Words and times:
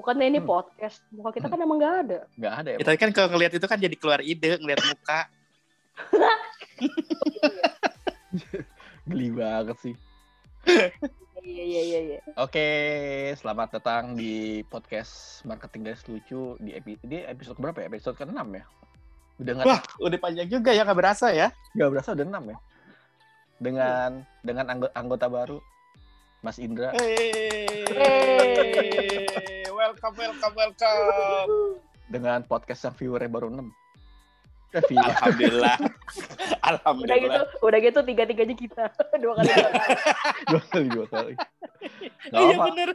Bukannya 0.00 0.26
ini 0.26 0.40
Hmm. 0.40 0.48
podcast. 0.48 1.04
Muka 1.12 1.30
kita 1.30 1.46
kan 1.46 1.60
emang 1.60 1.76
nggak 1.76 1.94
ada. 2.08 2.18
Nggak 2.32 2.54
ada 2.56 2.68
ya. 2.72 2.78
Kita 2.80 2.90
kan 2.96 3.10
kalau 3.12 3.28
ngelihat 3.30 3.52
itu 3.52 3.66
kan 3.68 3.76
jadi 3.76 3.96
keluar 4.00 4.24
ide, 4.24 4.56
ngelihat 4.56 4.80
muka. 4.80 5.20
Geli 9.04 9.28
banget 9.30 9.76
sih. 9.76 9.94
Iya 11.40 11.64
iya 11.64 11.82
iya 11.82 12.00
iya. 12.00 12.20
Oke, 12.36 12.68
selamat 13.36 13.76
datang 13.76 14.12
di 14.12 14.60
podcast 14.68 15.44
Marketing 15.44 15.82
Guys 15.84 16.04
Lucu 16.04 16.56
di, 16.56 16.72
epi- 16.72 17.00
di 17.00 17.20
episode 17.20 17.56
berapa 17.56 17.80
ya? 17.80 17.88
Episode 17.88 18.16
ke-6 18.16 18.40
ya? 18.54 18.64
Udah 19.40 19.52
nggak 19.56 19.66
Wah, 19.66 19.80
udah 20.00 20.18
panjang 20.20 20.48
juga 20.48 20.70
ya 20.72 20.84
nggak 20.84 20.96
berasa 21.00 21.32
ya. 21.32 21.48
nggak 21.72 21.90
berasa 21.90 22.12
udah 22.12 22.24
6 22.24 22.44
ya? 22.44 22.58
Dengan 23.56 24.10
dengan 24.40 24.64
anggo- 24.68 24.92
anggota 24.92 25.26
baru 25.28 25.58
Mas 26.40 26.56
Indra. 26.56 26.96
Hey, 26.96 27.76
welcome, 29.68 30.14
welcome, 30.16 30.54
welcome. 30.54 31.50
dengan 32.08 32.42
podcast 32.42 32.82
yang 32.82 32.96
viewernya 32.96 33.30
baru 33.30 33.52
6. 33.52 33.70
Eh, 34.70 34.82
viewer. 34.86 35.04
Alhamdulillah. 35.04 35.76
Udah 35.76 35.90
gitu, 36.08 36.62
Alhamdulillah. 36.62 37.42
udah 37.60 37.78
gitu 37.80 37.98
tiga 38.02 38.22
tiganya 38.24 38.56
kita 38.56 38.82
dua 39.22 39.32
kali. 39.36 39.50
dua 39.50 39.68
kali. 39.68 39.94
dua 40.50 40.62
kali 40.64 40.86
dua 40.88 41.06
kali. 41.06 41.34
Iya 42.30 42.54
bener. 42.56 42.90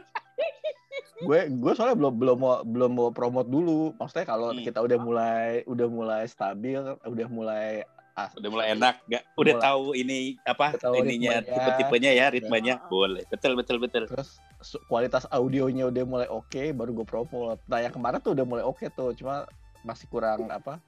Gue 1.18 1.40
gue 1.48 1.72
soalnya 1.72 1.96
belum 1.96 2.14
belum 2.16 2.36
mau 2.36 2.54
belum 2.62 2.90
mau 2.92 3.08
promote 3.10 3.46
dulu. 3.46 3.92
Maksudnya 3.94 4.26
kalau 4.26 4.50
Hmm. 4.50 4.60
kita 4.60 4.80
udah 4.80 4.98
mulai 4.98 5.48
udah 5.64 5.86
mulai 5.86 6.22
stabil, 6.26 6.80
udah 6.98 7.26
mulai 7.28 7.84
as- 8.16 8.32
Udah 8.34 8.48
mulai 8.48 8.66
enak, 8.72 9.04
nggak? 9.04 9.22
Udah 9.34 9.54
Mulai. 9.54 9.62
tahu 9.62 9.84
ini 9.94 10.18
apa 10.42 10.66
Udah 10.72 10.82
tahu 10.82 10.94
ininya, 10.98 11.32
ritmenya. 11.36 11.52
tipe-tipenya 11.52 12.10
ya, 12.12 12.26
ritmenya. 12.26 12.74
Boleh, 12.86 13.22
betul, 13.26 13.52
betul, 13.54 13.76
betul. 13.76 14.02
terus 14.08 14.40
kualitas 14.84 15.28
audionya 15.28 15.84
udah 15.84 16.02
mulai 16.02 16.26
oke 16.26 16.72
baru 16.72 16.90
gue 16.92 17.06
promote 17.06 17.60
nah 17.66 17.78
yang 17.78 17.92
kemarin 17.92 18.18
tuh 18.18 18.32
udah 18.32 18.42
mulai 18.42 18.64
oke 18.64 18.82
tuh 18.90 19.12
cuma 19.12 19.44
masih 19.82 20.08
kurang 20.08 20.48
apa 20.48 20.80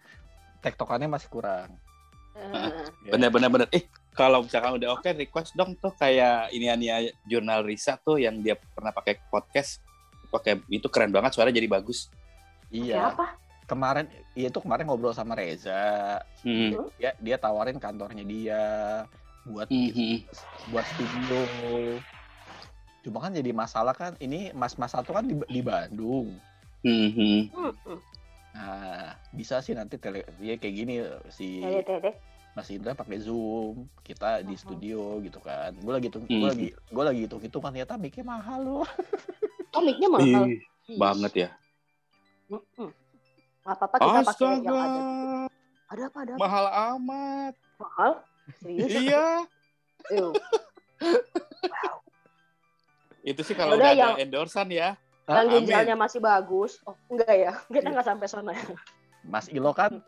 tektokannya 0.59 1.07
masih 1.07 1.29
kurang 1.29 1.69
Eh, 2.35 2.70
Ya. 3.05 3.12
Bener, 3.12 3.29
bener, 3.29 3.51
bener. 3.51 3.67
Eh, 3.69 3.83
kalau 4.13 4.41
misalkan 4.41 4.79
udah 4.79 4.95
oke, 4.95 5.11
request 5.13 5.53
dong 5.53 5.75
tuh 5.75 5.91
kayak 5.92 6.48
ini 6.48 6.67
Ania 6.67 6.97
jurnal 7.25 7.61
Risa 7.61 7.98
tuh 7.98 8.15
yang 8.17 8.39
dia 8.39 8.55
pernah 8.55 8.89
pakai 8.89 9.19
podcast. 9.27 9.83
Pakai 10.29 10.63
itu 10.69 10.87
keren 10.87 11.11
banget, 11.11 11.35
suara 11.35 11.51
jadi 11.51 11.67
bagus. 11.67 12.07
iya 12.69 13.11
Siapa? 13.11 13.27
Kemarin 13.69 14.08
iya 14.33 14.48
itu 14.48 14.58
kemarin 14.64 14.88
ngobrol 14.88 15.12
sama 15.12 15.36
Reza 15.36 16.24
Hmm. 16.42 16.88
dia 16.97 17.12
dia 17.20 17.36
tawarin 17.36 17.77
kantornya 17.77 18.24
dia 18.24 18.62
buat 19.44 19.69
Mhm. 19.69 20.24
buat 20.72 20.88
studio 20.88 21.44
cuma 23.05 23.20
kan 23.22 23.36
jadi 23.36 23.52
masalah 23.52 23.92
kan 23.94 24.16
ini 24.19 24.50
mas-mas 24.56 24.92
satu 24.92 25.12
kan 25.12 25.28
di, 25.28 25.36
di 25.52 25.61
Bandung 25.61 26.33
Mhm. 26.83 27.52
Hmm, 27.52 27.72
hmm. 27.84 28.00
nah 28.56 29.14
bisa 29.30 29.61
sih 29.61 29.77
nanti 29.77 30.00
tele 30.00 30.24
dia 30.41 30.56
kayak 30.56 30.74
gini 30.74 30.94
si 31.28 31.61
Dede, 31.61 31.84
dede. 31.84 32.12
Mas 32.56 32.74
Indra 32.74 32.91
pakai 32.91 33.22
Zoom, 33.22 33.86
kita 34.02 34.42
di 34.42 34.58
studio 34.58 35.22
gitu 35.22 35.39
kan. 35.39 35.70
Gue 35.78 35.94
lagi 35.94 36.11
hitung, 36.11 36.27
Mhm. 36.27 36.42
gue 36.42 36.48
lagi 36.50 36.69
gue 36.74 37.05
lagi 37.06 37.20
hitung 37.22 37.39
hitung 37.39 37.62
kan 37.62 37.70
ternyata 37.70 37.94
mic 37.94 38.19
mahal 38.27 38.83
loh. 38.83 38.89
Oh, 39.78 39.83
mahal. 40.11 40.50
Ih, 40.50 40.98
banget 40.98 41.33
ya. 41.46 41.48
Hmm. 43.69 43.77
Apa-apa 43.77 43.97
kita 44.00 44.20
pakai 44.24 44.64
yang 44.64 44.80
ada. 44.80 45.00
Ada 45.88 46.02
apa? 46.08 46.19
Ada 46.24 46.33
apa? 46.33 46.41
mahal 46.41 46.66
amat. 46.97 47.52
Mahal? 47.77 48.12
Serius? 48.64 48.88
iya. 48.97 49.44
Ew. 50.08 50.33
Itu 53.28 53.44
sih 53.44 53.52
kalau 53.52 53.77
Udah, 53.77 53.84
udah 53.84 53.92
ada 53.92 54.00
yang- 54.16 54.24
endorsan 54.24 54.72
ya. 54.72 54.96
Ah, 55.28 55.44
yang 55.44 55.69
ginjalnya 55.69 55.92
masih 55.92 56.24
bagus. 56.24 56.80
Oh, 56.89 56.96
enggak 57.12 57.36
ya. 57.36 57.52
Kita 57.69 57.92
nggak 57.92 58.08
sampai 58.08 58.27
sana 58.33 58.56
ya. 58.56 58.64
Mas 59.20 59.52
Ilo 59.52 59.77
kan 59.77 60.00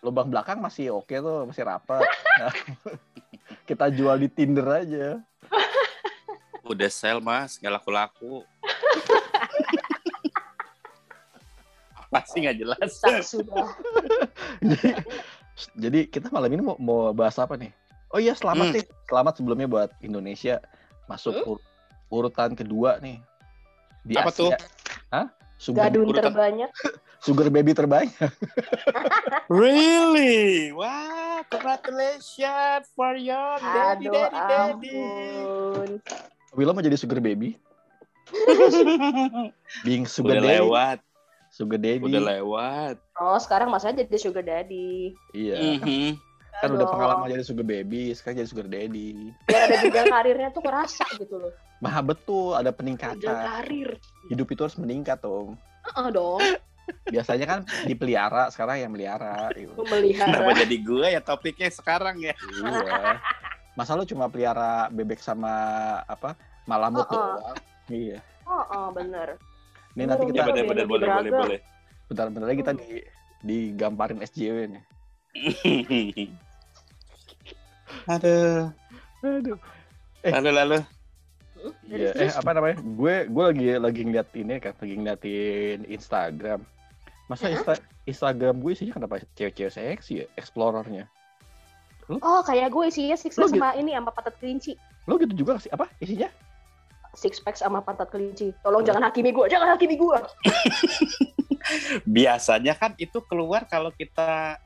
lubang 0.00 0.32
belakang 0.32 0.56
masih 0.56 0.96
oke 0.96 1.12
tuh, 1.12 1.44
masih 1.44 1.68
rapat. 1.68 2.00
Nah, 2.40 2.56
kita 3.68 3.92
jual 3.92 4.16
di 4.16 4.32
Tinder 4.32 4.64
aja. 4.64 5.20
Udah 6.64 6.88
sell 6.88 7.20
mas, 7.20 7.60
nggak 7.60 7.76
laku-laku. 7.76 8.48
Apa 12.06 12.22
sih 12.24 12.38
nggak 12.40 12.56
jelas? 12.56 12.90
Sudah. 13.22 13.66
jadi, 14.62 14.90
jadi 15.74 16.00
kita 16.06 16.26
malam 16.28 16.48
ini 16.48 16.62
mau, 16.62 16.76
mau 16.76 17.10
bahas 17.10 17.36
apa 17.36 17.54
nih? 17.54 17.72
Oh 18.08 18.18
iya 18.18 18.32
selamat 18.32 18.64
Hmm. 18.64 18.74
sih, 18.74 18.84
selamat 19.04 19.32
sebelumnya 19.36 19.66
buat 19.66 19.90
Indonesia 19.98 20.62
masuk 21.04 21.34
ur- 21.44 21.64
urutan 22.08 22.54
kedua 22.54 22.98
nih 22.98 23.18
di 24.02 24.14
Apa 24.14 24.30
Asia. 24.30 24.38
tuh? 24.38 24.50
Hah? 25.10 25.26
Sugar, 25.56 25.88
Gadun 25.88 26.06
urutan- 26.06 26.30
terbanyak. 26.30 26.70
sugar 27.24 27.48
baby 27.48 27.72
terbanyak. 27.72 28.12
Really? 29.48 30.70
Wah, 30.70 31.42
congratulations 31.46 32.86
for 32.92 33.14
your 33.14 33.56
daddy, 33.56 34.06
Aduh, 34.06 34.14
daddy, 34.14 34.38
daddy. 34.38 34.90
ampun. 34.94 35.88
Willow 36.52 36.72
mau 36.72 36.80
jadi 36.80 36.96
sugar 36.96 37.18
baby, 37.18 37.58
being 39.82 40.04
sugar 40.04 40.36
Udah 40.36 40.42
daddy. 40.42 40.52
lewat, 40.58 40.98
Sugar 41.56 41.80
daddy. 41.80 42.04
udah 42.04 42.22
lewat. 42.28 42.94
Oh, 43.16 43.40
sekarang 43.40 43.72
masanya 43.72 44.04
jadi 44.04 44.16
sugar 44.20 44.44
daddy. 44.44 45.16
Iya. 45.32 45.80
Mhm. 45.80 46.20
Kan 46.54 46.68
udah 46.70 46.84
Aduh. 46.84 46.88
pengalaman 46.90 47.26
jadi 47.30 47.44
sugar 47.44 47.64
baby, 47.64 48.12
sekarang 48.12 48.40
jadi 48.40 48.48
sugar 48.48 48.66
daddy. 48.66 49.32
Biar 49.42 49.60
ada 49.62 49.76
juga 49.78 50.00
karirnya 50.06 50.48
tuh 50.50 50.60
kerasa 50.60 51.04
gitu 51.14 51.36
loh. 51.38 51.52
Mah 51.78 52.00
betul, 52.00 52.52
ada 52.52 52.68
Jenjang 52.68 52.76
peningkatan. 52.76 53.44
karir. 53.46 53.90
Hidup 54.28 54.46
itu 54.46 54.60
harus 54.62 54.76
meningkat, 54.76 55.20
Om. 55.20 55.56
Heeh 55.86 56.08
dong. 56.10 56.40
Biasanya 57.06 57.46
kan 57.46 57.58
dipelihara, 57.84 58.48
sekarang 58.48 58.76
yang 58.78 58.92
melihara. 58.92 59.48
gitu. 59.52 59.72
Kenapa 59.74 59.96
Memelihara. 59.96 60.52
jadi 60.56 60.76
gue 60.78 61.06
ya 61.10 61.20
topiknya 61.20 61.68
sekarang 61.68 62.16
ya? 62.20 62.32
Iya. 62.54 63.20
Masa 63.72 63.92
lu 63.92 64.04
cuma 64.04 64.28
pelihara 64.28 64.88
bebek 64.88 65.20
sama 65.20 65.52
apa? 66.04 66.36
Malamut 66.64 67.04
Oh, 67.04 67.12
oh. 67.12 67.20
doang. 67.36 67.56
Iya. 67.86 68.18
Oh, 68.44 68.64
oh, 68.66 68.86
bener. 68.90 69.36
Ini 69.96 70.04
nanti 70.04 70.22
Iya, 70.22 70.30
kita 70.30 70.36
Ya 70.36 70.44
benar 70.44 70.64
lebih 70.76 70.86
boleh 70.86 71.06
boleh 71.08 71.30
boleh. 71.32 71.60
bentar-bentar 72.06 72.46
lagi 72.46 72.60
kita 72.60 72.72
di 72.76 72.88
digamparin 73.42 74.20
SJW 74.20 74.56
nih. 74.70 74.82
Aduh, 78.06 78.70
Aduh. 79.22 79.58
Eh. 80.22 80.32
lalu 80.32 80.50
lalu. 80.52 80.78
Iya, 81.88 82.10
eh 82.14 82.30
apa 82.30 82.50
namanya? 82.52 82.78
Gue 82.78 83.26
gue 83.26 83.44
lagi 83.50 83.66
lagi 83.80 84.00
ngeliat 84.06 84.28
ini 84.36 84.54
kan, 84.60 84.74
lagi 84.78 84.94
ngeliatin 84.94 85.78
Instagram. 85.88 86.60
Masa? 87.26 87.50
Insta- 87.50 87.82
Instagram 88.06 88.62
gue 88.62 88.70
isinya 88.70 88.94
kenapa 88.94 89.18
cewek-cewek 89.34 89.72
seksi 89.74 90.12
ya, 90.22 90.26
explorernya. 90.38 91.10
Oh, 92.06 92.38
kayak 92.46 92.70
gue 92.70 92.84
isinya 92.86 93.18
six 93.18 93.34
Lu 93.34 93.50
sama 93.50 93.74
ini 93.74 93.90
sama 93.98 94.14
pantat 94.14 94.38
kelinci. 94.38 94.78
Lo 95.10 95.18
gitu 95.18 95.34
juga 95.34 95.58
sih 95.58 95.72
apa 95.74 95.90
isinya? 95.98 96.30
Six 97.16 97.40
pack 97.40 97.56
sama 97.56 97.80
pantat 97.80 98.12
kelinci. 98.12 98.52
Tolong 98.60 98.84
jangan 98.84 99.08
hakimi 99.08 99.32
gue, 99.32 99.48
jangan 99.48 99.72
hakimi 99.72 99.96
gue. 99.96 100.18
Biasanya 102.06 102.76
kan 102.76 102.92
itu 102.96 103.18
keluar 103.24 103.64
kalau 103.66 103.90
kita 103.90 104.60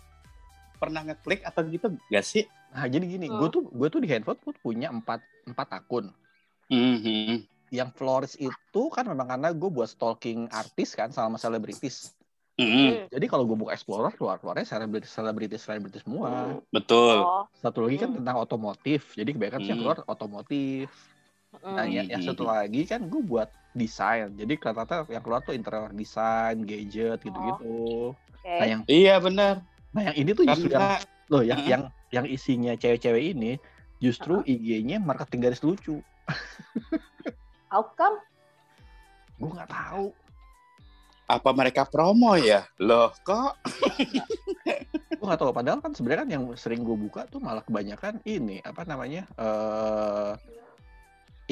pernah 0.77 1.06
ngeklik 1.06 1.47
atau 1.47 1.62
gitu 1.65 1.87
gak 2.11 2.27
sih? 2.27 2.44
Nah, 2.71 2.87
jadi 2.87 3.06
gini, 3.06 3.27
Hmm. 3.27 3.38
gue 3.38 3.49
tuh 3.50 3.62
gue 3.66 3.88
tuh 3.88 4.00
di 4.03 4.09
handphone 4.11 4.38
tuh 4.38 4.55
punya 4.59 4.91
empat 4.91 5.22
empat 5.47 5.69
akun. 5.72 6.11
Mhm. 6.69 7.47
Yang 7.71 7.91
Flores 7.94 8.34
itu 8.34 8.82
kan 8.91 9.06
memang 9.06 9.31
karena 9.31 9.55
gue 9.55 9.71
buat 9.71 9.87
stalking 9.87 10.50
artis 10.50 10.94
kan 10.94 11.11
sama 11.11 11.38
selebritis. 11.38 12.15
Mhm. 12.59 13.09
Jadi 13.09 13.27
kalau 13.27 13.47
gue 13.47 13.56
buka 13.56 13.72
Explorer 13.72 14.11
keluar 14.12 14.37
keluarnya 14.37 14.67
selebritis 14.67 15.11
selebritis 15.11 15.62
selebritis 15.62 16.03
semua. 16.03 16.59
Betul. 16.69 17.22
Oh. 17.22 17.47
Satu 17.56 17.87
lagi 17.87 17.97
kan 17.97 18.11
Hmm. 18.11 18.19
tentang 18.22 18.37
otomotif. 18.38 19.15
Jadi 19.15 19.31
kebanyakan 19.32 19.61
sih 19.61 19.71
yang 19.71 19.78
Hmm. 19.81 19.87
keluar 19.87 19.99
otomotif. 20.05 20.91
Nah, 21.50 21.83
Mm. 21.83 21.91
yang, 21.91 22.06
yang 22.09 22.22
satu 22.22 22.47
lagi 22.47 22.87
kan 22.87 23.11
gue 23.11 23.19
buat 23.21 23.50
desain. 23.72 24.31
Jadi 24.33 24.55
rata-rata 24.55 25.03
yang 25.06 25.19
keluar 25.19 25.43
tuh 25.43 25.50
interior 25.50 25.91
desain, 25.91 26.62
gadget 26.62 27.19
gitu-gitu. 27.20 28.14
Oke. 28.14 28.47
Nah, 28.47 28.67
yang 28.67 28.81
Iya 28.87 29.19
benar. 29.19 29.55
nah 29.91 30.06
yang 30.06 30.17
ini 30.17 30.31
tuh 30.31 30.47
justru 30.47 30.70
yang 30.70 30.79
Karena 30.79 31.02
loh 31.26 31.43
yang 31.43 31.61
yang 31.67 31.82
yang 32.11 32.23
isinya 32.25 32.79
cewek-cewek 32.79 33.35
ini 33.35 33.58
justru 33.99 34.38
IG-nya 34.44 35.02
marketing 35.02 35.43
garis 35.43 35.58
lucu. 35.61 35.99
How 37.70 37.82
come? 37.91 38.23
Gue 39.37 39.50
nggak 39.50 39.69
tahu. 39.69 40.14
apa 41.26 41.50
mereka 41.55 41.87
promo 41.87 42.35
ya? 42.35 42.67
Loh 42.79 43.14
kok? 43.23 43.55
Gue 45.11 45.25
nggak 45.25 45.38
tahu. 45.38 45.50
Padahal 45.50 45.79
kan 45.79 45.94
sebenarnya 45.94 46.26
kan 46.26 46.31
yang 46.31 46.44
sering 46.55 46.82
gue 46.82 46.94
buka 46.96 47.26
tuh 47.26 47.38
malah 47.38 47.62
kebanyakan 47.62 48.19
ini 48.23 48.58
apa 48.62 48.82
namanya 48.82 49.26
eh 49.38 50.35
ak- 50.35 50.58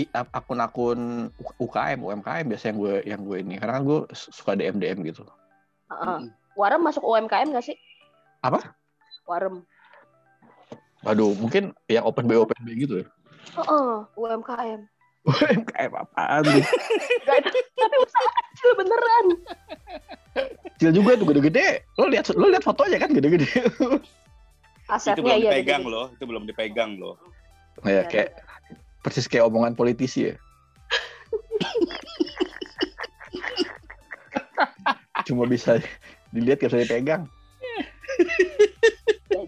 akun-akun 0.07 1.33
UKM, 1.59 1.99
UMKM 1.99 2.47
biasa 2.47 2.71
yang 2.71 2.79
gue 2.79 2.95
yang 3.03 3.21
gue 3.25 3.37
ini. 3.43 3.55
Karena 3.59 3.81
kan 3.81 3.85
gue 3.85 3.99
su- 4.15 4.31
suka 4.31 4.55
DM 4.55 4.79
DM 4.79 5.03
gitu. 5.03 5.27
Heeh. 5.91 6.31
Warem 6.55 6.83
masuk 6.83 7.03
UMKM 7.03 7.51
gak 7.51 7.65
sih? 7.65 7.75
Apa? 8.43 8.63
Warem. 9.27 9.67
Waduh, 11.01 11.35
mungkin 11.35 11.75
yang 11.87 12.05
open 12.05 12.27
B 12.27 12.35
open 12.35 12.59
B 12.63 12.75
gitu 12.77 13.03
ya. 13.03 13.07
Heeh, 13.57 13.95
UMKM. 14.15 14.81
UMKM 15.25 15.93
apaan? 15.95 16.43
tuh? 16.43 16.63
Gak 17.27 17.37
ada, 17.39 17.51
tapi 17.51 17.97
usaha 17.99 18.31
kecil 18.49 18.71
beneran. 18.75 19.27
kecil 20.75 20.91
juga 20.95 21.11
tuh 21.15 21.27
gede-gede. 21.27 21.69
Lo 21.95 22.07
lihat 22.07 22.31
lo 22.33 22.47
lihat 22.47 22.63
fotonya 22.63 22.99
kan 22.99 23.11
gede-gede. 23.11 23.47
itu 23.47 23.95
Asetnya 24.89 25.21
belum 25.21 25.39
iya 25.39 25.51
dipegang 25.53 25.83
gede-gede. 25.85 25.95
loh, 25.95 26.07
itu 26.11 26.25
belum 26.25 26.43
dipegang 26.47 26.91
loh. 26.97 27.15
Ya, 27.85 27.91
Iya, 27.91 28.03
kayak 28.11 28.29
persis 29.09 29.25
kayak 29.25 29.49
omongan 29.49 29.73
politisi 29.73 30.29
ya. 30.29 30.35
Cuma 35.25 35.49
bisa 35.49 35.81
dilihat 36.29 36.61
gak 36.61 36.69
bisa 36.69 36.85
dipegang. 36.85 37.25
Iya 37.65 37.81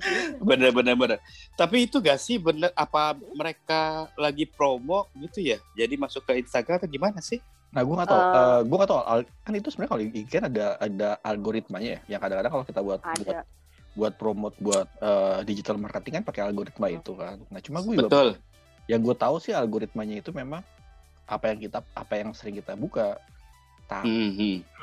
juga. 0.00 0.44
Bener 0.44 0.70
bener 0.72 0.94
bener. 0.96 1.18
Tapi 1.54 1.84
itu 1.88 2.00
gak 2.00 2.20
sih 2.20 2.40
bener 2.40 2.72
apa 2.72 3.16
mereka 3.36 4.08
lagi 4.16 4.48
promo 4.48 5.08
gitu 5.18 5.44
ya? 5.44 5.58
Jadi 5.76 5.94
masuk 6.00 6.24
ke 6.24 6.40
Instagram 6.40 6.80
atau 6.80 6.90
gimana 6.90 7.18
sih? 7.20 7.40
Nah, 7.70 7.86
gue 7.86 7.94
gak 7.94 8.08
tau. 8.10 8.18
Eh. 8.18 8.34
Eh, 8.34 8.60
gue 8.66 8.76
gak 8.80 8.90
tau. 8.90 9.00
kan 9.22 9.52
itu 9.54 9.68
sebenarnya 9.70 9.90
kalau 9.92 10.02
IG 10.02 10.28
kan 10.30 10.44
ada 10.50 10.66
ada 10.80 11.08
algoritmanya 11.22 11.90
ya. 11.98 12.00
Yang 12.16 12.20
kadang-kadang 12.26 12.52
kalau 12.52 12.64
kita 12.66 12.80
buat 12.82 13.00
buat 13.00 13.36
Ada. 13.36 13.44
buat 13.90 14.12
promote 14.16 14.56
buat 14.58 14.86
eh, 15.02 15.38
digital 15.46 15.76
marketing 15.78 16.22
kan 16.22 16.24
pakai 16.26 16.42
algoritma 16.50 16.86
itu 16.90 17.12
kan. 17.14 17.36
Nah, 17.50 17.60
cuma 17.62 17.78
gue 17.84 17.94
juga 17.98 18.08
Betul. 18.10 18.28
Yang 18.90 19.00
gue 19.00 19.14
tahu 19.14 19.38
sih 19.38 19.54
algoritmanya 19.54 20.18
itu 20.18 20.34
memang 20.34 20.66
apa 21.30 21.54
yang 21.54 21.62
kita 21.62 21.78
apa 21.94 22.14
yang 22.18 22.34
sering 22.34 22.58
kita 22.58 22.74
buka. 22.74 23.14
Tapi 23.86 24.10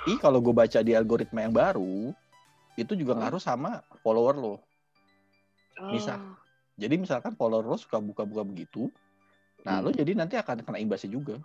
Mhm. 0.07 0.19
kalau 0.23 0.39
gue 0.39 0.55
baca 0.55 0.79
di 0.79 0.95
algoritma 0.95 1.43
yang 1.43 1.51
baru 1.51 2.15
itu 2.79 2.95
juga 2.95 3.15
Hmm. 3.15 3.27
ngaruh 3.27 3.43
sama 3.43 3.83
follower 3.99 4.35
lo. 4.39 4.55
Bisa. 5.91 6.15
Oh. 6.15 6.39
Jadi 6.79 6.95
misalkan 6.95 7.35
follower 7.35 7.67
lo 7.67 7.75
suka 7.75 7.99
buka-buka 7.99 8.47
begitu, 8.47 8.87
nah 9.67 9.83
Hmm. 9.83 9.83
lo 9.83 9.89
jadi 9.91 10.15
nanti 10.15 10.39
akan 10.39 10.63
kena 10.63 10.79
imbasnya 10.79 11.11
juga. 11.11 11.35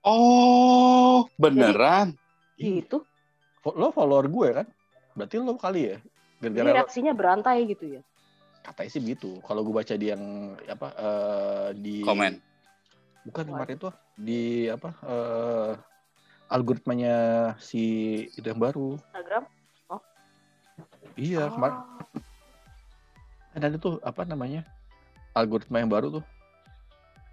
Oh, 0.00 1.28
beneran? 1.36 2.16
Gitu. 2.56 3.04
Fo- 3.60 3.74
Lo 3.76 3.90
follower 3.90 4.30
gue 4.30 4.48
kan, 4.62 4.66
berarti 5.12 5.36
lo 5.36 5.58
kali 5.58 5.92
ya. 5.92 5.98
Jadi 6.38 6.54
Gara-gara 6.54 6.70
lo- 6.70 6.76
reaksinya 6.80 7.12
berantai 7.12 7.66
gitu 7.66 7.98
ya. 7.98 8.02
Katanya 8.68 8.90
sih 8.90 9.00
begitu. 9.00 9.30
Kalau 9.42 9.60
gue 9.62 9.74
baca 9.74 9.94
di 9.94 10.06
yang 10.08 10.24
apa 10.64 10.88
eh, 10.94 11.68
di 11.76 11.96
Komen. 12.02 12.36
bukan 13.24 13.44
kemarin 13.48 13.76
tuh 13.76 13.92
di 14.14 14.66
apa 14.66 14.90
eh, 15.04 15.72
algoritmanya 16.48 17.16
si 17.58 17.82
itu 18.32 18.44
yang 18.44 18.60
baru. 18.60 18.96
Instagram. 18.96 19.44
Iya 21.18 21.42
Oh. 21.44 21.52
kemarin 21.52 21.76
ada 23.58 23.74
tuh 23.74 23.98
apa 24.00 24.22
namanya 24.22 24.62
algoritma 25.34 25.82
yang 25.82 25.90
baru 25.90 26.20
tuh. 26.20 26.24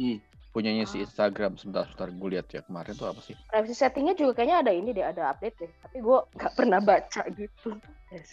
Hmm. 0.01 0.17
Punyanya 0.49 0.87
Ah. 0.87 0.89
si 0.89 1.03
Instagram 1.03 1.59
sebentar 1.59 1.83
sebentar 1.85 2.09
gue 2.09 2.29
lihat 2.31 2.47
ya 2.49 2.63
kemarin 2.63 2.95
tuh 2.95 3.11
apa 3.11 3.19
sih? 3.21 3.35
Privacy 3.45 3.75
settingnya 3.75 4.15
juga 4.15 4.39
kayaknya 4.39 4.57
ada 4.63 4.71
ini 4.71 4.89
deh, 4.89 5.03
ada 5.03 5.29
update 5.29 5.55
deh. 5.59 5.71
Tapi 5.83 5.97
gue 5.99 6.17
nggak 6.33 6.53
pernah 6.55 6.79
baca 6.79 7.21
gitu. 7.29 7.75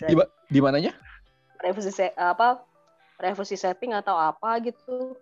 Di, 0.07 0.15
di 0.49 0.61
mananya? 0.63 0.95
Privacy 1.59 1.91
se- 1.91 2.15
apa? 2.15 2.63
Privacy 3.23 3.55
setting 3.55 3.95
atau 3.95 4.19
apa 4.19 4.59
gitu. 4.67 5.15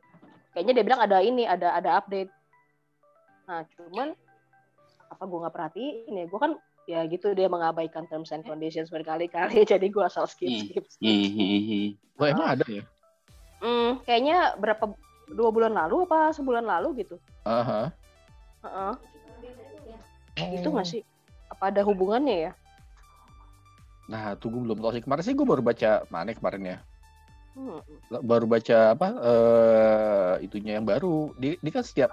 Kayaknya 0.57 0.73
dia 0.81 0.85
bilang 0.89 1.01
ada 1.05 1.21
ini, 1.21 1.45
ada 1.45 1.77
ada 1.77 2.01
update. 2.01 2.33
Nah, 3.45 3.69
cuman 3.77 4.17
apa 5.13 5.23
gue 5.29 5.39
nggak 5.45 5.55
perhatiin 5.55 6.13
ya? 6.17 6.25
Gue 6.25 6.41
kan 6.41 6.53
ya 6.89 7.05
gitu 7.05 7.37
dia 7.37 7.53
mengabaikan 7.53 8.09
terms 8.09 8.33
and 8.33 8.41
conditions 8.49 8.89
berkali-kali, 8.89 9.63
jadi 9.77 9.85
gue 9.85 10.01
asal 10.01 10.25
skip 10.25 10.49
skip. 10.49 10.85
skip. 10.89 11.13
Oh 12.17 12.25
emang 12.25 12.57
ada 12.57 12.65
ya? 12.65 12.89
Hmm, 13.61 14.01
kayaknya 14.09 14.57
berapa 14.57 14.97
dua 15.37 15.53
bulan 15.53 15.77
lalu 15.77 16.09
apa 16.09 16.33
sebulan 16.33 16.65
lalu 16.65 17.05
gitu. 17.05 17.21
Aha. 17.45 17.93
Heeh. 18.65 18.95
Oh. 20.41 20.57
Itu 20.57 20.73
nggak 20.73 20.89
sih? 20.89 21.05
Apa 21.53 21.69
ada 21.69 21.85
hubungannya 21.85 22.49
ya? 22.49 22.53
Nah, 24.11 24.35
tuh 24.35 24.51
gue 24.51 24.61
belum 24.65 24.81
tahu 24.81 24.97
sih. 24.97 25.03
Kemarin 25.05 25.23
sih 25.23 25.37
gue 25.37 25.47
baru 25.47 25.63
baca 25.63 26.03
mana 26.11 26.35
kemarin 26.35 26.63
ya? 26.65 26.79
Hmm. 27.55 27.83
Baru 28.11 28.47
baca 28.47 28.95
apa 28.95 29.09
eh 29.23 30.33
itunya 30.47 30.79
yang 30.79 30.87
baru. 30.87 31.35
Dia, 31.39 31.59
dia 31.59 31.73
kan 31.75 31.85
setiap 31.85 32.11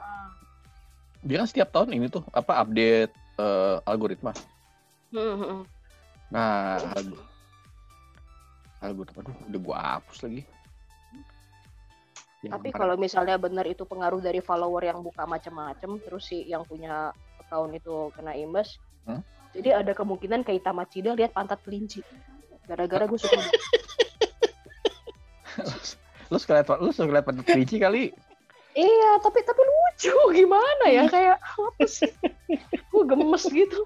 dia 1.21 1.37
kan 1.41 1.47
setiap 1.49 1.69
tahun 1.73 1.97
ini 1.97 2.09
tuh 2.09 2.25
apa 2.33 2.61
update 2.61 3.13
eh, 3.37 3.77
algoritma. 3.85 4.33
Hmm, 5.13 5.35
hmm, 5.37 5.37
hmm. 5.45 5.61
Nah, 6.33 6.81
alg- 6.93 7.25
algoritma 8.83 9.19
aduh 9.23 9.37
udah 9.47 9.59
gue 9.61 9.75
hapus 9.77 10.17
lagi. 10.25 10.41
Yang 12.45 12.51
Tapi 12.53 12.69
kalau 12.69 12.95
misalnya 13.01 13.35
benar 13.41 13.65
itu 13.65 13.81
pengaruh 13.81 14.21
dari 14.21 14.45
follower 14.45 14.85
yang 14.85 15.01
buka 15.01 15.25
macam-macam, 15.25 15.97
terus 16.05 16.29
si 16.29 16.45
yang 16.45 16.61
punya 16.69 17.09
account 17.41 17.73
itu 17.73 18.13
kena 18.13 18.37
imbas, 18.37 18.77
Hmm? 19.07 19.23
jadi 19.55 19.79
ada 19.79 19.95
kemungkinan 19.95 20.43
kayak 20.43 20.67
Tamacida 20.67 21.15
lihat 21.15 21.31
pantat 21.31 21.63
kelinci. 21.63 22.03
Gara-gara 22.67 23.07
gue 23.07 23.15
suka. 23.15 23.39
lu 26.27 26.37
suka 26.37 26.59
liat 26.59 26.67
lu 26.79 26.91
suka 26.91 27.21
pantat 27.23 27.45
kelinci 27.45 27.79
kali. 27.79 28.11
iya, 28.77 29.11
tapi 29.23 29.41
tapi 29.41 29.61
lucu 29.63 30.13
gimana 30.35 30.85
ya 30.85 31.09
kayak 31.09 31.41
apa 31.41 31.83
sih? 31.87 32.11
gue 32.91 33.03
gemes 33.03 33.43
gitu. 33.49 33.81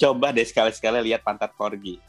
Coba 0.00 0.32
deh 0.32 0.46
sekali-sekali 0.46 1.04
lihat 1.04 1.20
pantat 1.20 1.52
corgi. 1.54 2.00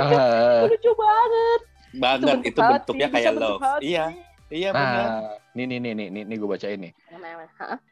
Ah, 0.00 0.64
lucu 0.64 0.94
banget. 0.94 1.60
Banget 1.98 2.26
bentuk 2.38 2.46
itu, 2.54 2.60
hati, 2.62 2.72
bentuknya 2.78 3.06
bisa 3.10 3.16
kayak 3.18 3.32
bentuk 3.34 3.50
love. 3.50 3.64
hati. 3.66 3.82
Iya, 3.84 4.04
iya 4.48 4.70
benar. 4.70 4.94
nah, 4.94 5.34
nih 5.52 5.64
nih 5.66 5.78
nih 5.82 5.92
nih 5.92 6.08
nih, 6.08 6.22
nih 6.30 6.36
gue 6.38 6.48
baca 6.48 6.66
ini. 6.70 6.88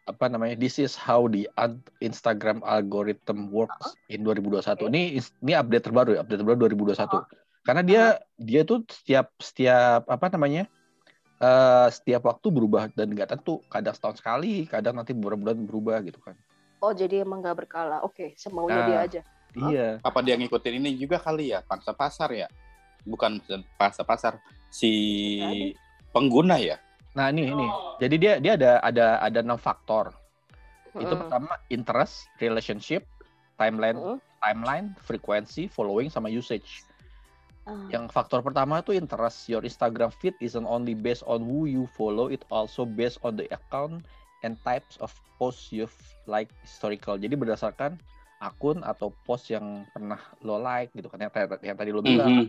Apa 0.06 0.24
namanya 0.30 0.54
this 0.56 0.78
is 0.78 0.94
how 0.94 1.26
the 1.26 1.50
ad- 1.58 1.82
Instagram 1.98 2.62
algorithm 2.62 3.50
works 3.50 3.98
in 4.06 4.22
2021 4.22 4.88
ini 4.88 5.18
is- 5.18 5.34
ini 5.42 5.52
update 5.52 5.90
terbaru 5.90 6.16
ya 6.16 6.22
update 6.22 6.38
terbaru 6.40 6.56
2021 6.70 7.26
karena 7.66 7.82
dia 7.84 8.02
dia 8.36 8.62
tuh 8.62 8.82
setiap 8.88 9.30
setiap 9.38 10.06
apa 10.06 10.26
namanya 10.32 10.66
eh 11.38 11.86
setiap 11.94 12.26
waktu 12.26 12.50
berubah 12.50 12.90
dan 12.92 13.14
nggak 13.14 13.30
tentu 13.38 13.62
kadang 13.70 13.94
setahun 13.94 14.18
sekali 14.18 14.66
kadang 14.66 14.98
nanti 14.98 15.14
beberapa 15.14 15.38
bulan 15.38 15.58
berubah 15.64 15.98
gitu 16.02 16.18
kan 16.18 16.34
Oh 16.78 16.94
jadi 16.94 17.26
emang 17.26 17.42
gak 17.42 17.66
berkala. 17.66 18.06
Oke, 18.06 18.38
semaunya 18.38 18.78
Nah. 18.78 18.86
dia 18.86 18.98
aja. 19.02 19.20
Iya 19.50 19.98
Apa 19.98 20.22
dia 20.22 20.38
ngikutin 20.38 20.78
ini 20.78 20.94
juga 20.94 21.18
kali 21.18 21.50
ya, 21.50 21.58
pangsa 21.66 21.90
pasar 21.90 22.30
ya? 22.30 22.46
Bukan 23.02 23.42
pangsa 23.74 24.06
pasar, 24.06 24.38
si 24.70 24.92
pengguna 26.10 26.58
ya? 26.60 26.78
nah 27.16 27.34
ini 27.34 27.50
ini 27.50 27.66
jadi 27.98 28.14
dia 28.14 28.32
dia 28.38 28.52
ada 28.54 28.70
ada 28.78 29.06
ada 29.18 29.38
enam 29.42 29.58
faktor 29.58 30.14
itu 30.94 31.02
Mm-mm. 31.02 31.18
pertama 31.18 31.58
interest 31.66 32.30
relationship 32.38 33.02
timeline 33.58 33.98
Mm-mm. 33.98 34.22
timeline 34.38 34.94
frequency 35.02 35.66
following 35.66 36.06
sama 36.06 36.30
usage 36.30 36.86
Ah. 37.68 37.84
Yang 37.92 38.16
faktor 38.16 38.40
pertama 38.40 38.80
tuh 38.80 38.96
interest. 38.96 39.44
Your 39.46 39.60
Instagram 39.60 40.08
feed 40.08 40.32
isn't 40.40 40.64
only 40.64 40.96
based 40.96 41.20
on 41.28 41.44
who 41.44 41.68
you 41.68 41.84
follow, 41.92 42.32
it 42.32 42.40
also 42.48 42.88
based 42.88 43.20
on 43.20 43.36
the 43.36 43.44
account 43.52 44.08
and 44.40 44.56
types 44.64 44.96
of 44.98 45.12
posts 45.36 45.68
you've 45.68 45.92
like 46.24 46.48
historical. 46.64 47.20
Jadi 47.20 47.36
berdasarkan 47.36 48.00
akun 48.40 48.80
atau 48.80 49.12
post 49.28 49.52
yang 49.52 49.84
pernah 49.92 50.16
lo 50.40 50.56
like 50.56 50.88
gitu 50.96 51.12
kan 51.12 51.20
yang, 51.20 51.32
tadi- 51.34 51.60
yang 51.60 51.76
tadi 51.76 51.90
lo 51.92 52.00
bilang. 52.00 52.48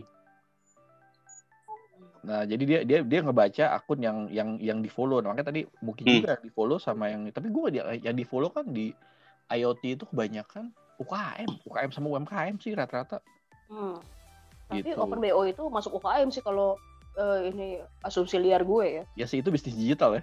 Nah, 2.20 2.44
jadi 2.44 2.62
dia 2.68 2.80
dia 2.84 2.98
dia 3.00 3.20
ngebaca 3.24 3.64
akun 3.72 4.00
yang 4.00 4.28
yang 4.28 4.60
yang 4.60 4.78
di 4.80 4.92
follow. 4.92 5.24
Nah, 5.24 5.32
makanya 5.32 5.52
tadi 5.52 5.64
mungkin 5.80 6.04
Hmm. 6.04 6.16
juga 6.20 6.28
yang 6.36 6.44
di 6.44 6.52
follow 6.52 6.76
sama 6.76 7.08
yang 7.08 7.28
tapi 7.32 7.48
gue 7.48 7.66
dia 7.72 7.82
yang 7.96 8.12
di 8.12 8.24
follow 8.24 8.52
kan 8.52 8.68
di 8.68 8.92
IoT 9.50 9.82
itu 9.98 10.04
kebanyakan 10.04 10.68
UKM, 11.00 11.48
UKM 11.64 11.90
sama 11.90 12.06
UMKM 12.12 12.60
sih 12.60 12.76
rata-rata. 12.76 13.24
Hmm. 13.72 13.96
Tapi 14.70 14.86
Gitu. 14.86 14.96
Open 14.96 15.18
BO 15.18 15.42
itu 15.44 15.62
masuk 15.66 15.98
UKM 15.98 16.30
sih 16.30 16.40
kalau 16.40 16.78
eh, 17.18 17.50
ini 17.50 17.66
asumsi 18.00 18.38
liar 18.38 18.62
gue 18.62 19.02
ya. 19.02 19.04
Ya 19.18 19.26
sih 19.26 19.42
itu 19.42 19.50
bisnis 19.50 19.74
digital 19.74 20.16
ya. 20.18 20.22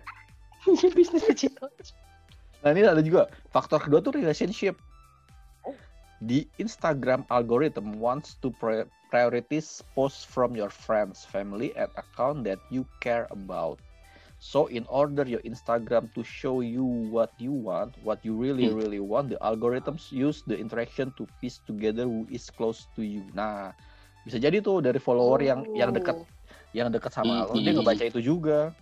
Bisnis 0.97 1.23
digital. 1.27 1.67
Nah 2.63 2.69
ini 2.73 2.81
ada 2.83 3.03
juga 3.03 3.27
faktor 3.53 3.83
kedua 3.83 3.99
tuh 4.01 4.15
relationship. 4.15 4.73
Oh. 5.61 5.75
The 6.23 6.47
Instagram 6.57 7.27
algorithm 7.29 7.99
wants 8.01 8.39
to 8.41 8.49
pri- 8.55 8.89
prioritize 9.13 9.85
posts 9.93 10.25
from 10.25 10.57
your 10.57 10.71
friends, 10.73 11.23
family, 11.23 11.71
and 11.77 11.91
account 11.95 12.43
that 12.49 12.59
you 12.73 12.83
care 12.99 13.27
about. 13.29 13.77
So 14.37 14.69
in 14.69 14.85
order 14.85 15.25
your 15.25 15.41
Instagram 15.41 16.13
to 16.13 16.21
show 16.21 16.61
you 16.61 16.85
what 16.85 17.33
you 17.41 17.49
want, 17.49 17.97
what 18.05 18.21
you 18.21 18.37
really 18.37 18.69
Hmm. 18.69 18.77
really 18.77 19.01
want, 19.01 19.33
the 19.33 19.39
algorithms 19.41 20.13
use 20.13 20.45
the 20.45 20.53
interaction 20.53 21.09
to 21.17 21.25
piece 21.41 21.57
together 21.65 22.05
who 22.05 22.29
is 22.29 22.49
close 22.53 22.85
to 22.93 23.01
you. 23.01 23.25
Nah 23.33 23.73
bisa 24.27 24.37
jadi 24.43 24.59
tuh 24.59 24.83
dari 24.83 24.99
follower 24.99 25.39
yang 25.39 25.59
yang 25.71 25.95
dekat 25.95 26.19
yang 26.75 26.91
dekat 26.91 27.11
sama 27.15 27.47
lo, 27.47 27.55
dia 27.55 27.71
ngebaca 27.71 28.03
itu 28.03 28.19
juga. 28.19 28.75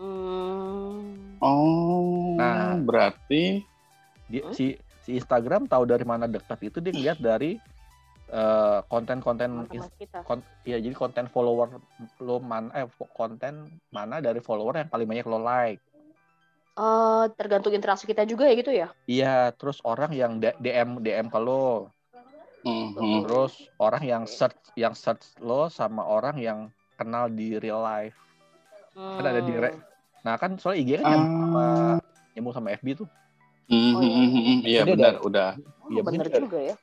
Hmm. 0.00 1.36
Oh, 1.38 2.34
Nah. 2.40 2.80
berarti 2.80 3.62
dia 4.26 4.42
Hmm? 4.42 4.56
si 4.56 4.74
si 5.04 5.20
Instagram 5.20 5.68
tahu 5.68 5.84
dari 5.84 6.02
mana 6.08 6.24
dekat 6.24 6.58
itu 6.64 6.80
dia 6.80 6.96
ngeliat 6.96 7.20
dari 7.20 7.60
eh, 8.32 8.80
konten-konten 8.88 9.68
kon, 10.24 10.40
ya 10.64 10.80
jadi 10.80 10.96
konten 10.96 11.28
follower 11.28 11.76
lo 12.24 12.40
mana 12.40 12.72
eh 12.72 12.88
konten 13.12 13.68
mana 13.92 14.24
dari 14.24 14.40
follower 14.40 14.80
yang 14.80 14.88
paling 14.88 15.04
banyak 15.04 15.28
lo 15.28 15.38
like 15.38 15.84
Eh, 16.74 17.24
tergantung 17.38 17.70
interaksi 17.70 18.02
kita 18.02 18.26
juga 18.26 18.50
ya 18.50 18.54
gitu 18.58 18.72
ya. 18.74 18.88
Iya, 19.06 19.54
terus 19.54 19.78
orang 19.86 20.10
yang 20.10 20.42
DM 20.42 20.98
DM 21.06 21.30
ke 21.30 21.38
lo, 21.38 21.86
Mhm. 22.64 23.22
terus 23.22 23.52
orang 23.76 24.02
yang 24.02 24.22
search 24.24 24.56
yang 24.74 24.92
search 24.92 25.20
lo 25.38 25.68
sama 25.68 26.00
orang 26.00 26.36
yang 26.36 26.58
kenal 26.96 27.28
di 27.28 27.56
real 27.56 27.78
life. 27.78 28.16
Kan 28.94 29.20
ada 29.22 29.40
di 29.40 29.52
re- 29.52 29.74
Hmm. 29.74 29.92
Nah 30.22 30.34
kan 30.34 30.56
soalnya 30.56 30.80
IG 30.80 30.90
kan 30.96 31.04
nyambung 31.04 31.36
sama 31.44 31.62
Ah. 31.62 31.96
nyambung 32.32 32.54
sama 32.54 32.68
FB 32.72 32.86
tuh. 32.96 33.08
Mhm, 33.66 33.92
Oh, 33.92 34.00
iya. 34.00 34.12
mhm, 34.14 34.28
mhm. 34.30 34.58
Iya 34.62 34.80
Jadi 34.80 34.90
benar, 34.92 35.12
ada- 35.12 35.22
udah. 35.22 35.50
Oh, 35.52 35.88
Iya, 35.88 36.00
mungkin 36.00 36.20
bener 36.22 36.40
juga. 36.40 36.58
ya. 36.62 36.74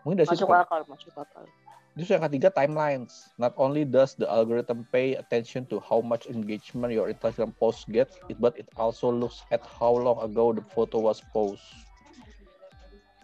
Mungkin 0.00 0.16
dari 0.16 0.26
situ. 0.26 0.36
Masuk 0.38 0.48
kali. 0.48 0.62
akal, 0.64 0.80
masuk 0.88 1.12
akal. 1.14 1.44
Terus 1.90 2.08
yang 2.08 2.22
ketiga 2.24 2.48
timelines. 2.48 3.12
Not 3.36 3.52
only 3.56 3.84
does 3.84 4.14
the 4.14 4.24
algorithm 4.24 4.88
pay 4.88 5.12
attention 5.14 5.68
to 5.68 5.76
how 5.76 6.00
much 6.00 6.24
engagement 6.24 6.88
your 6.88 7.10
Instagram 7.10 7.52
post 7.52 7.84
gets, 7.90 8.16
it, 8.30 8.38
but 8.38 8.56
it 8.56 8.64
also 8.74 9.10
looks 9.10 9.44
at 9.50 9.60
how 9.60 9.92
long 9.92 10.16
ago 10.22 10.54
the 10.54 10.64
photo 10.72 11.02
was 11.02 11.20
posted. 11.28 11.60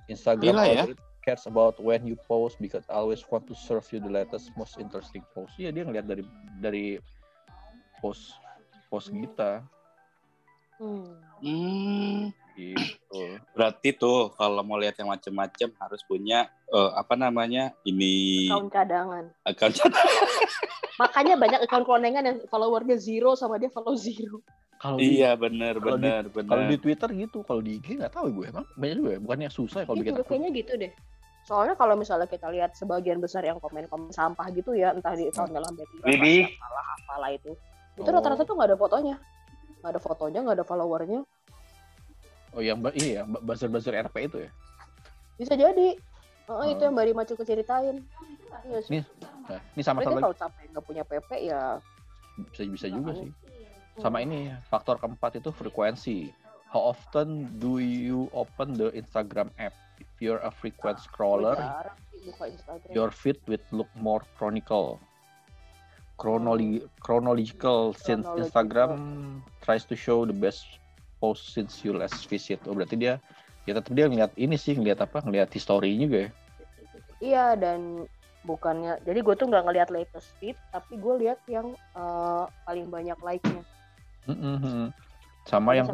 Instagram 0.07 0.53
Gila 0.53 0.65
ya. 0.67 0.85
Cares 1.27 1.43
about 1.45 1.75
when 1.83 2.07
you 2.07 2.15
post 2.25 2.55
because 2.57 2.87
it 2.87 2.95
always 2.95 3.19
want 3.27 3.43
to 3.45 3.55
serve 3.59 3.83
you 3.91 3.99
the 3.99 4.07
latest 4.09 4.55
most 4.55 4.79
interesting 4.79 5.27
post. 5.35 5.59
Iya 5.59 5.75
dia 5.75 5.83
ngeliat 5.83 6.07
dari 6.07 6.23
dari 6.57 6.87
post 7.99 8.39
post 8.87 9.11
kita 9.11 9.67
Hmm. 10.77 11.09
Hmm. 11.41 12.29
gitu. 12.53 13.23
Berarti 13.51 13.91
tuh 13.91 14.29
kalau 14.31 14.61
mau 14.61 14.77
lihat 14.77 14.93
yang 14.95 15.09
macam-macam 15.09 15.73
harus 15.75 16.05
punya 16.05 16.47
eh, 16.69 16.91
apa 16.93 17.17
namanya 17.17 17.73
ini 17.83 18.47
Account 18.47 18.71
cadangan. 18.71 19.25
account 19.43 19.73
Makanya 21.01 21.35
banyak 21.35 21.61
account 21.61 21.85
konengan 21.85 22.23
yang 22.23 22.39
followernya 22.47 22.97
zero 22.97 23.33
sama 23.33 23.57
dia 23.57 23.69
follow 23.69 23.97
zero. 23.97 24.45
Kalau 24.77 25.01
di 25.01 25.17
Iya 25.17 25.33
benar 25.35 25.81
Kalau 25.81 25.97
di- 25.97 26.05
benar 26.05 26.23
kalau 26.29 26.37
benar. 26.61 26.69
di 26.69 26.77
Twitter 26.77 27.09
gitu, 27.17 27.39
kalau 27.41 27.61
di 27.61 27.81
IG 27.81 27.97
nggak 27.97 28.13
tahu 28.13 28.27
gue 28.31 28.47
emang 28.47 28.69
banyak 28.77 28.95
juga 28.95 29.11
ya. 29.11 29.21
Bukannya 29.21 29.49
susah 29.49 29.79
ya 29.81 29.87
kalau 29.87 29.97
Iya 29.97 30.03
bikin 30.05 30.15
akun. 30.15 30.29
kayaknya 30.29 30.51
gitu 30.53 30.73
deh. 30.77 30.93
Soalnya 31.47 31.79
kalau 31.79 31.95
misalnya 31.95 32.27
kita 32.27 32.51
lihat 32.51 32.75
sebagian 32.75 33.23
besar 33.23 33.47
yang 33.47 33.63
komen-komen 33.63 34.11
sampah 34.11 34.51
gitu 34.51 34.75
ya, 34.75 34.91
entah 34.91 35.15
di 35.15 35.31
account 35.31 35.55
dalam 35.55 35.71
Bibi. 36.03 36.43
apalah 36.59 36.87
apalah 36.99 37.31
itu. 37.31 37.55
Itu 37.95 38.09
Oh. 38.11 38.15
rata-rata 38.19 38.43
tuh 38.43 38.59
nggak 38.59 38.75
ada 38.75 38.79
fotonya. 38.79 39.17
Nggak 39.79 39.91
ada 39.95 40.01
fotonya, 40.03 40.39
nggak 40.43 40.57
ada 40.59 40.67
followernya. 40.67 41.21
Oh 42.51 42.63
yang 42.65 42.83
iya, 42.99 43.23
buzzer-buzzer 43.23 43.95
RP 43.95 44.27
itu 44.27 44.39
ya. 44.43 44.51
Bisa 45.39 45.55
jadi. 45.55 45.95
Oh, 46.51 46.67
itu 46.67 46.83
Oh. 46.83 46.85
yang 46.91 46.95
Mbak 46.99 47.07
Rima 47.07 47.23
cukup 47.23 47.47
ceritain. 47.47 48.03
Iya 48.67 48.79
sih. 48.83 48.91
Nih, 48.99 49.03
Nah, 49.47 49.63
ini 49.79 49.83
sama 49.87 50.03
satu 50.03 50.11
lagi 50.11 50.23
kalau 50.27 50.35
capek 50.35 50.65
nggak 50.75 50.85
punya 50.91 51.03
PP 51.07 51.31
ya 51.47 51.79
bisa 52.51 52.63
bisa 52.67 52.87
juga 52.91 53.15
sih. 53.15 53.31
Hmm. 53.31 54.03
Sama 54.03 54.19
ini 54.19 54.51
faktor 54.67 54.99
keempat 54.99 55.39
itu 55.39 55.55
frekuensi. 55.55 56.35
How 56.67 56.91
often 56.91 57.55
do 57.63 57.79
you 57.79 58.27
open 58.35 58.75
the 58.75 58.91
Instagram 58.91 59.55
app? 59.55 59.73
If 60.17 60.25
you're 60.25 60.41
a 60.41 60.49
frequent 60.49 60.97
scroller, 60.97 61.61
your 62.89 63.13
feed 63.13 63.37
will 63.45 63.61
look 63.69 63.93
more 64.01 64.25
chronicle. 64.41 64.97
Chronoli 66.17 66.81
chronological 67.05 67.93
since. 67.93 68.25
Instagram 68.25 68.97
tries 69.61 69.85
to 69.85 69.93
show 69.93 70.25
the 70.25 70.33
best 70.33 70.65
post 71.21 71.53
since 71.53 71.85
you 71.85 71.93
last 71.93 72.25
visit. 72.33 72.65
Oh 72.65 72.73
berarti 72.73 72.97
dia 72.97 73.21
ya 73.69 73.77
tetap 73.77 73.93
dia 73.93 74.09
ngeliat 74.09 74.33
ini 74.41 74.57
sih 74.57 74.73
ngeliat 74.73 75.05
apa 75.05 75.21
ngeliat 75.21 75.53
history 75.53 75.93
juga 76.01 76.25
ya. 76.25 76.31
Iya 77.21 77.47
dan 77.61 78.09
bukannya 78.49 78.97
jadi 79.05 79.21
gue 79.21 79.35
tuh 79.37 79.53
nggak 79.53 79.69
ngelihat 79.69 79.89
latest 79.93 80.33
feed 80.41 80.57
tapi 80.73 80.97
gue 80.97 81.29
lihat 81.29 81.45
yang 81.45 81.77
eh, 81.93 82.45
paling 82.65 82.89
banyak 82.89 83.21
like-nya. 83.21 83.61
Mm-mm. 84.33 84.97
Sama 85.45 85.77
yang 85.77 85.93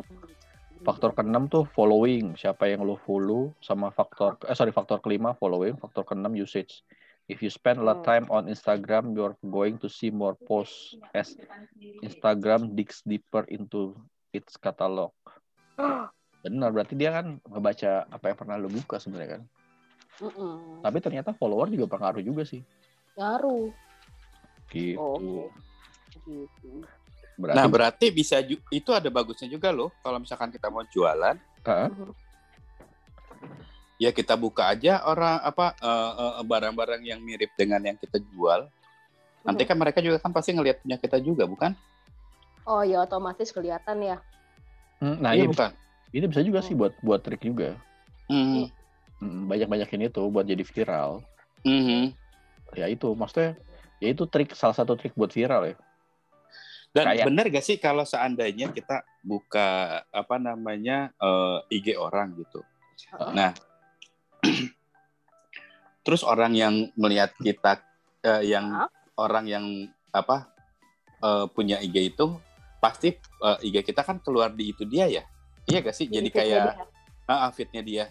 faktor 0.83 1.15
keenam 1.15 1.47
tuh 1.47 1.63
following 1.73 2.35
siapa 2.35 2.67
yang 2.67 2.83
lo 2.83 2.99
follow 2.99 3.55
sama 3.63 3.91
faktor 3.91 4.35
eh 4.47 4.55
sorry 4.55 4.75
faktor 4.75 4.99
kelima 4.99 5.31
following 5.39 5.79
faktor 5.79 6.03
keenam 6.03 6.35
usage 6.35 6.83
if 7.31 7.39
you 7.39 7.47
spend 7.49 7.79
a 7.79 7.85
lot 7.85 8.03
Hmm. 8.03 8.07
time 8.07 8.27
on 8.29 8.51
Instagram 8.51 9.15
you're 9.15 9.39
going 9.47 9.79
to 9.79 9.87
see 9.87 10.11
more 10.11 10.35
posts 10.35 10.99
as 11.15 11.39
Instagram 12.03 12.75
digs 12.75 12.99
deeper 13.07 13.47
into 13.47 13.95
its 14.35 14.59
catalog 14.59 15.15
benar 16.43 16.75
berarti 16.75 16.99
dia 16.99 17.15
kan 17.15 17.39
ngebaca 17.47 18.11
apa 18.11 18.25
yang 18.27 18.39
pernah 18.39 18.57
lo 18.59 18.67
buka 18.67 18.99
sebenarnya 18.99 19.39
kan 19.39 19.43
Mm-mm. 20.19 20.83
tapi 20.83 20.99
ternyata 20.99 21.31
follower 21.31 21.71
juga 21.71 21.87
pengaruh 21.87 22.23
juga 22.23 22.43
sih 22.43 22.67
Ngaruh. 23.15 23.71
gitu 24.73 24.99
Oh, 24.99 25.47
gitu. 26.27 26.83
Berarti 27.37 27.57
Nah 27.59 27.67
berarti 27.69 28.07
bisa 28.13 28.37
ju- 28.45 28.61
itu 28.69 28.91
ada 28.93 29.09
bagusnya 29.09 29.49
juga 29.49 29.73
loh 29.73 29.91
kalau 30.05 30.21
misalkan 30.21 30.53
kita 30.53 30.69
mau 30.69 30.85
jualan 30.87 31.37
Hah? 31.65 31.89
ya 33.97 34.11
kita 34.11 34.35
buka 34.35 34.67
aja 34.75 35.05
orang 35.07 35.39
apa 35.43 35.79
eh, 35.79 36.13
eh, 36.41 36.45
barang-barang 36.45 37.03
yang 37.07 37.23
mirip 37.23 37.55
dengan 37.55 37.79
yang 37.87 37.95
kita 37.95 38.19
jual. 38.19 38.67
Nanti 39.43 39.63
kan 39.67 39.75
mereka 39.75 39.99
juga 39.99 40.23
kan 40.23 40.31
pasti 40.31 40.55
ngelihat 40.55 40.83
punya 40.83 40.99
kita 40.99 41.19
juga 41.19 41.47
bukan? 41.47 41.75
Oh 42.63 42.83
ya 42.87 43.03
otomatis 43.03 43.51
kelihatan 43.51 43.99
ya. 44.03 44.17
Hmm, 45.03 45.19
nah 45.19 45.35
iya 45.35 45.47
ini, 45.47 45.51
bukan. 45.51 45.71
ini 46.15 46.25
bisa 46.31 46.43
juga 46.47 46.63
sih 46.63 46.79
buat 46.79 46.95
buat 47.03 47.19
trik 47.19 47.43
juga 47.43 47.75
Mhm. 48.31 48.71
banyak 49.51 49.67
banyakin 49.67 50.07
itu 50.07 50.23
buat 50.31 50.47
jadi 50.47 50.63
viral 50.63 51.27
Mhm. 51.67 52.15
ya 52.79 52.87
itu 52.87 53.11
maksudnya 53.19 53.59
ya 53.99 54.15
itu 54.15 54.27
trik 54.31 54.55
salah 54.55 54.79
satu 54.79 54.95
trik 54.95 55.11
buat 55.19 55.35
viral 55.35 55.75
ya 55.75 55.77
Dan 56.93 57.05
Kayak- 57.09 57.27
benar 57.27 57.45
gak 57.49 57.65
sih 57.65 57.81
kalau 57.81 58.05
seandainya 58.05 58.69
kita 58.69 59.01
buka 59.25 59.69
apa 60.13 60.37
namanya 60.37 61.09
eh, 61.17 61.59
IG 61.73 61.97
orang 61.97 62.37
gitu. 62.37 62.61
Heeh. 63.17 63.33
Nah, 63.33 63.51
terus 66.05 66.21
orang 66.21 66.53
yang 66.53 66.93
melihat 66.95 67.33
kita 67.41 67.81
eh, 68.21 68.45
yang 68.45 68.69
Hah? 68.77 68.91
orang 69.17 69.49
yang 69.49 69.65
apa 70.13 70.53
eh, 71.25 71.45
punya 71.49 71.81
IG 71.81 72.13
itu 72.13 72.37
pasti 72.77 73.17
eh, 73.17 73.59
IG 73.65 73.89
kita 73.89 74.05
kan 74.05 74.21
keluar 74.21 74.53
di 74.53 74.77
itu 74.77 74.85
dia 74.85 75.09
ya. 75.09 75.25
Iya 75.65 75.81
gak 75.81 75.97
sih? 75.97 76.13
Jadi 76.13 76.29
Di 76.29 76.35
feed-nya 76.35 76.69
kayak 76.69 76.77
dia. 76.77 77.33
ah, 77.33 77.51
fitnya 77.55 77.83
dia. 77.83 78.05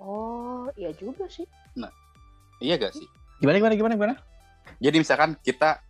Oh 0.00 0.64
iya 0.78 0.94
juga 0.94 1.28
sih. 1.28 1.44
Iya 2.60 2.76
gak 2.76 2.92
sih? 2.92 3.08
gimana 3.40 3.56
gimana 3.56 3.72
gimana 3.72 3.94
gimana 3.96 4.14
Jadi 4.84 4.96
misalkan 5.00 5.32
kita 5.40 5.80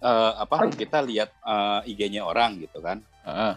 eh, 0.00 0.32
apa 0.36 0.68
kita 0.72 1.04
lihat 1.04 1.30
eh, 1.36 1.90
IG-nya 1.92 2.24
orang 2.24 2.58
gitu 2.58 2.80
kan. 2.80 3.00
Heeh. 3.24 3.54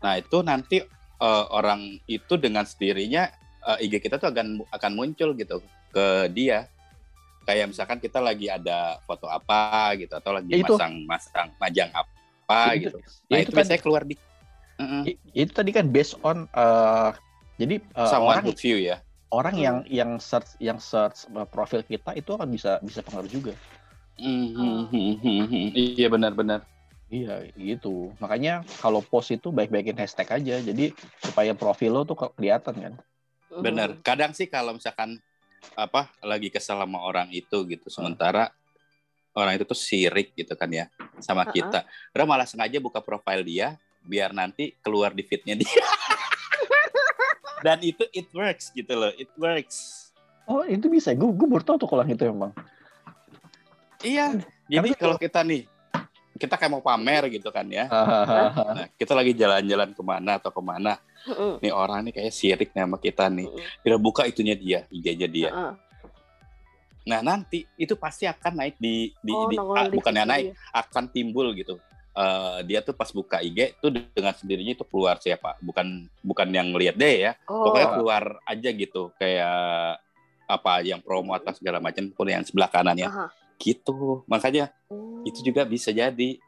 Nah, 0.00 0.14
itu 0.16 0.38
nanti 0.40 0.82
eh, 1.18 1.44
orang 1.50 1.98
itu 2.06 2.34
dengan 2.38 2.62
sendirinya 2.62 3.28
eh, 3.66 3.84
IG 3.84 3.98
kita 4.00 4.16
tuh 4.16 4.30
akan 4.30 4.62
akan 4.70 4.92
muncul 4.94 5.34
gitu 5.34 5.60
ke 5.90 6.30
dia. 6.30 6.70
Kayak 7.46 7.70
misalkan 7.70 8.02
kita 8.02 8.18
lagi 8.18 8.50
ada 8.50 8.98
foto 9.06 9.30
apa 9.30 9.94
gitu 9.94 10.10
atau 10.18 10.34
lagi 10.34 10.50
Ya, 10.50 10.66
itu. 10.66 10.74
masang-masang 10.74 11.54
majang 11.62 11.90
apa 11.94 12.74
Ya, 12.74 12.74
itu- 12.74 12.82
gitu. 12.90 12.98
ya, 12.98 13.10
Nah, 13.30 13.38
itu 13.38 13.50
itu, 13.50 13.56
biasanya 13.58 13.80
keluar 13.82 14.02
di 14.02 14.14
Mm-mm. 14.76 15.02
I- 15.08 15.20
itu 15.32 15.52
tadi 15.54 15.70
kan 15.72 15.86
based 15.88 16.18
on 16.20 16.50
eh, 16.50 17.10
jadi 17.56 17.78
eh, 17.80 18.08
someone 18.10 18.34
orang 18.36 18.44
would 18.44 18.58
view 18.58 18.76
ya. 18.76 18.98
orang 19.32 19.54
Hmm. 19.56 19.62
yang 19.62 19.76
yang 19.88 20.10
search 20.18 20.54
yang 20.60 20.76
search 20.76 21.24
profil 21.48 21.80
kita 21.80 22.12
itu 22.12 22.34
akan 22.34 22.50
bisa 22.50 22.78
bisa 22.82 23.00
pengaruh 23.00 23.30
juga 23.30 23.54
Mhm. 24.18 25.72
Iya 25.74 26.08
benar-benar. 26.08 26.60
iya 27.06 27.38
gitu 27.54 28.10
makanya 28.18 28.66
kalau 28.82 28.98
post 28.98 29.30
itu 29.30 29.54
baik-baikin 29.54 29.94
hashtag 29.94 30.26
aja 30.26 30.58
jadi 30.58 30.90
supaya 31.22 31.54
profil 31.54 31.94
lo 31.94 32.02
tuh 32.02 32.18
ke- 32.18 32.34
kelihatan 32.34 32.74
kan 32.74 32.94
Mhm. 33.46 33.62
Benar. 33.62 33.88
Kadang 34.02 34.34
sih 34.34 34.50
kalau 34.50 34.74
misalkan 34.74 35.16
apa 35.78 36.10
lagi 36.20 36.50
kesel 36.50 36.76
sama 36.76 36.98
orang 37.00 37.30
itu 37.30 37.62
gitu, 37.64 37.86
sementara 37.88 38.50
orang 39.32 39.54
itu 39.54 39.64
tuh 39.64 39.78
sirik 39.78 40.34
gitu 40.34 40.52
kan 40.52 40.68
ya 40.68 40.90
sama 41.22 41.46
Uh-uh. 41.46 41.54
kita. 41.54 41.78
Udah 42.12 42.26
malah 42.26 42.44
sengaja 42.44 42.76
buka 42.76 42.98
profil 43.00 43.46
dia 43.46 43.78
biar 44.02 44.34
nanti 44.34 44.74
keluar 44.82 45.14
di 45.14 45.22
feednya 45.22 45.56
dia. 45.56 45.70
Dan 47.64 47.80
itu 47.80 48.04
it 48.12 48.28
works 48.30 48.68
gitu 48.70 48.92
loh, 48.92 49.14
it 49.14 49.30
works. 49.38 50.10
oh 50.44 50.62
itu 50.62 50.86
bisa 50.86 51.10
gue 51.10 51.26
gue 51.26 51.48
baru 51.48 51.62
tuh 51.64 51.88
kalau 51.88 52.02
itu 52.02 52.22
emang 52.22 52.50
Iya. 54.02 54.26
Jadi 54.66 54.88
Tapi 54.92 54.98
kalau 54.98 55.16
kita 55.16 55.40
nih, 55.40 55.62
kita 56.36 56.54
kayak 56.54 56.72
mau 56.72 56.84
pamer 56.84 57.32
gitu 57.32 57.48
kan 57.48 57.64
ya. 57.64 57.88
Nah, 57.88 58.86
kita 58.94 59.16
lagi 59.16 59.32
jalan-jalan 59.32 59.94
ke 59.94 60.02
mana 60.04 60.36
atau 60.36 60.50
ke 60.50 60.60
mana. 60.60 61.00
Mhm. 61.26 61.58
Nih 61.64 61.72
orang 61.72 62.00
nih 62.06 62.12
kayak 62.12 62.32
sirik 62.32 62.70
nih 62.70 62.82
sama 62.84 62.98
kita 62.98 63.26
nih. 63.26 63.46
Kita 63.80 63.96
buka 63.96 64.28
itunya 64.28 64.54
dia, 64.54 64.84
IG-nya 64.90 65.28
dia. 65.28 65.50
Heeh. 65.50 65.72
Nah 67.06 67.22
nanti 67.22 67.62
itu 67.78 67.94
pasti 67.94 68.26
akan 68.26 68.52
naik 68.58 68.76
di, 68.76 69.14
di, 69.22 69.32
Oh, 69.32 69.46
di- 69.46 69.58
ah, 69.58 69.86
di 69.86 69.94
bukannya 69.94 70.24
naik, 70.26 70.46
dia. 70.50 70.58
akan 70.74 71.04
timbul 71.06 71.54
gitu. 71.54 71.78
Eh, 72.16 72.58
dia 72.66 72.80
tuh 72.82 72.96
pas 72.96 73.06
buka 73.12 73.38
IG 73.38 73.76
tuh 73.78 73.92
dengan 73.92 74.34
sendirinya 74.34 74.72
itu 74.74 74.82
keluar 74.88 75.20
siapa? 75.22 75.54
Bukan 75.62 76.10
bukan 76.24 76.48
yang 76.50 76.72
ngelihat 76.74 76.98
deh 76.98 77.30
ya. 77.30 77.32
Oh. 77.46 77.70
Pokoknya 77.70 77.88
keluar 77.94 78.22
aja 78.42 78.68
gitu 78.72 79.14
kayak 79.14 80.00
apa 80.46 80.72
yang 80.80 81.02
promo 81.02 81.34
atau 81.34 81.50
segala 81.54 81.82
macam 81.82 82.06
pun 82.10 82.26
yang 82.26 82.42
sebelah 82.46 82.70
kanannya 82.70 83.10
Aha. 83.10 83.26
Gitu. 83.58 84.22
Makanya 84.26 84.70
Oh. 84.86 85.20
itu 85.22 85.42
juga 85.42 85.62
bisa 85.62 85.90
jadi 85.90 86.38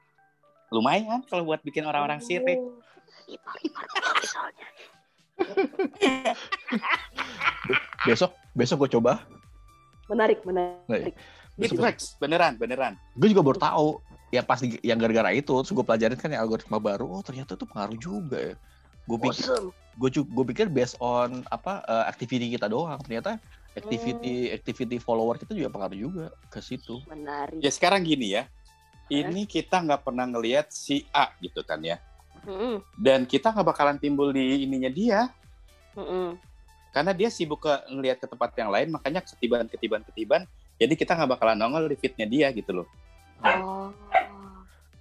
lumayan 0.68 1.24
kalau 1.24 1.42
buat 1.44 1.60
bikin 1.60 1.82
orang-orang 1.82 2.20
sirik. 2.20 2.56
Oh. 2.56 2.76
misalnya. 4.14 4.66
Besok 8.04 8.30
besok 8.52 8.76
gue 8.86 8.90
coba. 8.94 9.22
Menarik, 10.08 10.40
menarik. 10.42 11.12
It 11.58 11.68
Besok, 11.68 11.82
works, 11.82 12.14
beneran, 12.16 12.54
beneran. 12.54 12.94
gue 13.18 13.28
juga 13.28 13.42
baru 13.42 13.58
tahu 13.58 13.88
ya 14.30 14.40
pas 14.40 14.62
di- 14.62 14.78
yang 14.80 14.94
gara-gara 14.94 15.34
itu 15.34 15.50
terus 15.50 15.74
gue 15.74 15.82
pelajarin 15.82 16.14
kan 16.14 16.30
yang 16.30 16.46
algoritma 16.46 16.78
baru 16.78 17.08
oh 17.10 17.22
ternyata 17.24 17.56
tuh 17.56 17.66
pengaruh 17.66 17.98
juga 17.98 18.38
ya 18.38 18.54
gue 19.08 19.18
pikir 19.18 19.42
Awesome. 19.42 19.68
gue 19.98 20.08
gue 20.22 20.44
pikir 20.52 20.66
based 20.68 20.94
on 21.00 21.42
apa 21.48 21.82
eh, 21.82 22.04
activity 22.06 22.52
kita 22.52 22.68
doang 22.68 23.00
ternyata 23.00 23.40
activity 23.78 24.34
activity 24.50 24.96
follower 24.98 25.38
kita 25.38 25.54
juga 25.54 25.70
pengaruh 25.70 25.98
juga 25.98 26.26
ke 26.50 26.58
situ 26.58 26.98
Menarik. 27.06 27.62
Ya 27.62 27.70
sekarang 27.70 28.02
gini 28.02 28.34
ya, 28.34 28.50
ini 29.06 29.46
kita 29.46 29.78
nggak 29.80 30.02
pernah 30.02 30.26
ngelihat 30.26 30.68
si 30.74 31.06
A 31.14 31.30
gitu 31.38 31.62
kan 31.62 31.78
ya, 31.80 32.02
Mm-mm, 32.44 32.82
dan 32.98 33.24
kita 33.24 33.54
nggak 33.54 33.66
bakalan 33.72 33.96
timbul 33.96 34.34
di 34.34 34.66
ininya 34.66 34.90
dia, 34.92 35.20
mm-mm. 35.96 36.36
karena 36.92 37.12
dia 37.16 37.30
sibuk 37.30 37.64
ke 37.64 37.72
ngelihat 37.88 38.18
ke 38.20 38.26
tempat 38.28 38.50
yang 38.58 38.68
lain, 38.68 38.88
makanya 38.92 39.24
ketiban 39.24 39.64
ketiban 39.70 40.02
ketiban, 40.04 40.42
jadi 40.76 40.92
kita 40.92 41.16
nggak 41.16 41.38
bakalan 41.38 41.56
nongol 41.56 41.88
di 41.88 41.96
feednya 41.96 42.26
dia 42.28 42.48
gitu 42.52 42.82
loh. 42.82 42.88
Oh. 43.38 43.94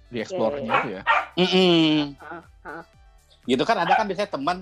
di 0.08 0.24
explore 0.24 0.62
Iya, 0.62 0.64
iya. 0.64 0.72
gitu 0.72 0.88
ya 0.88 1.02
Mm-mm. 1.36 1.98
Ah, 2.22 2.42
ah. 2.64 2.82
Gitu 3.44 3.62
kan 3.66 3.76
ada 3.82 3.92
kan 3.92 4.06
biasanya 4.08 4.30
teman 4.30 4.56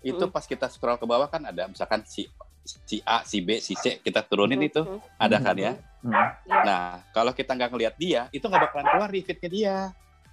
itu 0.00 0.24
Mm. 0.24 0.32
pas 0.32 0.44
kita 0.48 0.66
scroll 0.72 0.96
ke 0.96 1.04
bawah 1.04 1.28
kan 1.28 1.44
ada 1.44 1.68
misalkan 1.68 2.00
si 2.08 2.26
si 2.62 3.00
A, 3.02 3.24
si 3.24 3.40
B, 3.40 3.58
si 3.58 3.72
C 3.74 3.98
kita 3.98 4.20
turunin 4.22 4.60
itu 4.60 4.80
Mm-mm. 4.80 5.00
ada 5.16 5.36
kan 5.36 5.56
ya. 5.56 5.72
Hmm. 6.00 6.12
Nah 6.46 6.82
kalau 7.10 7.32
kita 7.32 7.52
nggak 7.52 7.70
ngelihat 7.70 7.94
dia, 7.96 8.20
itu 8.30 8.42
nggak 8.42 8.62
bakalan 8.66 8.86
keluar 8.86 9.10
feednya 9.10 9.48
dia. 9.48 9.76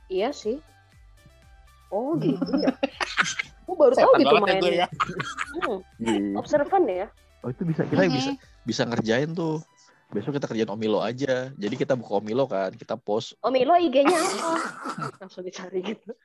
Iya 0.07 0.29
sih. 0.31 0.57
Oh 1.88 2.15
gitu 2.15 2.39
ya. 2.57 2.75
Gue 3.67 3.75
baru 3.75 3.93
tahu 3.93 4.12
gitu 4.15 4.27
ya 4.27 4.39
mainnya. 4.39 4.72
ya. 4.74 4.88
Hmm, 5.53 5.79
Iya. 6.00 6.36
observan 6.36 6.84
ya. 6.86 7.07
oh 7.39 7.51
itu 7.51 7.63
bisa 7.63 7.84
kita 7.84 8.01
bisa 8.07 8.31
bisa 8.63 8.81
ngerjain 8.84 9.29
tuh 9.31 9.62
besok 10.10 10.36
kita 10.36 10.48
kerjain 10.48 10.67
omilo 10.67 11.00
aja 11.00 11.51
jadi 11.53 11.75
kita 11.75 11.93
buka 11.93 12.17
omilo 12.17 12.50
kan 12.50 12.74
kita 12.74 12.98
post 12.98 13.38
Oh 13.39 13.53
Milo 13.53 13.77
IG-nya 13.77 14.10
apa? 14.10 14.51
Langsung 15.19 15.46
dicari 15.46 15.86
gitu. 15.86 16.15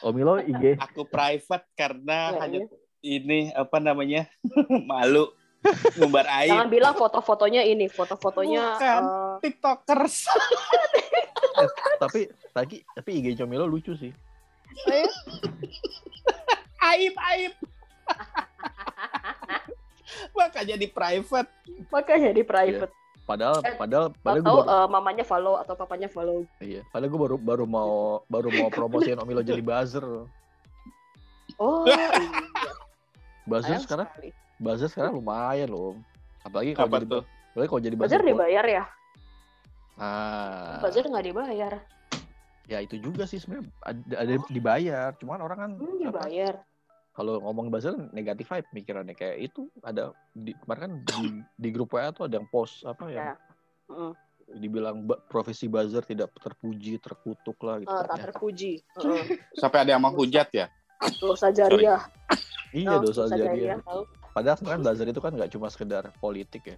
omilo 0.00 0.38
IG 0.38 0.78
Aku 0.78 1.04
private 1.04 1.66
karena 1.74 2.32
Ya, 2.32 2.38
hanya 2.38 2.58
iya. 2.62 2.85
Ini 3.00 3.50
apa 3.50 3.76
namanya 3.76 4.24
malu 4.88 5.28
ngumbar 5.96 6.24
Jangan 6.24 6.62
aib 6.62 6.70
bilang 6.70 6.94
foto-fotonya 6.94 7.62
ini, 7.62 7.86
foto-fotonya 7.86 8.62
Bukan. 8.76 9.02
eh, 9.02 9.34
tiktokers 9.42 10.24
tapi 11.98 12.28
tapi 12.52 12.84
tapi 12.86 13.10
IG 13.18 13.40
omilo 13.40 13.64
lucu 13.64 13.92
sih 13.92 14.12
eh, 14.86 15.08
aib 16.86 17.14
aib 17.16 17.52
makanya 20.38 20.76
di 20.76 20.86
private 20.86 21.48
makanya 21.88 22.30
di 22.30 22.42
private. 22.42 22.92
padahal 23.24 23.58
Eh, 23.58 23.74
padahal 23.74 24.06
padahal 24.16 24.38
gue 24.38 24.46
Atau 24.46 24.56
baru, 24.62 24.76
eh, 24.76 24.86
mamanya 24.88 25.24
follow 25.24 25.54
atau 25.56 25.74
papanya 25.74 26.06
follow. 26.06 26.44
iya 26.60 26.80
padahal 26.86 27.10
gue 27.10 27.20
baru 27.20 27.36
baru 27.36 27.64
mau 27.66 28.22
baru 28.26 28.48
mau 28.52 28.68
promosiin 28.68 29.18
omilo 29.18 29.42
jadi 29.42 29.60
buzzer 29.60 30.04
Oh 31.56 31.84
iya. 31.84 32.08
Buzzer 33.46 33.78
sekarang 33.78 34.08
sekali. 34.08 34.30
buzzer 34.58 34.88
sekarang 34.88 35.12
lumayan 35.14 35.68
loh 35.68 35.94
apalagi 36.42 36.72
kalau 36.72 36.86
apa 36.86 36.96
jadi 36.96 37.06
tuh 37.08 37.22
apalagi 37.50 37.68
kalau 37.68 37.82
jadi 37.82 37.96
Buzzer 37.96 38.18
buzzer 38.18 38.22
dibayar 38.28 38.64
ya? 38.66 38.84
ah 39.96 40.78
Buzzer 40.78 41.04
nggak 41.04 41.24
dibayar. 41.24 41.72
ya 42.66 42.78
itu 42.80 42.98
juga 42.98 43.24
sih 43.24 43.38
sebenarnya 43.38 43.70
ada, 43.80 44.14
ada 44.18 44.32
dibayar 44.46 45.08
cuman 45.16 45.38
orang 45.40 45.58
kan 45.58 45.70
Hmm, 45.72 45.86
apa, 46.04 46.26
dibayar. 46.26 46.54
kalau 47.12 47.38
ngomong 47.40 47.70
buzzer 47.70 47.94
negatif 48.10 48.44
vibe 48.44 48.68
pikirannya 48.74 49.14
kayak 49.14 49.38
itu 49.46 49.70
ada 49.80 50.10
di 50.32 50.52
kemarin 50.58 50.82
kan 50.82 50.92
di, 51.00 51.24
di 51.56 51.68
grup 51.70 51.94
WA 51.94 52.10
tuh 52.10 52.26
ada 52.26 52.36
yang 52.36 52.48
post 52.48 52.82
apa 52.82 53.06
yang 53.08 53.24
Ya. 53.24 53.34
Mm. 53.86 54.12
dibilang 54.58 54.96
profesi 55.24 55.66
buzzer 55.66 56.02
tidak 56.02 56.30
terpuji 56.36 56.98
terkutuk 56.98 57.54
lah 57.60 57.78
gitu 57.78 57.86
kan 57.88 58.02
tak 58.04 58.14
ya. 58.16 58.24
terpuji. 58.26 58.72
Heeh. 58.96 59.22
sampai 59.60 59.78
ada 59.80 59.90
yang 59.90 60.02
mau 60.02 60.10
hujat 60.12 60.50
ya 60.50 60.66
Dosa 61.16 61.50
jariah. 61.50 62.02
Iya 62.76 62.92
Oh, 62.92 63.00
dosa 63.00 63.24
jariah 63.26 63.80
padahal 64.30 64.60
kan 64.60 64.78
buzzer 64.78 65.08
itu 65.08 65.18
kan 65.18 65.32
nggak 65.32 65.48
cuma 65.48 65.66
sekedar 65.66 66.12
politik 66.18 66.62
ya 66.66 66.76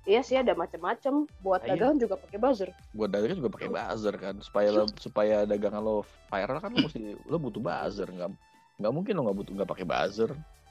Iya 0.00 0.24
sih 0.24 0.32
ada 0.34 0.56
macam-macam. 0.56 1.28
Buat 1.38 1.60
Iya. 1.62 1.76
dagangan 1.76 1.96
juga 2.00 2.16
pakai 2.16 2.40
buzzer. 2.40 2.72
buat 2.90 3.12
dagangan 3.12 3.36
juga 3.36 3.50
pakai 3.52 3.68
buzzer 3.68 4.14
kan 4.16 4.34
supaya 4.40 4.68
lo- 4.72 4.96
supaya 4.96 5.36
dagangan 5.44 5.78
lo 5.78 5.96
viral 6.26 6.56
kan 6.58 6.72
lo 6.72 6.80
mesti 6.80 7.00
lo 7.22 7.36
butuh 7.36 7.60
buzzer 7.60 8.08
nggak 8.08 8.32
nggak 8.80 8.92
mungkin 8.92 9.12
lo 9.12 9.28
nggak 9.28 9.38
butuh 9.38 9.52
nggak 9.54 9.70
pakai 9.70 9.84
buzzer 9.84 10.30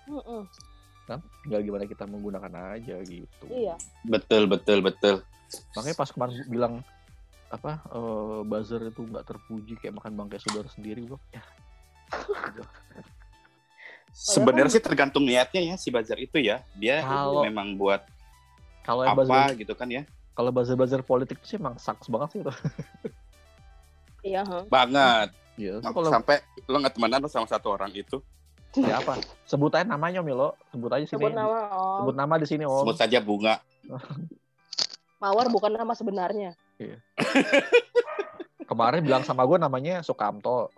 Mm-mm. 0.09 0.41
kan 1.05 1.21
tinggal 1.45 1.61
gimana 1.61 1.85
kita 1.85 2.03
menggunakan 2.03 2.49
aja 2.73 2.95
gitu 3.05 3.45
Iya. 3.47 3.77
betul 4.03 4.49
betul 4.49 4.81
betul 4.81 5.21
makanya 5.71 5.95
pas 5.95 6.09
kemarin 6.09 6.35
bilang 6.45 6.73
apa 7.47 7.85
eh, 7.87 8.39
buzzer 8.43 8.81
itu 8.83 9.01
nggak 9.03 9.23
terpuji 9.23 9.77
kayak 9.77 9.93
makan 9.93 10.17
bangkai 10.17 10.41
saudara 10.41 10.67
sendiri 10.67 11.05
gua 11.05 11.21
ya 11.29 11.45
sebenarnya 14.11 14.71
sih 14.71 14.81
tergantung 14.81 15.23
niatnya 15.23 15.61
ya 15.63 15.75
si 15.75 15.89
buzzer 15.89 16.17
itu 16.17 16.37
ya 16.37 16.61
dia 16.73 17.01
Kalau- 17.01 17.43
memang 17.43 17.73
buat 17.73 18.01
kalau 18.81 19.03
yang 19.03 19.13
apa 19.13 19.21
buzzer 19.21 19.51
gitu 19.55 19.73
kan 19.73 19.87
ya 19.87 20.03
kalau 20.33 20.49
buzzer 20.49 20.73
buzzer 20.73 21.01
politik 21.01 21.37
sih 21.41 21.55
emang 21.55 21.75
saks 21.75 22.07
banget 22.07 22.29
sih 22.31 22.39
itu 22.41 22.53
Iya, 24.19 24.43
huh? 24.43 24.67
banget 24.67 25.31
Iya, 25.55 25.79
Sam- 25.79 25.91
kalau 25.91 26.07
sampai 26.09 26.39
lo 26.65 26.75
nggak 26.77 26.95
temenan 26.95 27.19
sama 27.25 27.47
satu 27.47 27.71
orang 27.71 27.91
itu 27.91 28.19
ya 28.77 29.01
apa? 29.01 29.17
Sebut 29.43 29.73
aja 29.73 29.81
namanya 29.83 30.21
Milo, 30.21 30.53
sebut 30.69 30.87
aja 30.87 31.01
sini. 31.01 31.17
Sebut 31.17 31.33
nama 31.33 31.73
Om. 31.73 31.97
Sebut 31.99 32.15
nama 32.15 32.33
di 32.37 32.47
sini 32.47 32.63
Om. 32.63 32.79
sebut 32.85 32.95
saja 32.95 33.17
bunga 33.19 33.59
Mawar 35.19 35.49
bukan 35.49 35.73
nama 35.73 35.91
sebenarnya. 35.91 36.55
Kemarin 38.63 39.03
bilang 39.03 39.27
sama 39.27 39.43
gue 39.43 39.57
namanya 39.57 39.99
Sukamto. 39.99 40.71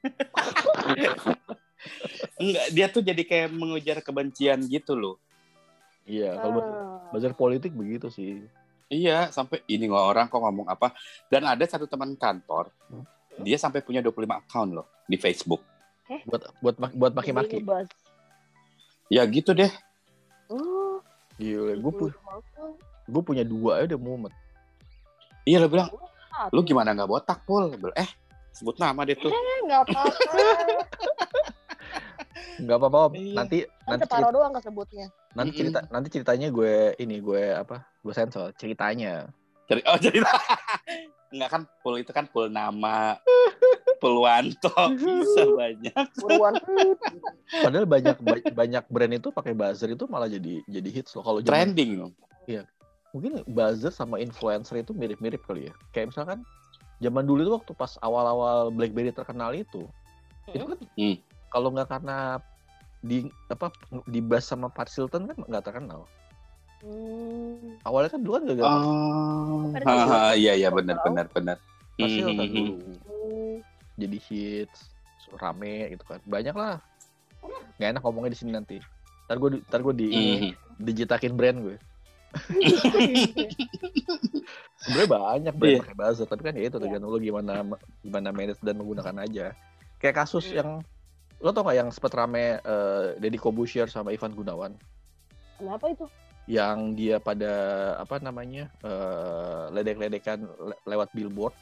enggak 2.36 2.66
dia 2.70 2.86
tuh 2.86 3.00
jadi 3.00 3.22
kayak 3.22 3.48
mengujar 3.50 3.98
kebencian 3.98 4.60
gitu 4.64 4.94
loh 4.94 5.16
Iya, 6.02 6.34
kalau 6.34 6.58
Ah. 6.58 7.06
buzzer 7.08 7.30
politik 7.32 7.70
begitu 7.72 8.08
sih. 8.08 8.42
iya 8.88 9.30
sampai 9.30 9.62
ini 9.64 9.86
nggak 9.86 10.06
orang 10.06 10.26
kok 10.26 10.36
ngomong 10.36 10.66
apa 10.66 10.90
dan 11.26 11.46
ada 11.46 11.62
satu 11.62 11.86
teman 11.86 12.12
kantor 12.12 12.68
dia 13.38 13.54
sampai 13.54 13.80
punya 13.80 14.00
25 14.00 14.12
account 14.36 14.70
loh 14.72 14.86
di 15.04 15.14
Facebook 15.14 15.62
Buat 16.26 16.42
buat 16.58 16.76
ma- 16.76 16.92
buat 16.92 17.12
maki-maki. 17.14 17.64
Ya 19.08 19.22
gitu 19.24 19.52
deh 19.52 19.70
Oh, 20.46 21.00
Gila, 21.34 21.72
gue 21.74 21.92
pu 21.94 22.04
gue 23.04 23.22
punya 23.22 23.40
dua 23.42 23.80
aja 23.80 23.94
udah 23.94 24.00
mumet. 24.02 24.34
iya 25.42 25.56
lo 25.56 25.66
bilang 25.66 25.88
lu 26.50 26.60
gimana 26.60 26.92
nggak 26.92 27.08
botak 27.08 27.40
pul 27.42 27.72
eh 27.94 28.10
sebut 28.50 28.76
nama 28.76 29.00
deh 29.02 29.14
tuh 29.14 29.30
Eh, 29.30 29.40
nggak 29.64 29.80
apa-apa. 29.86 30.32
Enggak 32.62 32.78
apa-apa 32.78 32.98
Om. 33.02 33.12
Iya. 33.12 33.34
Nanti 33.34 33.56
kan 33.66 33.88
nanti 33.90 34.02
separuh 34.06 34.22
cerita, 34.22 34.36
doang 34.38 34.52
kesebutnya. 34.54 35.06
nanti 35.32 35.50
cerita 35.56 35.78
nanti 35.88 36.08
ceritanya 36.08 36.48
gue 36.48 36.74
ini 36.96 37.16
gue 37.18 37.42
apa? 37.52 37.76
Gue 37.98 38.14
sensor 38.14 38.54
ceritanya. 38.54 39.26
Cari, 39.66 39.82
oh 39.84 39.98
cerita 39.98 40.30
nggak 41.32 41.48
kan 41.48 41.62
pul 41.80 41.96
itu 41.96 42.12
kan 42.12 42.28
pul 42.28 42.46
nama 42.46 43.16
pulwanto 43.96 44.68
bisa 44.92 45.42
banyak 45.60 46.04
Buruan. 46.20 46.52
Padahal 47.48 47.86
banyak 47.88 48.16
ba- 48.20 48.52
banyak 48.54 48.84
brand 48.86 49.14
itu 49.16 49.28
pakai 49.30 49.52
buzzer 49.52 49.88
itu 49.88 50.04
malah 50.06 50.28
jadi 50.28 50.60
jadi 50.62 50.88
hits 50.92 51.16
loh. 51.16 51.24
Kalau 51.24 51.40
trending 51.40 51.98
loh 51.98 52.10
mungkin 53.12 53.44
buzzer 53.44 53.92
sama 53.92 54.16
influencer 54.16 54.80
itu 54.80 54.92
mirip-mirip 54.92 55.44
kali 55.44 55.68
ya. 55.68 55.74
Kayak 55.92 56.12
misalkan 56.12 56.44
zaman 56.98 57.24
dulu 57.24 57.40
itu 57.40 57.52
waktu 57.52 57.72
pas 57.72 57.96
awal-awal 58.00 58.68
BlackBerry 58.68 59.12
terkenal 59.12 59.52
itu, 59.52 59.84
itu 60.48 60.64
kan 60.64 60.78
Hmm. 60.96 61.16
kalau 61.48 61.68
nggak 61.70 61.88
karena 61.88 62.40
di 63.02 63.16
apa 63.50 63.68
di 64.06 64.22
buzz 64.22 64.46
sama 64.46 64.70
Paris 64.70 64.94
Hilton 64.94 65.26
kan 65.26 65.36
nggak 65.36 65.64
terkenal. 65.66 66.06
Hmm. 66.82 67.78
Awalnya 67.86 68.10
kan 68.10 68.20
dulu 68.22 68.32
kan 68.34 68.42
gak 68.48 68.58
oh 68.58 69.70
Ada 69.70 69.84
haha, 69.86 70.02
juga. 70.02 70.34
iya 70.34 70.52
iya 70.56 70.68
benar 70.70 70.98
benar 71.02 71.26
benar 71.30 71.56
Paris 71.94 72.18
Hmm, 72.18 72.26
hmm, 72.26 72.38
hmm. 72.42 72.70
dulu 73.06 73.62
jadi 73.94 74.18
hits 74.18 74.90
rame 75.34 75.94
gitu 75.94 76.02
kan. 76.02 76.18
Banyak 76.26 76.54
lah. 76.54 76.82
Nggak 77.78 77.88
enak 77.94 78.02
ngomongnya 78.02 78.32
di 78.34 78.38
sini 78.38 78.50
nanti. 78.50 78.76
Ntar 79.30 79.38
gue 79.38 79.62
ntar 79.62 79.80
gue 79.80 79.94
di 79.94 80.06
ini, 80.10 80.50
dijitakin 80.78 81.38
brand 81.38 81.58
gue. 81.62 81.76
Sebenarnya 84.82 85.10
banyak 85.10 85.54
brand 85.54 85.72
Iya. 85.72 85.82
pakai 85.86 85.96
buzzer, 85.96 86.26
tapi 86.26 86.42
kan 86.42 86.54
ya 86.58 86.66
itu 86.66 86.74
Iya. 86.74 86.82
tergantung 86.82 87.10
lo 87.12 87.18
gimana 87.20 87.52
gimana 88.02 88.28
manage 88.34 88.58
dan 88.60 88.74
menggunakan 88.76 89.16
aja. 89.22 89.46
Kayak 90.02 90.26
kasus 90.26 90.50
yang 90.50 90.82
lo 91.42 91.50
tau 91.50 91.66
gak 91.66 91.74
yang 91.76 91.90
sempat 91.90 92.14
rame 92.14 92.56
eh, 92.56 93.04
Deddy 93.18 93.36
Kobusier 93.36 93.90
sama 93.90 94.14
Ivan 94.14 94.32
Gunawan 94.32 94.72
Kenapa 95.58 95.90
itu? 95.90 96.06
yang 96.46 96.94
dia 96.94 97.18
pada 97.18 97.52
apa 97.98 98.18
namanya 98.18 98.66
eh, 98.80 99.64
ledek-ledekan 99.70 100.42
le- 100.42 100.80
lewat 100.84 101.10
billboard 101.12 101.54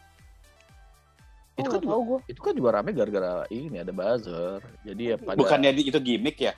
Oh, 1.58 1.60
Itu 1.60 1.68
kan 1.68 1.80
nggak 1.82 1.92
tahu 1.92 2.02
gue. 2.06 2.18
itu 2.24 2.40
kan 2.40 2.52
juga 2.56 2.70
rame 2.72 2.90
gara-gara 2.96 3.44
ini 3.52 3.76
ada 3.76 3.92
buzzer. 3.92 4.64
Jadi 4.80 5.02
ya 5.12 5.16
pada 5.20 5.36
Bukannya 5.36 5.76
itu 5.76 6.00
gimmick 6.00 6.40
ya? 6.40 6.56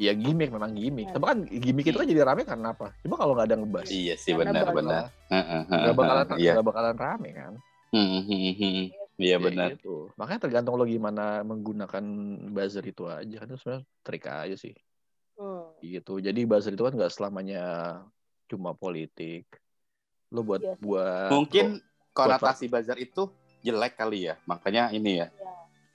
ya 0.00 0.16
gimmick 0.16 0.48
memang 0.48 0.72
gimmick. 0.72 1.12
Iya. 1.12 1.20
Tapi 1.20 1.24
kan 1.28 1.38
gimmick 1.44 1.86
itu 1.92 1.98
kan 2.00 2.08
jadi 2.08 2.22
rame 2.24 2.42
karena 2.48 2.72
apa? 2.72 2.96
Coba 3.04 3.14
kalau 3.20 3.32
nggak 3.36 3.48
ada 3.52 3.56
ngebahas, 3.60 3.90
Iya 3.92 4.14
sih 4.16 4.32
benar 4.32 4.64
benar. 4.72 5.12
Heeh, 5.28 5.44
heeh, 5.44 5.76
nggak 5.76 5.92
bakalan 5.92 6.24
Iya. 6.40 6.52
nggak 6.56 6.66
bakalan 6.72 6.96
rame 6.96 7.28
kan? 7.36 7.52
Hmm, 7.92 8.08
hmm, 8.24 8.52
hmm. 8.56 8.84
Iya 9.14 9.38
Ya 9.38 9.44
benar. 9.46 9.68
gitu. 9.78 10.10
Makanya 10.18 10.40
tergantung 10.42 10.74
lo 10.74 10.84
gimana 10.86 11.46
menggunakan 11.46 12.04
buzzer 12.50 12.82
itu 12.82 13.06
aja 13.06 13.36
kan 13.42 13.46
itu 13.46 13.58
sebenarnya 13.62 13.82
trik 14.02 14.24
aja 14.26 14.56
sih. 14.58 14.74
Hmm. 15.38 15.70
Gitu. 15.78 16.18
Jadi 16.18 16.40
buzzer 16.46 16.74
itu 16.74 16.82
kan 16.82 16.94
nggak 16.94 17.12
selamanya 17.14 17.64
cuma 18.50 18.74
politik. 18.74 19.46
Lo 20.34 20.42
buat 20.42 20.62
Iya 20.62 20.74
sih. 20.74 20.82
buat 20.82 21.30
Mungkin 21.30 21.66
konotasi 22.10 22.66
buzzer 22.66 22.98
itu 22.98 23.30
jelek 23.62 23.94
kali 23.94 24.30
ya. 24.30 24.34
Makanya 24.46 24.90
ini 24.90 25.22
ya. 25.22 25.28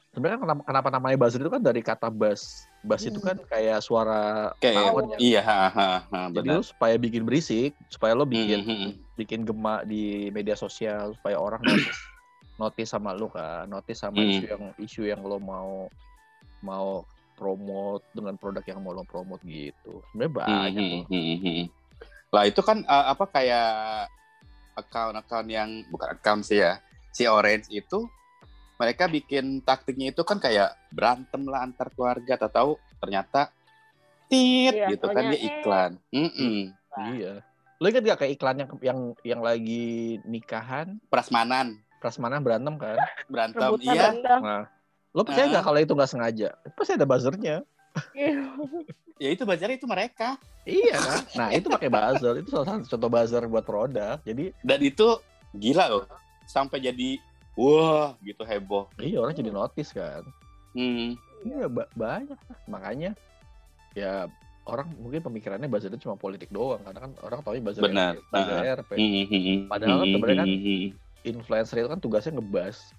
sebenarnya 0.09 0.41
kenapa, 0.41 0.61
kenapa 0.65 0.89
namanya 0.89 1.17
buzzer 1.21 1.39
itu 1.43 1.51
kan 1.51 1.61
dari 1.61 1.81
kata 1.83 2.07
bass. 2.09 2.65
Bass 2.79 3.03
itu 3.03 3.19
kan 3.19 3.35
kayak 3.43 3.83
suara 3.83 4.55
Kayak 4.63 4.95
tawon 4.95 5.03
ya. 5.11 5.17
iya, 5.19 5.41
ha, 5.43 5.67
ha, 5.67 5.89
ha, 6.07 6.19
Jadi 6.31 6.47
benar. 6.47 6.59
lo 6.59 6.63
supaya 6.63 6.95
bikin 6.95 7.27
berisik, 7.27 7.75
supaya 7.91 8.15
lo 8.15 8.23
bikin 8.23 8.63
Hmm, 8.63 8.79
hmm, 8.87 8.91
bikin 9.19 9.43
gema 9.43 9.83
di 9.83 10.31
media 10.31 10.55
sosial 10.55 11.11
supaya 11.19 11.35
orang 11.35 11.59
notice, 12.59 12.91
sama 12.91 13.15
lo 13.15 13.31
kan, 13.31 13.65
notice 13.71 14.03
sama 14.03 14.19
Hmm. 14.19 14.29
isu 14.35 14.43
yang 14.51 14.63
isu 14.75 15.01
yang 15.07 15.21
lo 15.23 15.39
mau 15.39 15.87
mau 16.59 17.07
promote 17.39 18.03
dengan 18.11 18.35
produk 18.35 18.63
yang 18.67 18.83
mau 18.83 18.91
lo 18.91 19.07
promote 19.07 19.39
gitu. 19.47 20.03
Sebenarnya 20.11 20.27
hmm, 20.27 20.37
banyak 20.37 20.83
hmm, 20.83 20.91
loh. 20.91 21.03
hmm, 21.07 21.37
hmm. 21.39 21.65
Lah 22.35 22.43
itu 22.43 22.61
kan 22.61 22.83
eh, 22.83 23.05
apa 23.15 23.25
kayak 23.31 23.71
account-account 24.75 25.47
yang 25.47 25.69
bukan 25.87 26.09
account 26.19 26.43
sih 26.43 26.59
ya. 26.59 26.83
Si 27.15 27.23
Orange 27.25 27.71
itu 27.71 28.05
mereka 28.79 29.07
bikin 29.11 29.59
taktiknya 29.63 30.11
itu 30.11 30.23
kan 30.23 30.39
kayak 30.39 30.75
berantem 30.91 31.43
lah 31.47 31.67
antar 31.67 31.91
keluarga 31.91 32.39
atau 32.39 32.51
tahu 32.51 32.71
ternyata 32.99 33.51
tit 34.31 34.75
Iya, 34.75 34.93
gitu 34.93 35.07
kan 35.09 35.23
dia 35.31 35.39
iklan. 35.39 35.91
Mm-mm. 36.11 36.71
Iya. 37.15 37.43
Lo 37.79 37.85
inget 37.87 38.03
gak 38.03 38.19
kayak 38.23 38.33
iklan 38.35 38.55
yang 38.59 38.69
yang 38.83 38.99
yang 39.23 39.41
lagi 39.43 40.19
nikahan, 40.27 40.99
Prasmanan 41.07 41.79
prasmanan 41.99 42.39
berantem 42.39 42.75
kan? 42.75 42.97
berantem 43.27 43.59
Rebutan 43.61 43.93
iya. 43.93 44.09
Nah, 44.39 44.63
lo 45.11 45.21
percaya 45.21 45.45
Ah. 45.45 45.51
nggak 45.51 45.63
kalau 45.63 45.79
itu 45.79 45.91
nggak 45.91 46.09
sengaja? 46.09 46.49
Pasti 46.73 46.91
ada 46.93 47.05
buzzernya. 47.05 47.61
Ya 49.19 49.29
itu 49.29 49.43
bazarnya 49.43 49.75
itu 49.75 49.83
mereka. 49.83 50.39
Iya 50.63 50.95
kan? 50.95 51.21
Nah 51.35 51.47
itu 51.51 51.67
pakai 51.67 51.91
buzzer. 51.91 52.39
Itu 52.39 52.55
salah 52.55 52.65
satu 52.71 52.87
contoh 52.89 53.09
buzzer 53.09 53.43
buat 53.45 53.67
produk. 53.67 54.15
Jadi 54.23 54.55
Dan 54.57 54.79
itu 54.79 55.19
gila 55.51 55.91
loh. 55.91 56.07
Sampai 56.45 56.79
jadi 56.79 57.19
wah 57.53 58.15
gitu 58.21 58.41
heboh. 58.41 58.87
iya 58.97 59.19
orang 59.19 59.35
jadi 59.35 59.51
notice 59.51 59.91
kan. 59.91 60.23
Hmm. 60.71 61.19
Iya 61.41 61.67
ba- 61.67 61.91
banyak 61.91 62.31
lah. 62.31 62.57
makanya 62.65 63.11
ya 63.91 64.31
orang 64.63 64.87
mungkin 64.95 65.19
pemikirannya 65.21 65.67
buzzer 65.67 65.89
itu 65.89 65.99
cuma 65.99 66.15
politik 66.15 66.47
doang 66.47 66.79
karena 66.79 66.99
kan 67.01 67.11
orang 67.19 67.39
tahu 67.41 67.59
buzzer 67.59 67.83
Benar. 67.83 68.15
RP, 68.15 68.31
buzzer 68.31 68.55
Ah. 68.55 68.75
RP. 68.77 68.91
Hmm, 68.93 69.11
hmm, 69.19 69.27
hmm. 69.27 69.57
Padahal 69.67 69.95
kan 69.97 70.07
sebenarnya 70.07 70.37
kan. 70.37 70.47
Influencer 71.23 71.81
itu 71.83 71.89
kan 71.89 71.99
tugasnya 71.99 72.37
ngebas. 72.39 72.93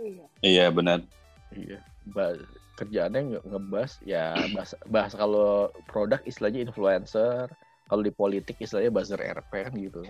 Iya. 0.00 0.24
Iya 0.42 0.64
benar. 0.74 0.98
Iya. 1.54 1.78
Ba- 2.10 2.40
kerjaannya 2.74 3.20
nge- 3.38 3.44
ngebas 3.46 4.02
ya 4.02 4.34
bahas, 4.50 4.74
bahas 4.90 5.12
kalau 5.14 5.70
produk 5.86 6.18
istilahnya 6.26 6.66
influencer, 6.66 7.46
kalau 7.86 8.02
di 8.02 8.10
politik 8.10 8.58
istilahnya 8.58 8.90
buzzer 8.90 9.20
RP 9.22 9.52
kan 9.70 9.72
gitu. 9.78 10.02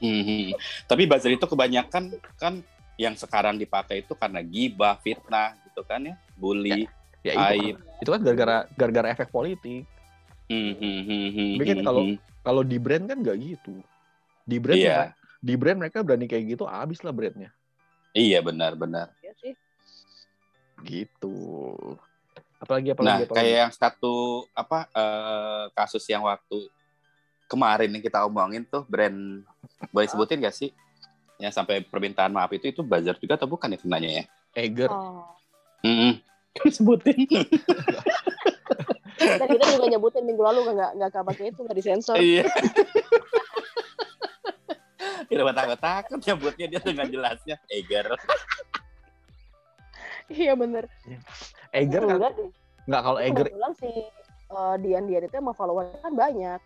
Hmm. 0.00 0.52
Tapi 0.88 1.04
buzzer 1.04 1.36
itu 1.36 1.44
kebanyakan 1.44 2.16
kan 2.40 2.54
yang 2.96 3.12
sekarang 3.12 3.60
dipakai 3.60 4.00
itu 4.00 4.16
karena 4.16 4.40
gibah, 4.40 4.96
fitnah 4.96 5.52
gitu 5.68 5.84
kan 5.84 6.00
ya, 6.08 6.16
bully. 6.40 6.88
Ya 7.20 7.32
itu 7.36 7.44
Aib. 7.52 7.76
kan, 7.76 8.00
itu 8.00 8.10
kan 8.12 8.20
gara-gara 8.24 8.56
gara-gara 8.72 9.08
efek 9.12 9.28
politik. 9.28 9.84
Hmm, 10.48 10.72
hmm, 10.78 11.00
hmm, 11.04 11.26
hmm, 11.34 11.50
Tapi 11.60 11.64
kan 11.68 11.78
hmm, 11.82 11.86
kalau-. 11.86 12.06
Kalau 12.46 12.62
di 12.62 12.78
brand 12.78 13.04
kan 13.10 13.18
nggak 13.20 13.36
gitu. 13.42 13.74
Di 14.46 14.56
brand 14.62 14.78
Iya. 14.78 15.12
Di 15.46 15.54
brand 15.54 15.78
mereka 15.78 16.02
berani 16.02 16.26
kayak 16.26 16.58
gitu, 16.58 16.66
abis 16.66 17.06
lah 17.06 17.14
brandnya. 17.14 17.54
Iya 18.10 18.42
benar-benar. 18.42 19.14
Iya 19.22 19.32
sih. 19.38 19.54
Gitu. 20.82 21.38
Apalagi 22.58 22.90
apalagi 22.90 23.06
Nah, 23.06 23.18
apalagi. 23.30 23.38
kayak 23.38 23.56
yang 23.62 23.72
satu 23.72 24.42
apa 24.50 24.90
eh, 24.90 25.64
kasus 25.78 26.02
yang 26.10 26.26
waktu 26.26 26.66
kemarin 27.46 27.94
yang 27.94 28.02
kita 28.02 28.26
omongin 28.26 28.66
tuh 28.66 28.82
brand 28.90 29.46
boleh 29.94 30.08
sebutin 30.10 30.42
gak 30.42 30.56
sih? 30.56 30.74
Yang 31.38 31.62
sampai 31.62 31.84
permintaan 31.86 32.34
maaf 32.34 32.50
itu 32.50 32.66
itu 32.66 32.82
buzzer 32.82 33.14
juga 33.22 33.38
atau 33.38 33.46
bukan 33.46 33.70
ya 33.70 33.78
kenanya 33.78 34.10
ya? 34.10 34.24
Eger. 34.56 34.90
Oh. 34.90 35.30
Hmm. 35.86 36.18
sebutin. 36.66 37.22
Dan 39.16 39.46
kita 39.48 39.64
juga 39.76 39.86
nyebutin 39.92 40.24
minggu 40.24 40.42
lalu 40.42 40.72
nggak 40.72 40.90
nggak 40.96 41.10
kabarnya 41.12 41.48
itu 41.52 41.60
nggak 41.60 41.76
disensor. 41.76 42.16
Iya. 42.16 42.48
Kita 45.26 45.42
takut-takut 45.52 46.18
nyebutnya 46.22 46.66
dia 46.68 46.80
dengan 46.80 47.06
jelasnya 47.06 47.56
Eger. 47.68 48.06
Iya 50.26 50.52
bener. 50.54 50.84
Eger 51.70 52.02
kan 52.02 52.34
Enggak 52.86 53.02
kalau 53.02 53.18
Eger 53.18 53.46
Kebetulan 53.46 53.72
si 53.74 53.90
eh, 54.46 54.74
Dian 54.78 55.04
Dian 55.06 55.22
itu 55.22 55.34
emang 55.34 55.54
followernya 55.54 55.98
kan 56.00 56.14
banyak. 56.14 56.60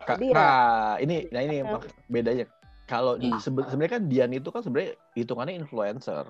Ka- 0.00 0.16
Jadi 0.16 0.26
ya- 0.30 0.34
nah 0.34 0.60
ini 0.96 1.16
nah 1.28 1.40
ini 1.40 1.56
Ya. 1.60 1.64
mak- 1.68 1.92
bedanya 2.06 2.46
kalau 2.86 3.14
di- 3.14 3.30
sebe- 3.38 3.68
sebenarnya 3.68 4.00
kan 4.00 4.04
Dian 4.06 4.32
itu 4.32 4.48
kan 4.48 4.62
sebenarnya 4.64 4.96
hitungannya 5.14 5.54
influencer 5.54 6.24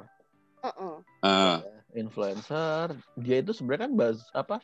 Heeh. 0.60 0.94
Eh, 1.22 1.56
influencer 1.96 2.92
dia 3.16 3.40
itu 3.40 3.54
sebenarnya 3.54 3.88
kan 3.88 3.92
baz 3.94 4.18
apa 4.34 4.58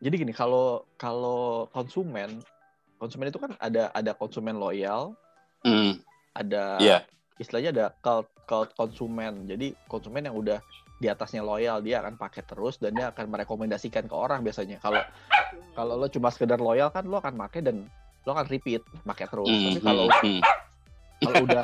jadi 0.00 0.14
gini 0.18 0.32
kalau 0.32 0.82
kalau 0.96 1.68
konsumen 1.70 2.40
konsumen 2.96 3.28
itu 3.28 3.38
kan 3.38 3.52
ada 3.60 3.92
ada 3.92 4.10
konsumen 4.10 4.56
loyal 4.56 5.12
hmm, 5.62 6.00
ada 6.34 6.76
Iya. 6.78 6.98
istilahnya 7.38 7.70
ada 7.70 7.86
cult 7.98 8.26
cult 8.44 8.70
konsumen 8.74 9.46
jadi 9.46 9.72
konsumen 9.86 10.26
yang 10.26 10.36
udah 10.36 10.58
di 10.98 11.10
atasnya 11.10 11.42
loyal 11.42 11.82
dia 11.82 11.98
akan 12.00 12.14
pakai 12.14 12.42
terus 12.46 12.78
dan 12.78 12.94
dia 12.94 13.10
akan 13.10 13.26
merekomendasikan 13.26 14.06
ke 14.06 14.14
orang 14.14 14.42
biasanya 14.42 14.78
kalau 14.78 15.02
kalau 15.74 15.98
lo 15.98 16.06
cuma 16.06 16.30
sekedar 16.30 16.62
loyal 16.62 16.90
kan 16.90 17.02
lo 17.06 17.18
akan 17.18 17.34
pakai 17.34 17.60
dan 17.62 17.86
lo 18.24 18.30
akan 18.32 18.46
repeat 18.46 18.82
pakai 19.02 19.26
terus 19.26 19.48
hmm, 19.50 19.64
tapi 19.68 19.80
kalau 19.82 20.06
hmm, 20.06 20.22
hmm. 20.22 20.40
kalau 21.20 21.36
udah 21.44 21.62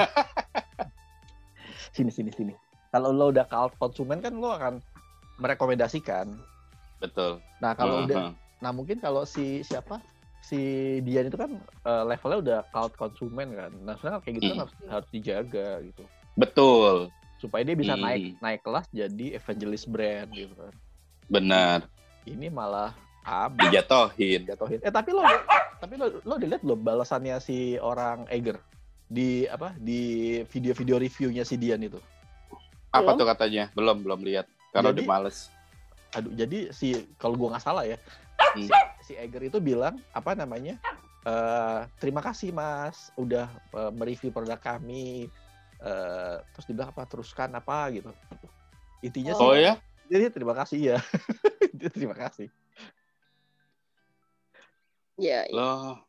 sini 1.96 2.10
sini 2.10 2.30
sini 2.30 2.54
kalau 2.90 3.14
lo 3.14 3.30
udah 3.30 3.46
cult 3.46 3.72
konsumen 3.78 4.18
kan 4.18 4.34
lo 4.34 4.50
akan 4.50 4.82
merekomendasikan 5.38 6.26
betul. 6.98 7.40
nah 7.58 7.72
kalau 7.72 8.02
Hmm, 8.02 8.06
udah 8.06 8.18
hmm. 8.28 8.34
nah 8.60 8.70
mungkin 8.74 8.98
kalau 9.00 9.24
si 9.24 9.62
siapa 9.62 10.02
si 10.40 10.60
Dian 11.00 11.26
itu 11.26 11.36
kan 11.36 11.52
eh, 11.60 12.04
levelnya 12.04 12.38
udah 12.40 12.58
cult 12.70 12.92
konsumen 12.94 13.52
kan 13.52 13.70
nah 13.80 13.94
sebenarnya 13.94 14.20
kayak 14.20 14.34
gitu 14.34 14.44
kan 14.44 14.50
Hmm. 14.50 14.62
harus 14.62 14.74
harus 14.88 15.08
dijaga 15.10 15.68
gitu 15.82 16.04
betul, 16.34 16.94
supaya 17.36 17.62
dia 17.62 17.74
bisa 17.74 17.92
Hmm. 17.92 18.02
naik 18.02 18.22
naik 18.38 18.60
kelas 18.60 18.86
jadi 18.90 19.26
evangelist 19.34 19.86
brand 19.86 20.30
gitu 20.30 20.54
kan 20.54 20.74
benar. 21.26 21.78
ini 22.22 22.48
malah 22.48 22.92
abis 23.20 23.68
Dijatohin. 23.68 24.44
jatuhin 24.44 24.80
eh 24.80 24.88
tapi 24.88 25.10
lo 25.10 25.22
tapi 25.76 25.94
lo 25.94 26.20
lo 26.20 26.34
dilihat 26.36 26.60
belum 26.60 26.80
balasannya 26.80 27.36
si 27.38 27.58
orang 27.76 28.24
Eger 28.28 28.56
di 29.06 29.44
apa 29.44 29.74
di 29.74 30.00
video-video 30.46 30.96
reviewnya 30.96 31.42
si 31.42 31.56
Dian 31.56 31.80
itu 31.80 31.98
Apa 32.88 33.14
Belum. 33.14 33.18
tuh 33.18 33.26
katanya? 33.28 33.64
Belum, 33.70 34.02
belum 34.02 34.18
lihat. 34.20 34.50
Karena 34.68 34.90
Jadi- 34.90 35.02
udah 35.02 35.10
males. 35.12 35.38
aduh 36.10 36.32
jadi 36.32 36.58
si 36.70 36.90
kalau 37.16 37.34
gua 37.34 37.54
nggak 37.54 37.62
salah 37.62 37.84
ya 37.84 37.94
Hmm. 38.50 38.66
si, 38.66 38.74
si 39.10 39.18
Eger 39.18 39.50
itu 39.50 39.58
bilang 39.58 39.98
apa 40.14 40.38
namanya 40.38 40.78
eh 41.26 41.82
terima 41.98 42.22
kasih 42.22 42.54
mas 42.54 43.10
udah 43.18 43.50
eh, 43.74 43.90
mereview 43.90 44.30
produk 44.30 44.62
kami 44.62 45.26
eh 45.82 46.36
terus 46.54 46.70
dibilang 46.70 46.94
apa 46.94 47.02
teruskan 47.10 47.50
apa 47.58 47.90
gitu 47.90 48.14
intinya 49.02 49.34
sih 49.34 49.42
Oh 49.42 49.58
ya? 49.58 49.74
jadi 50.06 50.30
terima 50.30 50.54
kasih 50.54 50.78
ya 50.94 50.98
terima 51.90 52.14
kasih 52.14 52.46
Iya. 55.20 55.52
iya. 55.52 55.60
Loh, 55.60 56.00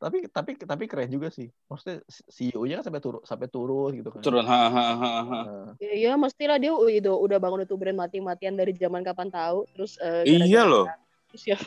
tapi 0.00 0.24
tapi 0.32 0.56
tapi 0.56 0.88
keren 0.88 1.12
juga 1.12 1.28
sih 1.28 1.52
maksudnya 1.68 2.00
CEO-nya 2.08 2.80
kan 2.80 2.84
sampai 2.88 3.02
turun 3.04 3.20
sampai 3.28 3.48
turun 3.52 3.92
gitu 3.92 4.08
kan 4.08 4.24
turun. 4.24 4.40
Ha, 4.48 4.62
ha, 4.72 4.86
ha, 4.96 5.12
ha. 5.20 5.38
Ya, 5.76 5.92
ya 6.08 6.12
mestilah 6.16 6.56
dia 6.56 6.72
udah 6.72 7.12
udah 7.12 7.36
bangun 7.36 7.68
itu 7.68 7.76
brand 7.76 8.00
mati-matian 8.00 8.56
dari 8.56 8.72
zaman 8.72 9.04
kapan 9.04 9.28
tahu. 9.28 9.68
Terus 9.76 10.00
eh, 10.00 10.24
Iya 10.24 10.64
loh. 10.64 10.88
Terus 11.28 11.44
ya 11.44 11.58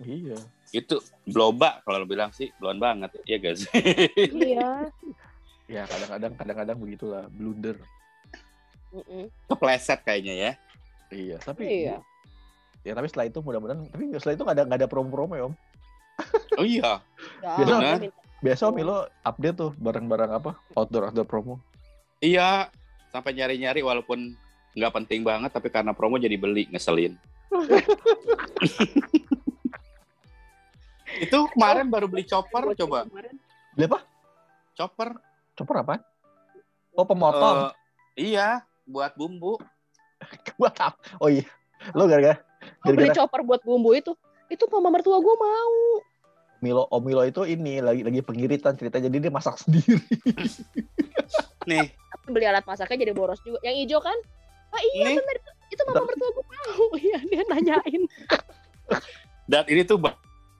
iya 0.00 0.38
Itu 0.68 1.00
bloba 1.24 1.80
kalau 1.80 1.98
lo 1.98 2.06
bilang 2.06 2.28
sih, 2.30 2.52
blown 2.54 2.76
banget. 2.76 3.08
Iya 3.24 3.38
guys. 3.38 3.60
iya. 4.28 4.86
ya 5.68 5.82
kadang-kadang 5.84 6.32
kadang-kadang 6.34 6.76
begitulah 6.76 7.24
blunder 7.28 7.76
Mm-mm. 8.88 9.28
Kepleset 9.44 10.00
kayaknya 10.00 10.34
ya. 10.34 10.52
iya 11.08 11.36
tapi 11.38 11.84
Iya. 11.84 12.00
ya 12.80 12.92
tapi 12.92 13.04
setelah 13.06 13.26
itu 13.26 13.38
mudah-mudahan 13.38 13.84
tapi 13.86 14.12
setelah 14.16 14.32
itu 14.32 14.42
nggak 14.44 14.56
ada 14.56 14.64
nggak 14.64 14.80
ada 14.80 14.88
promo-promo 14.88 15.34
ya 15.34 15.44
om 15.44 15.54
Oh 16.56 16.64
iya. 16.64 17.04
Ya, 17.40 17.52
Biasa- 17.58 18.08
biasa 18.40 18.62
om 18.64 18.76
lo 18.78 18.96
update 19.22 19.56
tuh 19.58 19.70
barang-barang 19.76 20.30
apa 20.32 20.56
outdoor 20.72 21.08
outdoor 21.08 21.24
promo 21.24 21.54
Iya. 22.18 22.72
sampai 23.08 23.32
nyari-nyari 23.32 23.80
walaupun 23.80 24.32
nggak 24.72 24.92
penting 24.94 25.20
banget 25.20 25.48
tapi 25.48 25.68
karena 25.68 25.92
promo 25.92 26.16
jadi 26.16 26.36
beli 26.36 26.64
ngeselin. 26.68 27.12
Itu 31.18 31.38
kemarin 31.54 31.86
baru 31.90 32.06
beli 32.06 32.24
chopper 32.24 32.74
coba. 32.78 33.06
Beli 33.74 33.84
apa? 33.86 34.00
Chopper. 34.78 35.18
Chopper 35.58 35.76
apa? 35.82 35.94
Oh, 36.94 37.06
pemotong. 37.06 37.70
Eh, 38.18 38.34
iya, 38.34 38.62
buat 38.86 39.14
bumbu. 39.14 39.58
Buat 40.58 40.74
apa? 40.82 40.98
Oh 41.22 41.30
iya. 41.30 41.46
Lo 41.94 42.10
gara-gara 42.10 42.42
beli 42.84 43.10
chopper 43.14 43.40
buat 43.44 43.62
bumbu 43.62 43.94
itu. 43.94 44.12
Itu 44.48 44.64
mama 44.72 44.88
mertua 44.88 45.20
gue 45.20 45.34
mau. 45.36 45.76
Milo 46.58 46.90
Om 46.90 47.02
Milo 47.06 47.22
itu 47.22 47.46
ini 47.46 47.78
lagi 47.78 48.02
lagi 48.02 48.18
pengiritan 48.18 48.74
cerita 48.74 48.98
jadi 48.98 49.14
dia 49.14 49.30
masak 49.30 49.62
sendiri. 49.62 50.02
Nih, 51.70 51.86
Tapi 51.92 52.26
beli 52.32 52.46
alat 52.48 52.66
masaknya 52.66 53.06
jadi 53.06 53.12
boros 53.14 53.38
juga. 53.46 53.62
Yang 53.62 53.74
hijau 53.86 54.00
kan? 54.02 54.18
Ah 54.74 54.82
iya 54.96 55.20
benar. 55.20 55.36
Itu 55.70 55.82
mama 55.86 56.02
mertua 56.08 56.28
gue 56.34 56.44
mau. 56.44 56.84
Iya 57.04 57.18
dia 57.28 57.42
nanyain. 57.46 58.02
dan 59.48 59.64
ini 59.68 59.84
tuh 59.84 60.00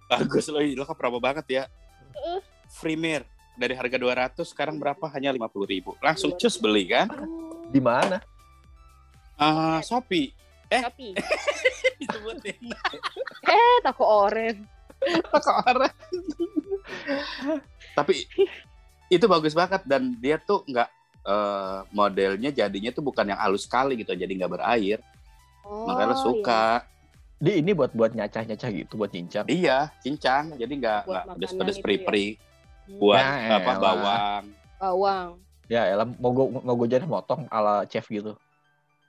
bagus 0.08 0.48
loh, 0.48 0.64
lo 0.64 0.84
kan 0.88 0.96
promo 0.96 1.20
banget 1.20 1.46
ya. 1.46 1.64
Heeh. 2.16 2.40
Premier 2.80 3.22
dari 3.58 3.74
harga 3.76 3.96
200 4.00 4.40
sekarang 4.48 4.80
berapa? 4.80 5.04
Hanya 5.12 5.34
50.000 5.34 5.68
ribu. 5.68 5.90
Langsung 6.00 6.32
cus 6.38 6.56
beli 6.56 6.88
kan? 6.88 7.10
Di 7.68 7.80
mana? 7.82 8.22
Ah, 9.36 9.78
Shopee. 9.84 10.32
Eh. 10.68 10.82
Disebutin. 12.00 12.56
eh 13.52 13.76
toko 13.84 14.04
oren. 14.28 14.56
orang. 15.70 15.94
Tapi 17.94 18.26
itu 19.08 19.24
bagus 19.30 19.54
banget 19.54 19.86
dan 19.86 20.14
dia 20.18 20.36
tuh 20.42 20.66
nggak 20.66 20.88
eh, 21.22 21.78
modelnya 21.94 22.50
jadinya 22.50 22.90
tuh 22.90 23.04
bukan 23.06 23.30
yang 23.30 23.38
halus 23.38 23.64
sekali 23.64 23.94
gitu, 23.94 24.12
jadi 24.12 24.28
nggak 24.28 24.52
berair. 24.58 24.98
Oh, 25.62 25.86
Makanya 25.86 26.16
lo 26.16 26.16
iya. 26.16 26.82
Di 27.38 27.62
ini 27.62 27.70
buat 27.70 27.94
buat 27.94 28.12
nyacah-nyacah 28.12 28.68
gitu 28.74 28.98
buat 28.98 29.14
cincang. 29.14 29.46
Iya, 29.46 29.94
cincang. 30.02 30.58
Jadi 30.58 30.72
nggak 30.74 31.00
nggak 31.06 31.24
pedes-pedes 31.38 31.76
itu 31.78 31.84
peri-peri. 31.86 32.26
Hmm. 32.34 32.98
Buat 32.98 33.22
Ya 33.22 33.54
apa 33.54 33.70
elah. 33.70 33.78
bawang. 33.78 34.44
Bawang. 34.78 35.28
Ya, 35.68 35.82
elah 35.86 36.06
mau 36.18 36.30
gue 36.34 36.44
mau 36.50 36.74
gue 36.74 36.88
jadi 36.90 37.06
motong 37.06 37.46
ala 37.46 37.86
chef 37.86 38.10
gitu. 38.10 38.34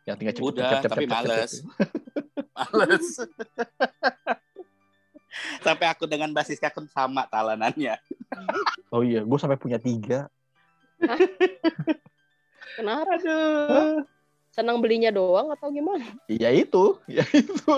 Yang 0.05 0.15
tinggal 0.21 0.35
cepet 0.37 0.45
Udah, 0.45 0.61
cepet, 0.61 0.77
cepet, 0.77 0.89
tapi 0.89 1.03
cepet, 1.05 1.09
cepet, 1.09 1.29
males. 1.29 1.51
cepet. 1.51 1.89
Males. 2.75 3.07
Sampai 5.65 5.85
aku 5.87 6.03
dengan 6.03 6.29
basis 6.33 6.59
akun 6.59 6.85
sama 6.89 7.25
talanannya. 7.25 7.97
Oh 8.89 9.05
iya, 9.05 9.21
gue 9.21 9.37
sampai 9.37 9.57
punya 9.57 9.77
tiga. 9.77 10.25
Kenapa? 12.73 13.21
Senang 14.49 14.81
belinya 14.81 15.13
doang 15.13 15.53
atau 15.53 15.69
gimana? 15.69 16.05
Iya 16.25 16.49
itu, 16.53 16.97
ya 17.05 17.21
itu. 17.29 17.73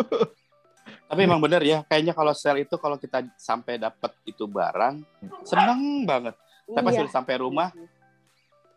Tapi 1.12 1.28
emang 1.28 1.43
bener 1.43 1.60
ya, 1.60 1.84
kayaknya 1.84 2.15
kalau 2.15 2.32
sale 2.32 2.63
itu 2.63 2.80
kalau 2.80 2.95
kita 2.95 3.19
sampai 3.36 3.76
dapat 3.76 4.15
itu 4.24 4.47
barang, 4.47 5.04
seneng 5.43 6.08
banget. 6.08 6.39
Tapi 6.63 6.80
pas 6.82 6.93
Iya. 6.95 7.04
udah 7.04 7.12
sampai 7.12 7.36
rumah, 7.36 7.67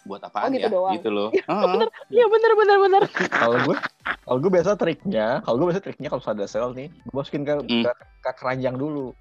buat 0.03 0.19
apaan 0.19 0.51
Oh, 0.51 0.53
gitu 0.53 0.67
ya? 0.67 0.71
doang. 0.75 0.95
Gitu 0.99 1.09
loh. 1.09 1.29
Heeh. 1.47 1.87
Iya 2.11 2.27
bener 2.27 2.53
bener 2.59 2.77
bener. 2.83 3.03
Kalau 3.31 3.57
gue, 3.63 3.77
kalau 4.03 4.39
gue 4.43 4.51
biasa 4.51 4.71
triknya, 4.75 5.27
kalau 5.41 5.57
gue 5.57 5.67
biasa 5.71 5.81
triknya 5.81 6.09
kalau 6.11 6.23
ada 6.27 6.45
sale 6.45 6.75
nih, 6.75 6.89
gue 6.91 7.15
masukin 7.15 7.43
ke, 7.43 7.55
Hmm. 7.55 7.83
ke, 7.87 7.91
ke 8.19 8.31
keranjang 8.35 8.75
dulu. 8.75 9.15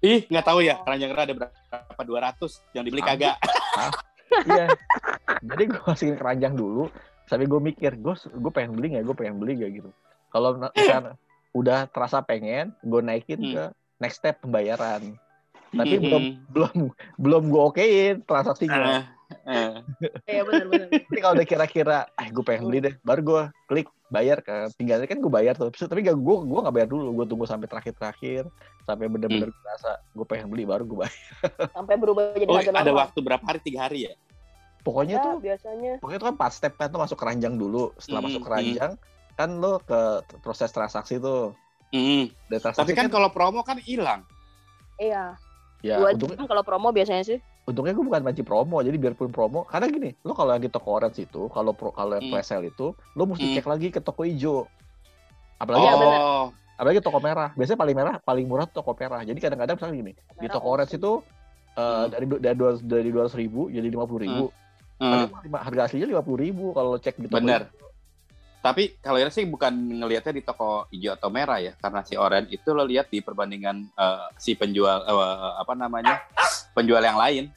Ih, 0.00 0.24
nggak 0.24 0.44
tahu 0.44 0.64
ya, 0.64 0.80
keranjang 0.80 1.12
ada 1.12 1.34
berapa 1.34 2.02
200 2.02 2.64
yang 2.72 2.82
dibeli 2.82 3.04
kagak. 3.04 3.36
Iya. 4.42 4.72
Jadi 5.44 5.62
gue 5.68 5.80
masukin 5.84 6.16
keranjang 6.16 6.56
dulu, 6.56 6.88
sampai 7.24 7.44
gue 7.44 7.60
mikir, 7.62 7.92
gue 7.94 8.14
gue 8.16 8.52
pengen 8.52 8.72
beli 8.72 8.96
nggak, 8.96 9.04
gue 9.04 9.16
pengen 9.16 9.36
beli 9.36 9.52
nggak 9.54 9.70
gitu. 9.78 9.90
Kalau 10.28 10.56
misalnya 10.74 11.12
udah 11.54 11.86
terasa 11.88 12.18
pengen, 12.20 12.74
gue 12.82 13.00
naikin 13.00 13.40
Hmm. 13.40 13.52
ke 13.54 13.62
next 14.02 14.18
step 14.20 14.42
pembayaran. 14.42 15.14
Tapi 15.74 15.94
Mhm. 15.98 16.02
belum 16.06 16.24
belum 16.50 16.76
belum 17.18 17.42
gue 17.50 17.62
okein 17.62 18.14
transaksinya. 18.26 19.02
Eh, 19.46 19.50
eh. 19.50 19.72
Iya 20.26 20.42
bener 20.46 20.66
bener. 20.70 20.86
Tapi 21.10 21.18
kalau 21.22 21.34
udah 21.38 21.46
kira-kira, 21.46 21.98
ah 22.14 22.26
gue 22.30 22.44
pengen 22.46 22.70
beli 22.70 22.78
deh, 22.90 22.94
baru 23.02 23.20
gue 23.22 23.42
klik 23.66 23.88
bayar 24.06 24.38
kan. 24.42 24.70
Tinggalnya 24.78 25.10
kan 25.10 25.18
gue 25.18 25.32
bayar 25.32 25.58
tuh. 25.58 25.74
Tapi 25.74 26.06
gak 26.06 26.14
gue 26.14 26.36
gue 26.46 26.60
nggak 26.62 26.74
bayar 26.74 26.88
dulu, 26.90 27.22
gue 27.22 27.26
tunggu 27.26 27.46
sampai 27.46 27.66
terakhir-terakhir, 27.66 28.46
sampai 28.86 29.06
bener-bener 29.10 29.50
Hmm. 29.50 29.98
gue 30.14 30.26
pengen 30.26 30.46
beli 30.46 30.62
baru 30.66 30.86
gue 30.86 30.98
bayar. 31.06 31.18
Sampai 31.74 31.94
berubah 31.98 32.34
jadi 32.38 32.46
Oh, 32.46 32.58
ada 32.58 32.70
normal. 32.70 33.10
waktu 33.10 33.18
berapa 33.22 33.42
hari? 33.42 33.58
Tiga 33.62 33.90
hari 33.90 33.98
ya? 34.10 34.14
Pokoknya 34.84 35.16
Ya, 35.18 35.24
tuh, 35.24 35.34
biasanya. 35.40 35.92
pokoknya 35.98 36.18
tuh 36.20 36.28
kan 36.28 36.34
empat 36.36 36.52
step 36.54 36.72
kan 36.76 36.86
tuh 36.92 37.00
masuk 37.00 37.18
keranjang 37.18 37.54
dulu. 37.56 37.90
Setelah 37.98 38.20
Hmm, 38.20 38.28
masuk 38.30 38.42
keranjang, 38.44 38.92
kan 39.34 39.50
lo 39.58 39.82
ke 39.82 40.00
proses 40.40 40.70
transaksi 40.70 41.18
tuh. 41.18 41.54
Dan 41.90 42.58
transaksi 42.58 42.82
Tapi 42.82 42.92
kan 42.94 43.06
kalau 43.06 43.30
promo 43.30 43.62
kan 43.62 43.78
hilang. 43.78 44.26
Iya. 44.96 45.38
ya 45.78 46.00
Dua 46.00 46.14
untungnya, 46.14 46.42
jam 46.42 46.48
kalau 46.48 46.62
promo 46.62 46.90
biasanya 46.90 47.22
sih. 47.22 47.38
untungnya 47.64 47.92
gue 47.92 48.04
bukan 48.04 48.20
banci 48.20 48.42
promo, 48.42 48.80
jadi 48.80 48.96
biarpun 48.96 49.28
promo, 49.28 49.64
karena 49.64 49.88
gini, 49.88 50.10
lo 50.20 50.32
kalau 50.32 50.52
yang 50.52 50.60
di 50.60 50.68
toko 50.68 50.96
orange 50.96 51.24
itu, 51.24 51.48
kalau 51.48 51.72
pro, 51.72 51.92
kalau 51.92 52.16
yang 52.16 52.28
sale 52.40 52.68
itu, 52.68 52.92
lo 53.14 53.22
mesti 53.24 53.46
Hmm. 53.46 53.54
cek 53.56 53.66
lagi 53.66 53.88
ke 53.88 54.00
toko 54.00 54.20
hijau. 54.20 54.68
Apalagi 55.56 55.86
kalau- 55.86 56.00
benar. 56.00 56.20
oh, 56.20 56.46
apalagi 56.74 57.00
toko 57.00 57.18
merah 57.22 57.54
biasanya 57.54 57.78
paling 57.78 57.96
merah 57.96 58.14
paling 58.18 58.44
murah 58.50 58.66
toko 58.66 58.90
merah 58.98 59.22
jadi 59.22 59.38
kadang-kadang 59.38 59.78
misalnya 59.78 59.94
gini 59.94 60.12
di 60.12 60.18
Merah 60.42 60.50
toko 60.50 60.66
orange 60.66 60.92
itu 60.98 61.12
eh, 61.70 61.80
Hmm. 61.80 62.06
dari 62.10 62.24
dari 62.42 62.56
dua 62.58 62.70
dari 62.82 63.08
dua 63.14 63.22
ratus 63.24 63.38
ribu 63.38 63.70
jadi 63.70 63.86
lima 63.86 64.04
puluh 64.04 64.20
ribu. 64.26 64.44
Tapi 64.94 65.24
lima- 65.46 65.62
harga 65.62 65.80
aslinya 65.86 66.06
lima 66.10 66.22
puluh 66.22 66.38
ribu 66.42 66.74
kalau 66.74 66.98
cek 66.98 67.14
di 67.16 67.26
toko 67.30 67.38
Bener. 67.38 67.70
hijau. 67.70 67.83
Tapi 68.64 68.96
kalau 69.04 69.20
ini 69.20 69.28
sih 69.28 69.44
bukan 69.44 69.76
ngelihatnya 69.76 70.32
di 70.32 70.40
toko 70.40 70.88
hijau 70.88 71.12
atau 71.12 71.28
merah 71.28 71.60
ya, 71.60 71.76
karena 71.76 72.00
si 72.00 72.16
orange 72.16 72.48
itu 72.48 72.72
lo 72.72 72.80
lihat 72.88 73.12
di 73.12 73.20
perbandingan 73.20 73.92
eh, 73.92 74.26
si 74.40 74.56
penjual 74.56 75.04
eh, 75.04 75.50
apa 75.60 75.76
namanya 75.76 76.24
penjual 76.72 77.04
yang 77.04 77.20
lain 77.20 77.52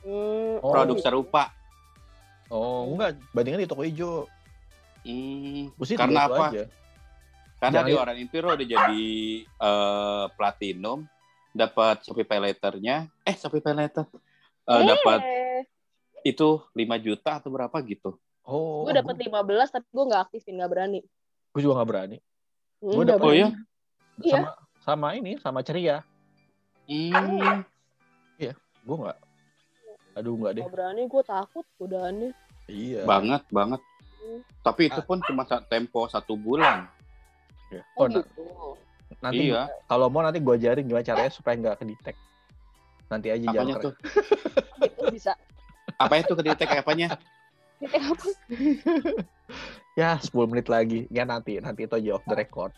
Hmm, 0.00 0.64
Oh. 0.64 0.72
produk 0.72 0.96
serupa. 0.96 1.52
oh 2.48 2.88
enggak 2.88 3.20
bandingan 3.36 3.60
di 3.60 3.68
toko 3.68 3.84
hijau 3.84 4.24
Hmm, 5.04 5.72
karena 5.96 6.28
apa? 6.28 6.46
aja. 6.52 6.64
Karena 7.60 7.74
Jangan 7.80 7.88
di 7.88 7.94
orange 7.96 8.20
itu 8.24 8.36
lo 8.40 8.48
udah 8.56 8.68
jadi 8.70 9.04
eh, 9.44 10.24
platinum, 10.38 10.98
dapat 11.52 12.00
Shopee 12.06 12.24
Pay 12.24 12.40
Later-nya, 12.40 12.96
eh 13.26 13.36
Shopee 13.36 13.60
Pay 13.60 13.74
Later, 13.76 14.06
eh, 14.70 14.82
dapat 14.86 15.20
Eh, 15.20 15.60
itu 16.22 16.60
5 16.72 16.96
juta 16.96 17.40
atau 17.40 17.52
berapa 17.52 17.76
gitu. 17.84 18.16
Oh 18.50 18.82
gue 18.82 18.92
dapet 18.92 19.14
15 19.16 19.30
tapi 19.70 19.86
gue 19.88 20.04
nggak 20.04 20.22
aktifin 20.26 20.58
nggak 20.58 20.68
berani. 20.68 21.00
gue 21.50 21.60
juga 21.60 21.74
nggak 21.78 21.88
berani 21.88 22.18
Hmm, 22.80 22.90
Gua 22.90 22.96
nggak 22.98 23.10
dapet- 23.14 23.28
Oh 23.28 23.34
ya? 23.34 23.48
Iya. 24.18 24.32
sama 24.32 24.50
sama 24.80 25.08
ini 25.14 25.32
sama 25.38 25.60
ceria 25.60 25.96
Hmm, 26.84 27.62
gue 28.80 28.96
nggak 28.98 29.18
aduh 30.12 30.34
nggak 30.34 30.52
deh 30.52 30.62
Nggak 30.62 30.74
berani 30.74 31.02
gue 31.06 31.22
takut 31.22 31.66
godaannya. 31.76 32.30
iya 32.66 33.00
banget 33.04 33.42
banget. 33.48 33.80
Hmm. 34.16 34.40
Tapi 34.60 34.82
itu 34.86 35.00
pun 35.00 35.22
cuma 35.22 35.42
sa- 35.44 35.62
tempo 35.62 36.04
satu 36.06 36.34
bulan. 36.34 36.90
Iya. 37.70 37.82
Oh, 37.94 38.00
oh 38.00 38.06
gitu. 38.08 38.20
nanti 39.18 39.44
iya. 39.48 39.70
kalau 39.86 40.08
mau 40.08 40.20
nanti 40.20 40.38
gue 40.38 40.50
ajarin 40.50 40.82
gimana 40.82 41.04
caranya 41.04 41.30
supaya 41.30 41.54
nggak 41.56 41.78
kedetek 41.78 42.16
nanti 43.06 43.26
aja 43.28 43.42
jangan 43.44 43.54
Apanya 43.60 43.74
tuh? 43.76 43.92
gitu 44.80 45.04
bisa. 45.10 45.32
Apa 45.96 46.14
itu 46.16 46.32
kedetek 46.32 46.68
apanya? 46.72 47.18
Apa? 47.80 48.28
ya 50.00 50.16
10 50.20 50.46
menit 50.46 50.68
lagi 50.70 51.08
ya 51.10 51.24
nanti 51.24 51.58
nanti 51.58 51.84
itu 51.88 51.94
aja 51.96 52.10
off 52.14 52.24
the 52.28 52.36
record 52.36 52.70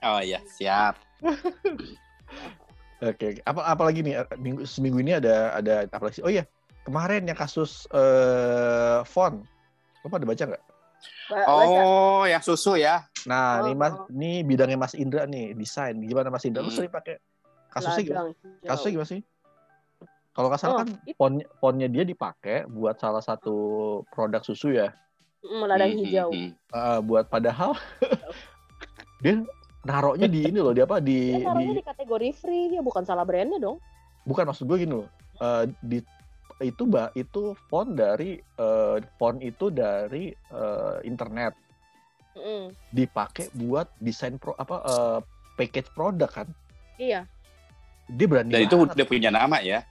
Oh 0.00 0.16
iya, 0.16 0.40
siap. 0.48 0.96
Oke, 3.00 3.32
oke. 3.32 3.40
apa 3.48 3.60
apalagi 3.64 4.04
nih 4.04 4.20
eh, 4.20 4.28
minggu 4.36 4.68
seminggu 4.68 5.00
ini 5.00 5.16
ada 5.16 5.56
ada 5.56 5.88
apa 5.88 6.04
lagi? 6.08 6.20
sih? 6.20 6.24
Oh 6.24 6.28
iya, 6.28 6.44
kemarin 6.84 7.24
yang 7.24 7.36
kasus 7.36 7.88
eh 7.96 9.00
font. 9.08 9.40
Lo 10.04 10.08
pada 10.12 10.28
baca 10.28 10.44
nggak? 10.44 10.64
Oh, 11.48 12.28
yang 12.28 12.44
susu 12.44 12.76
ya? 12.76 13.08
Nah, 13.24 13.64
Oh, 13.64 13.64
nih 13.64 13.74
Mas, 13.76 13.92
oh. 13.96 14.04
ini 14.12 14.44
bidangnya 14.44 14.76
Mas 14.76 14.92
Indra 14.92 15.24
nih, 15.24 15.56
desain. 15.56 15.96
Gimana 15.96 16.28
Mas 16.28 16.44
Indra? 16.44 16.60
Lu 16.60 16.68
Hmm. 16.68 16.76
sering 16.76 16.92
pakai 16.92 17.16
kasusnya 17.72 18.02
gimana? 18.04 18.20
Ladang. 18.20 18.68
Kasusnya 18.68 18.92
gimana 18.92 19.08
sih? 19.08 19.20
Kalau 20.40 20.48
nggak 20.48 20.62
salah 20.64 20.72
Oh, 20.72 20.80
kan 20.80 20.88
itu. 21.04 21.16
font 21.20 21.36
fontnya 21.60 21.84
dia 21.84 22.00
dipakai 22.00 22.64
buat 22.64 22.96
salah 22.96 23.20
satu 23.20 23.56
produk 24.08 24.40
susu 24.40 24.72
ya. 24.72 24.88
Mm, 25.44 25.62
ladang 25.68 25.92
Hmm, 25.92 26.00
hijau. 26.00 26.28
hmm, 26.32 26.48
hmm. 26.48 26.52
Eh, 26.72 26.98
buat 27.04 27.24
padahal 27.28 27.76
dia 29.20 29.44
naruhnya 29.82 30.24
di 30.24 30.48
ini 30.48 30.56
loh, 30.56 30.72
dia 30.72 30.88
apa 30.88 30.96
di 30.96 31.36
Dia 31.36 31.52
di 31.52 31.76
di 31.76 31.84
kategori 31.84 32.28
free, 32.32 32.72
ya 32.72 32.80
bukan 32.80 33.04
salah 33.04 33.28
brandnya 33.28 33.60
dong. 33.60 33.76
bukan 34.24 34.48
maksud 34.48 34.64
gue 34.64 34.80
gini 34.80 34.96
loh. 34.96 35.08
Eh, 35.36 35.64
di 35.82 36.00
itu 36.60 36.82
mbak 36.84 37.12
itu 37.12 37.52
font 37.68 37.92
dari 37.92 38.40
eh, 38.40 38.96
font 39.16 39.36
itu 39.38 39.68
dari 39.68 40.32
eh, 40.32 40.96
internet 41.04 41.52
Mm, 42.30 42.72
dipakai 42.88 43.52
buat 43.52 43.92
desain 43.98 44.40
pro 44.40 44.56
apa 44.56 44.76
eh, 44.80 45.18
package 45.54 45.92
produk 45.92 46.30
kan 46.30 46.48
Iya. 46.96 47.28
dia 48.08 48.24
berani 48.24 48.48
Dan 48.50 48.64
itu 48.64 48.76
banget. 48.78 48.96
udah 48.96 49.04
punya 49.04 49.28
nama 49.28 49.60
ya? 49.60 49.84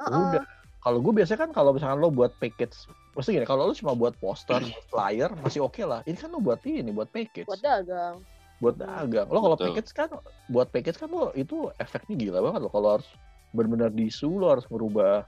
Uh-uh. 0.00 0.34
udah. 0.34 0.44
kalau 0.78 0.98
gue 1.00 1.12
biasanya 1.16 1.48
kan 1.48 1.50
kalau 1.54 1.70
misalkan 1.72 1.96
lo 1.96 2.12
buat 2.12 2.34
package 2.36 2.76
maksudnya 3.14 3.40
gini 3.40 3.46
kalau 3.48 3.70
lu 3.70 3.74
cuma 3.78 3.94
buat 3.94 4.12
poster 4.18 4.58
buat 4.68 4.84
flyer 4.90 5.30
masih 5.40 5.64
oke 5.64 5.80
lah. 5.86 6.02
Ini 6.04 6.18
kan 6.18 6.28
lu 6.28 6.42
buat 6.42 6.60
ini 6.66 6.90
buat 6.90 7.08
package. 7.08 7.46
Buat 7.46 7.62
dagang. 7.62 8.16
Buat 8.58 8.76
dagang. 8.82 9.26
Lo 9.30 9.38
kalau 9.40 9.56
package 9.56 9.90
kan 9.94 10.08
buat 10.50 10.68
package 10.68 10.98
kan 10.98 11.08
lo 11.08 11.30
itu 11.32 11.70
efeknya 11.78 12.14
gila 12.18 12.38
banget 12.50 12.60
lo. 12.66 12.70
Kalau 12.74 12.88
harus 12.98 13.08
benar-benar 13.54 13.94
disu 13.94 14.28
lo 14.34 14.50
harus 14.50 14.66
merubah 14.66 15.22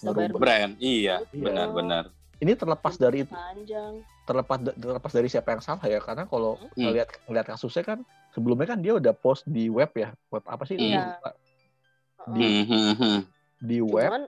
merubah 0.00 0.40
brand. 0.40 0.72
iya 0.80 1.20
Betul. 1.26 1.50
benar-benar. 1.50 2.04
Ini 2.40 2.52
terlepas 2.56 2.94
dari 2.96 3.24
itu. 3.26 3.34
Panjang. 3.34 4.00
Terlepas 4.24 4.58
terlepas 4.74 5.12
dari 5.12 5.28
siapa 5.28 5.48
yang 5.52 5.62
salah 5.62 5.84
ya. 5.84 6.00
Karena 6.00 6.24
kalau 6.24 6.56
Hmm. 6.56 6.90
ngelihat 6.90 7.08
ngelihat 7.28 7.46
kasusnya 7.52 7.84
kan 7.84 7.98
sebelumnya 8.32 8.66
kan 8.68 8.78
dia 8.80 8.96
udah 8.96 9.12
post 9.12 9.44
di 9.44 9.68
web 9.68 9.90
ya. 9.92 10.14
Web 10.32 10.44
apa 10.48 10.64
sih? 10.64 10.76
Iya. 10.80 11.20
di 12.32 12.40
Hmm, 12.40 12.64
hmm, 12.64 12.92
hmm. 12.96 13.18
Di 13.64 13.80
web 13.80 14.12
cuman 14.12 14.22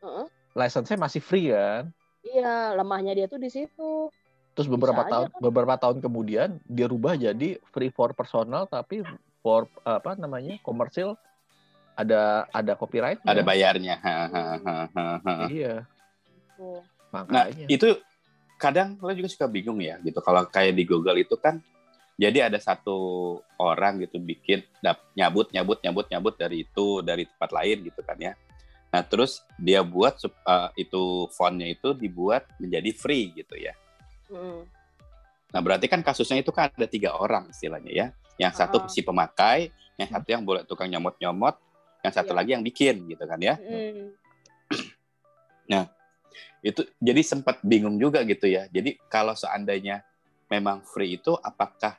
heeh, 0.00 0.26
license-nya 0.56 0.98
masih 0.98 1.20
free 1.20 1.52
kan 1.52 1.92
iya 2.24 2.72
lemahnya 2.72 3.12
dia 3.12 3.26
tuh 3.28 3.38
di 3.38 3.52
situ 3.52 4.08
terus 4.56 4.66
beberapa 4.66 5.04
aja 5.04 5.12
tahun 5.12 5.28
kan. 5.30 5.40
beberapa 5.40 5.74
tahun 5.76 5.98
kemudian 6.00 6.48
dia 6.64 6.86
rubah 6.88 7.14
jadi 7.14 7.60
free 7.70 7.92
for 7.92 8.16
personal 8.16 8.64
tapi 8.64 9.04
for 9.44 9.68
apa 9.84 10.16
namanya 10.16 10.56
komersil 10.64 11.14
ada 11.94 12.48
ada 12.50 12.72
copyright 12.74 13.20
ada 13.28 13.44
bayarnya 13.44 14.00
iya. 15.52 15.84
Nah, 17.10 17.24
makanya 17.24 17.66
itu 17.66 17.88
kadang 18.60 19.00
lo 19.00 19.10
juga 19.16 19.28
suka 19.32 19.48
bingung 19.48 19.80
ya 19.80 19.96
gitu. 20.04 20.20
Kalau 20.20 20.44
kayak 20.46 20.76
di 20.76 20.84
Google 20.84 21.18
itu 21.24 21.34
kan 21.40 21.58
jadi 22.20 22.52
ada 22.52 22.60
satu 22.60 23.40
orang 23.56 24.04
gitu 24.04 24.20
bikin 24.20 24.60
nyabut 25.16 25.48
nyabut 25.56 25.80
nyabut 25.80 26.06
nyabut 26.12 26.34
dari 26.36 26.68
itu 26.68 27.00
dari 27.00 27.24
tempat 27.24 27.50
lain 27.56 27.76
gitu 27.88 28.00
kan 28.04 28.20
ya. 28.20 28.32
Nah, 28.90 29.02
terus 29.06 29.46
dia 29.54 29.86
buat 29.86 30.18
eh, 30.26 30.68
itu 30.82 31.30
fontnya 31.30 31.70
itu 31.70 31.94
dibuat 31.94 32.50
menjadi 32.58 32.90
free 32.90 33.30
gitu 33.38 33.54
ya. 33.54 33.74
Mm. 34.30 34.66
Nah, 35.50 35.60
berarti 35.62 35.86
kan 35.90 36.02
kasusnya 36.02 36.42
itu 36.42 36.50
kan 36.50 36.70
ada 36.70 36.86
tiga 36.90 37.14
orang 37.14 37.50
istilahnya 37.50 37.90
ya. 37.90 38.06
Yang 38.38 38.52
satu 38.58 38.76
Ah. 38.82 38.90
si 38.90 39.02
pemakai, 39.02 39.70
yang 39.98 40.10
satu 40.10 40.28
yang 40.30 40.42
boleh 40.42 40.66
tukang 40.66 40.90
nyomot-nyomot, 40.90 41.54
yang 42.02 42.12
satu 42.14 42.32
Iya. 42.34 42.38
lagi 42.38 42.50
yang 42.58 42.64
bikin 42.66 43.06
gitu 43.06 43.24
kan 43.26 43.38
ya. 43.38 43.54
Mm. 43.58 44.18
itu 46.60 46.84
jadi 47.00 47.24
sempat 47.24 47.64
bingung 47.64 47.96
juga 47.96 48.20
gitu 48.20 48.44
ya. 48.44 48.68
Jadi 48.68 49.00
kalau 49.08 49.32
seandainya 49.32 50.04
memang 50.52 50.84
free 50.84 51.16
itu 51.16 51.32
apakah 51.40 51.96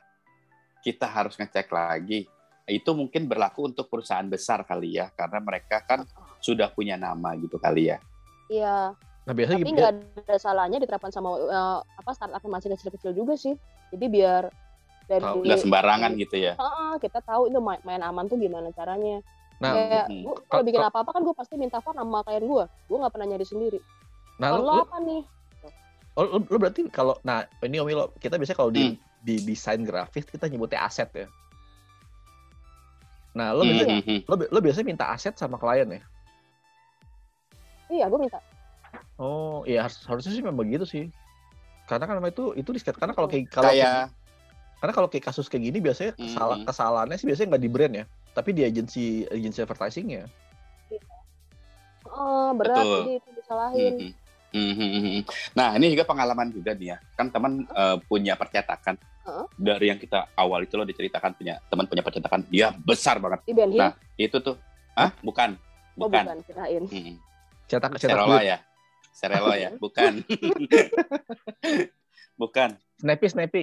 kita 0.86 1.02
harus 1.02 1.34
ngecek 1.34 1.66
lagi? 1.66 2.30
Itu 2.70 2.94
mungkin 2.94 3.26
berlaku 3.26 3.66
untuk 3.74 3.90
perusahaan 3.90 4.22
besar 4.30 4.62
kali 4.62 5.02
ya, 5.02 5.10
karena 5.18 5.42
mereka 5.42 5.82
kan 5.82 6.06
sudah 6.42 6.68
punya 6.74 6.98
nama 6.98 7.38
gitu 7.38 7.56
kali 7.56 7.94
ya. 7.94 7.98
iya 8.50 8.92
nah 9.22 9.30
biasanya 9.32 9.62
tapi 9.62 9.70
gitu 9.70 9.78
nggak 9.78 9.92
ada 10.26 10.36
salahnya 10.36 10.78
diterapkan 10.82 11.14
sama 11.14 11.38
eh, 11.38 11.78
apa 11.80 12.10
startup 12.10 12.42
yang 12.42 12.52
masih 12.58 12.74
kecil-kecil 12.74 13.14
juga 13.14 13.38
sih 13.38 13.54
jadi 13.94 14.06
biar 14.10 14.42
dari 15.06 15.22
Tahu, 15.22 15.46
Nggak 15.46 15.60
sembarangan 15.62 16.10
gitu 16.14 16.36
ya. 16.38 16.54
Heeh, 16.58 16.92
kita 17.02 17.18
tahu 17.26 17.50
itu 17.50 17.58
main, 17.58 17.78
main 17.86 18.02
aman 18.02 18.26
tuh 18.26 18.38
gimana 18.38 18.74
caranya 18.74 19.22
nah 19.62 19.78
kayak 19.78 20.06
mm. 20.10 20.22
gua 20.26 20.34
Kal- 20.34 20.46
kalau 20.50 20.64
bikin 20.66 20.82
apa-apa 20.82 21.10
kan 21.14 21.22
gue 21.22 21.34
pasti 21.38 21.54
minta 21.54 21.78
font 21.78 21.94
sama 21.94 22.26
klien 22.26 22.42
gue 22.42 22.64
gue 22.66 22.96
nggak 22.98 23.12
pernah 23.14 23.26
nyari 23.30 23.46
sendiri 23.46 23.78
nah 24.42 24.50
lo 24.50 24.66
lu, 24.66 24.82
apa 24.82 24.98
nih 25.06 25.22
oh, 26.18 26.24
lu- 26.26 26.48
lu 26.50 26.56
berarti 26.58 26.82
kalau 26.90 27.14
nah 27.22 27.46
ini 27.62 27.78
Omi 27.78 27.94
lo 27.94 28.10
kita 28.18 28.42
biasanya 28.42 28.58
kalau 28.58 28.74
Hmm. 28.74 28.98
di 28.98 28.98
di 29.22 29.34
desain 29.46 29.78
grafis 29.86 30.26
kita 30.26 30.50
nyebutnya 30.50 30.82
aset 30.82 31.06
ya 31.14 31.26
nah 33.38 33.54
lo 33.54 33.62
Hmm, 33.62 33.70
biasanya 33.70 33.94
hmm, 34.02 34.02
hmm. 34.02 34.20
lo, 34.26 34.34
lo 34.50 34.58
biasanya 34.58 34.86
minta 34.90 35.06
aset 35.14 35.38
sama 35.38 35.56
klien 35.62 35.86
ya 35.86 36.02
iya 37.92 38.08
gue 38.08 38.18
minta 38.18 38.40
oh 39.20 39.62
iya 39.68 39.84
harus, 39.84 40.00
harusnya 40.08 40.32
sih 40.32 40.40
memang 40.40 40.64
begitu 40.64 40.88
sih 40.88 41.04
karena 41.84 42.08
kan 42.08 42.16
itu 42.24 42.56
itu 42.56 42.70
riskan 42.72 42.96
karena 42.96 43.12
kalau 43.12 43.28
kayak 43.28 43.52
kalau 43.52 43.68
Kayak 43.68 44.08
karena 44.80 44.92
kalau 44.96 45.08
kayak 45.12 45.24
kasus 45.30 45.46
kayak 45.46 45.70
gini 45.70 45.78
biasanya 45.78 46.16
Hmm. 46.18 46.64
kesalahannya 46.66 47.16
sih 47.20 47.26
biasanya 47.28 47.54
nggak 47.54 47.62
di 47.62 47.70
brand 47.70 47.94
ya 48.02 48.04
tapi 48.32 48.50
di 48.56 48.62
agensi 48.64 49.28
agensi 49.28 49.58
advertisingnya 49.62 50.26
oh 52.08 52.50
berat 52.56 52.82
Betul. 52.82 52.98
jadi 53.04 53.12
itu 53.20 53.28
disalahin 53.36 53.94
Hmm. 54.52 55.24
Nah, 55.56 55.80
ini 55.80 55.96
juga 55.96 56.04
pengalaman 56.04 56.52
juga 56.52 56.76
nih 56.76 56.92
ya. 56.92 57.00
Kan 57.16 57.32
teman 57.32 57.64
eh, 57.64 57.96
punya 58.04 58.36
percetakan. 58.36 59.00
Heeh. 59.24 59.46
Dari 59.56 59.86
yang 59.88 59.96
kita 59.96 60.28
awal 60.36 60.68
itu 60.68 60.76
lo 60.76 60.84
diceritakan 60.84 61.32
punya 61.32 61.56
teman 61.72 61.88
punya 61.88 62.04
percetakan, 62.04 62.44
dia 62.52 62.68
besar 62.84 63.16
banget. 63.16 63.40
di 63.48 63.56
Nah, 63.56 63.96
itu 64.20 64.36
tuh, 64.44 64.60
ah 64.92 65.08
bukan, 65.24 65.56
oh 65.96 66.04
bukan. 66.04 66.24
bukan 66.28 66.38
kirain 66.44 66.84
Hmm. 66.84 67.16
Cetak 67.72 67.96
cetak 67.96 68.12
Serola 68.20 68.36
duit 68.36 68.52
ya, 68.52 68.58
Serelo 69.16 69.52
ya, 69.56 69.70
bukan, 69.80 70.12
bukan, 72.40 72.70
snappy 73.00 73.26
snappy 73.32 73.62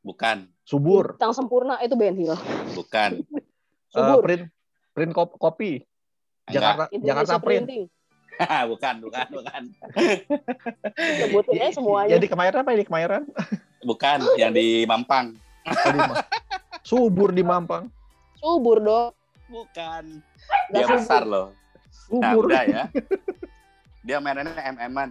bukan, 0.00 0.48
subur 0.64 1.20
Bintang 1.20 1.36
sempurna 1.36 1.76
itu 1.84 1.92
Ben 1.92 2.16
Hill 2.16 2.32
bukan. 2.72 3.20
Eh, 3.20 3.92
subur 3.92 4.24
print 4.24 4.48
print 4.96 5.12
kop- 5.12 5.36
kopi 5.36 5.84
Enggak. 6.48 6.52
Jakarta 6.56 6.84
Indonesia 6.88 7.08
Jakarta 7.12 7.34
print 7.38 7.64
Printing 7.68 7.84
bukan, 8.72 8.94
bukan, 9.04 9.26
bukan, 9.28 9.62
sebutin 11.20 11.60
aja 11.60 11.72
semuanya 11.76 12.16
Jadi 12.16 12.26
kemayoran 12.32 12.64
apa 12.64 12.72
ini 12.72 12.84
kemayoran? 12.88 13.22
bukan. 13.84 14.18
Yang 14.40 14.52
di 14.56 14.66
Mampang, 14.88 15.36
subur 16.80 17.30
di 17.30 17.44
Mampang. 17.44 17.92
subur 18.40 18.80
dong 18.80 19.12
bukan. 19.46 20.24
Dia 20.72 20.88
subur. 20.88 20.96
besar 20.96 21.22
loh. 21.28 21.52
Nah, 22.08 22.32
Subur. 22.32 22.48
udah 22.48 22.62
ya. 22.64 22.84
Dia 24.02 24.18
mainannya 24.18 24.58
MM-an. 24.76 25.10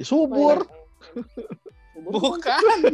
subur. 0.00 0.64
Subur. 1.96 2.12
Bukan. 2.12 2.80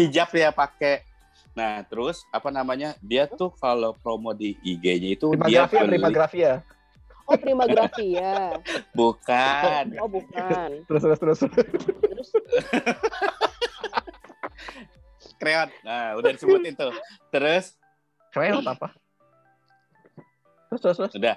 Hijab 0.00 0.32
dia 0.32 0.48
pakai. 0.48 1.04
Nah, 1.52 1.84
terus 1.84 2.24
apa 2.32 2.48
namanya? 2.48 2.96
Dia 3.04 3.28
tuh 3.28 3.52
kalau 3.60 3.92
promo 4.00 4.32
di 4.32 4.56
IG-nya 4.64 5.12
itu 5.12 5.36
dia 5.44 5.68
Primografia, 5.68 5.84
beli 5.84 6.00
primografia. 6.00 6.52
oh 7.22 7.38
prima 7.38 7.62
ya 8.02 8.58
bukan. 8.98 9.94
oh 10.02 10.10
bukan 10.10 10.82
Terus 10.90 11.00
terus 11.06 11.18
terus. 11.22 11.38
terus 12.02 12.28
Kreon. 15.40 15.68
Nah, 15.84 16.16
udah 16.18 16.30
disebutin 16.32 16.74
tuh. 16.74 16.92
Terus 17.28 17.76
Kreot 18.32 18.64
apa? 18.64 18.96
Terus 20.72 20.80
terus 20.80 20.96
terus. 20.98 21.12
udah. 21.14 21.36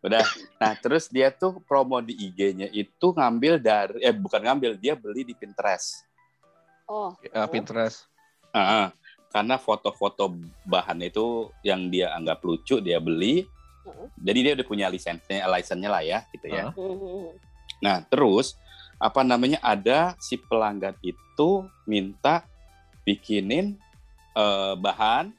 Udah. 0.00 0.24
Nah, 0.56 0.72
terus 0.80 1.12
dia 1.12 1.28
tuh 1.28 1.60
promo 1.68 2.00
di 2.00 2.16
IG-nya 2.16 2.72
itu 2.72 3.12
ngambil 3.12 3.60
dari 3.60 4.00
eh 4.00 4.16
bukan 4.16 4.40
ngambil, 4.40 4.80
dia 4.80 4.96
beli 4.96 5.24
di 5.28 5.36
Pinterest. 5.36 6.08
oh 6.88 7.12
Ya, 7.20 7.44
Pinterest. 7.46 8.08
Heeh. 8.50 8.90
karena 9.30 9.62
foto-foto 9.62 10.34
bahan 10.66 11.06
itu 11.06 11.54
yang 11.62 11.86
dia 11.86 12.10
anggap 12.18 12.42
lucu 12.42 12.82
dia 12.82 12.98
beli. 12.98 13.46
Heeh. 13.86 14.06
Jadi 14.18 14.38
dia 14.42 14.52
udah 14.58 14.66
punya 14.66 14.86
lisensinya, 14.90 15.46
lisensinya 15.54 15.90
lah 15.92 16.02
ya, 16.02 16.18
gitu 16.34 16.50
ya. 16.50 16.74
Hmm. 16.74 17.30
Nah, 17.78 18.02
terus 18.10 18.58
apa 18.98 19.22
namanya 19.22 19.62
ada 19.62 20.18
si 20.18 20.34
pelanggan 20.36 20.98
itu 21.00 21.64
minta 21.86 22.42
bikinin 23.06 23.78
eh, 24.34 24.74
bahan, 24.74 25.30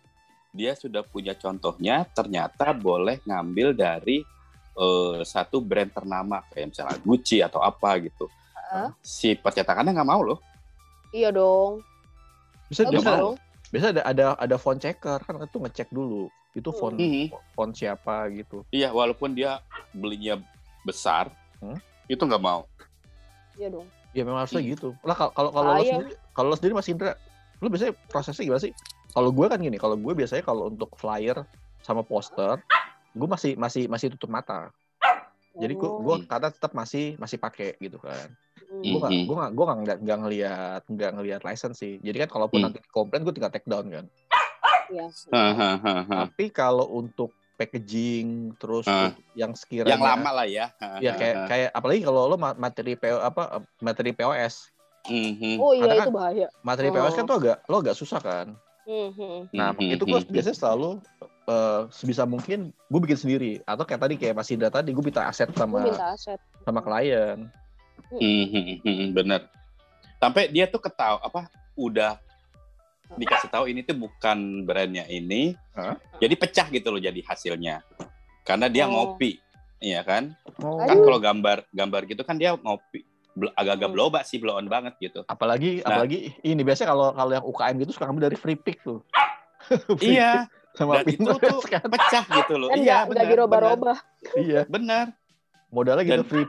dia 0.56 0.72
sudah 0.76 1.04
punya 1.04 1.36
contohnya, 1.36 2.08
ternyata 2.16 2.72
boleh 2.72 3.20
ngambil 3.28 3.76
dari 3.76 4.24
eh, 4.74 5.22
satu 5.24 5.60
brand 5.60 5.90
ternama 5.90 6.42
kayak 6.48 6.72
misalnya 6.72 6.98
Gucci 7.00 7.40
atau 7.40 7.60
apa 7.60 8.00
gitu. 8.00 8.28
Heeh. 8.72 8.88
Si 9.02 9.36
percetakannya 9.36 9.92
nggak 9.92 10.08
mau 10.08 10.22
loh. 10.22 10.40
iya 11.12 11.28
dong 11.28 11.84
Bisa 12.72 12.88
biasa, 12.88 13.20
dong 13.20 13.36
biasa 13.68 13.86
ada 13.92 14.02
ada 14.06 14.26
ada 14.40 14.56
font 14.56 14.80
checker 14.80 15.20
kan 15.20 15.44
itu 15.44 15.58
ngecek 15.60 15.90
dulu. 15.90 16.32
Itu 16.52 16.72
font 16.72 16.96
Mhm. 16.96 17.32
font 17.52 17.72
siapa 17.72 18.32
gitu. 18.32 18.64
Iya, 18.70 18.92
walaupun 18.92 19.32
dia 19.32 19.60
belinya 19.92 20.40
besar, 20.82 21.28
Hmm? 21.60 21.76
itu 22.08 22.20
nggak 22.20 22.40
mau. 22.40 22.64
iya 23.54 23.68
dong 23.68 23.86
Ya 24.12 24.24
memang 24.24 24.44
harusnya 24.44 24.60
Hmm. 24.60 24.72
gitu. 24.72 24.88
Lah 25.04 25.16
kalau 25.16 25.32
kalau 25.32 25.50
kalau 25.52 25.72
lo 25.72 25.84
sendiri 25.86 26.12
kalau 26.32 26.48
lo 26.48 26.56
sendiri 26.56 26.74
Mas 26.74 26.88
Indra, 26.88 27.12
lo 27.60 27.68
biasanya 27.68 27.94
prosesnya 28.08 28.44
gimana 28.44 28.60
sih? 28.62 28.74
Kalau 29.12 29.30
gue 29.30 29.46
kan 29.46 29.60
gini, 29.60 29.76
kalau 29.76 29.96
gue 29.96 30.14
biasanya 30.14 30.40
kalau 30.42 30.68
untuk 30.68 30.96
flyer 30.96 31.44
sama 31.80 32.00
poster, 32.02 32.56
gue 33.12 33.28
masih 33.28 33.52
masih 33.56 33.84
masih 33.86 34.08
tutup 34.10 34.30
mata. 34.30 34.72
Jadi 35.54 35.74
gue 35.74 35.84
Oh. 35.84 36.00
gue 36.00 36.24
karena 36.26 36.48
tetap 36.48 36.72
masih 36.72 37.16
masih 37.16 37.38
pakai 37.38 37.76
gitu 37.78 37.98
kan. 37.98 38.32
Hmm. 38.64 38.88
gue 38.88 38.98
nggak 38.98 39.12
Mhm. 39.14 39.26
gue 39.26 39.36
nggak 39.36 39.52
gue 39.52 39.66
nggak 40.00 40.20
ngeliat 40.22 40.82
nggak 40.86 41.12
ngeliat 41.12 41.42
license 41.44 41.76
sih 41.78 42.00
jadi 42.00 42.24
kan 42.24 42.30
kalaupun 42.32 42.56
Hmm. 42.58 42.66
nanti 42.66 42.80
komplain 42.88 43.20
gue 43.22 43.34
tinggal 43.34 43.52
take 43.52 43.68
down 43.68 43.84
kan 43.86 44.06
Iya. 44.88 45.12
Hahaha. 45.28 45.94
tapi 46.08 46.46
kalau 46.50 46.88
untuk 46.90 47.36
packaging 47.60 48.56
terus 48.56 48.88
untuk 48.88 49.20
yang 49.34 49.52
sekiranya 49.54 49.92
Yang 49.92 50.08
lama 50.08 50.30
lah 50.34 50.48
ya. 50.48 50.72
ya 50.98 51.12
kayak 51.14 51.36
kayak 51.46 51.70
apalagi 51.70 52.00
kalau 52.02 52.22
lo 52.26 52.36
ma- 52.36 52.56
materi 52.56 52.96
PO 52.96 53.20
apa 53.20 53.44
materi 53.78 54.12
POS 54.12 54.72
Mhm. 55.04 55.58
Oh 55.58 55.72
iya 55.72 55.84
Karena 55.84 55.96
itu 56.00 56.12
bahaya. 56.14 56.48
materi 56.62 56.88
POS 56.90 57.12
kan 57.14 57.24
Oh. 57.24 57.28
tuh 57.28 57.38
agak 57.38 57.58
lo 57.66 57.76
agak 57.78 57.96
susah 57.98 58.20
kan 58.20 58.48
Hmm, 58.82 59.10
hmm. 59.12 59.40
nah 59.52 59.74
Mhm. 59.74 59.96
itu 59.96 60.04
gue 60.06 60.20
biasanya 60.32 60.56
selalu 60.58 61.04
eh, 61.44 61.82
sebisa 61.90 62.24
mungkin 62.24 62.70
gue 62.72 63.00
bikin 63.00 63.18
sendiri 63.18 63.52
atau 63.64 63.82
kayak 63.82 64.02
tadi 64.02 64.16
kayak 64.16 64.36
Mas 64.36 64.50
Indra 64.50 64.68
tadi 64.68 64.92
gue 64.92 65.02
minta 65.02 65.24
aset 65.24 65.50
sama 65.52 65.82
minta 65.82 66.12
aset. 66.12 66.40
sama 66.62 66.80
klien 66.80 67.50
Hmm, 68.12 68.44
hmm, 68.44 68.84
hmm, 68.84 69.08
bener. 69.14 69.48
Sampai 70.18 70.52
dia 70.52 70.68
tuh 70.68 70.78
ketahu 70.78 71.16
apa 71.18 71.48
udah 71.74 72.20
dikasih 73.14 73.48
tahu 73.48 73.68
ini 73.68 73.82
tuh 73.82 73.96
bukan 73.96 74.36
brandnya 74.64 75.08
ini, 75.08 75.56
Hah? 75.72 75.96
jadi 76.18 76.36
pecah 76.36 76.68
gitu 76.68 76.92
loh 76.92 77.00
jadi 77.00 77.16
hasilnya. 77.22 77.80
Karena 78.44 78.68
dia 78.68 78.84
Oh. 78.84 78.92
ngopi, 78.92 79.40
iya 79.80 80.04
kan? 80.04 80.36
Oh. 80.60 80.76
Kan 80.78 81.00
kalau 81.00 81.20
gambar 81.20 81.64
gambar 81.72 82.02
gitu 82.06 82.24
kan 82.24 82.36
dia 82.36 82.52
ngopi, 82.54 83.04
agak-agak 83.54 83.88
Hmm. 83.88 83.96
blow 83.96 84.08
up 84.08 84.20
sih, 84.24 84.40
blow 84.40 84.56
on 84.56 84.68
banget 84.68 84.92
gitu. 85.00 85.24
Apalagi 85.24 85.80
Nah. 85.80 85.96
apalagi 85.96 86.36
ini 86.42 86.62
biasanya 86.62 86.92
kalau 86.92 87.08
kalau 87.12 87.32
yang 87.32 87.46
UKM 87.46 87.76
gitu 87.80 87.92
suka 87.96 88.06
ngambil 88.08 88.28
dari 88.28 88.36
free 88.36 88.56
pick 88.58 88.80
tuh. 88.82 89.00
Free 90.00 90.20
Iya, 90.20 90.48
pick 90.48 90.61
sama 90.82 90.94
dan 90.98 91.06
itu 91.08 91.30
tuh 91.46 91.62
kan. 91.64 91.86
pecah 91.86 92.24
gitu 92.26 92.54
loh. 92.56 92.68
Kan 92.68 92.78
iya, 92.78 92.98
benar, 93.04 93.26
diroba-roba. 93.26 93.94
Iya, 94.34 94.66
Benar. 94.66 95.14
modalnya 95.70 96.04
gitu 96.04 96.16
Dan- 96.18 96.28
free. 96.28 96.48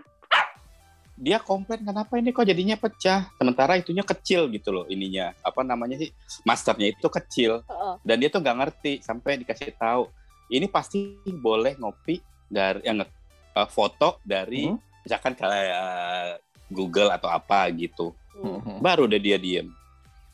Dia 1.15 1.39
komplain 1.39 1.83
kenapa 1.83 2.17
ini 2.17 2.31
kok 2.31 2.43
jadinya 2.43 2.75
pecah, 2.75 3.31
sementara 3.33 3.77
itunya 3.77 4.03
kecil 4.03 4.49
gitu 4.49 4.73
loh 4.73 4.85
ininya. 4.87 5.31
Apa 5.41 5.63
namanya 5.63 5.95
sih? 5.95 6.11
Masternya 6.43 6.91
itu 6.91 7.07
kecil. 7.07 7.63
Dan 8.03 8.17
dia 8.17 8.27
tuh 8.27 8.41
nggak 8.41 8.57
ngerti 8.57 8.93
sampai 8.99 9.39
dikasih 9.39 9.71
tahu 9.73 10.09
ini 10.49 10.67
pasti 10.67 10.99
boleh 11.29 11.77
ngopi 11.77 12.19
dari 12.45 12.83
yang 12.83 13.01
eh, 13.01 13.69
foto 13.69 14.19
dari 14.23 14.67
Hmm. 14.67 14.81
misalkan 14.99 15.33
kayak 15.33 15.53
eh, 15.53 16.33
Google 16.69 17.09
atau 17.11 17.29
apa 17.29 17.69
gitu 17.71 18.17
Hmm. 18.33 18.59
Mhm. 18.59 18.77
baru 18.81 19.05
deh 19.05 19.17
dia 19.19 19.37
diem 19.37 19.69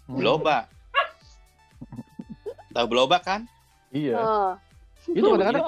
Hmm. 0.04 0.16
Bloba 0.16 0.70
tahu 2.72 2.86
Bloba 2.86 3.18
kan 3.18 3.44
Iya. 3.94 4.16
Heeh. 4.16 4.50
Itu 5.16 5.26
kadang-kadang 5.34 5.64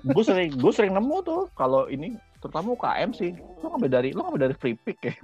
gue 0.00 0.24
sering 0.24 0.48
gue 0.56 0.72
sering 0.72 0.92
nemu 0.96 1.16
tuh 1.26 1.42
kalau 1.52 1.90
ini 1.92 2.16
terutama 2.40 2.72
UKM 2.72 3.10
sih. 3.12 3.32
Lo 3.60 3.76
ngambil 3.76 3.90
dari 3.90 4.08
lo 4.16 4.24
ngambil 4.24 4.42
dari 4.50 4.54
free 4.56 4.76
pick 4.76 4.98
ya. 5.04 5.14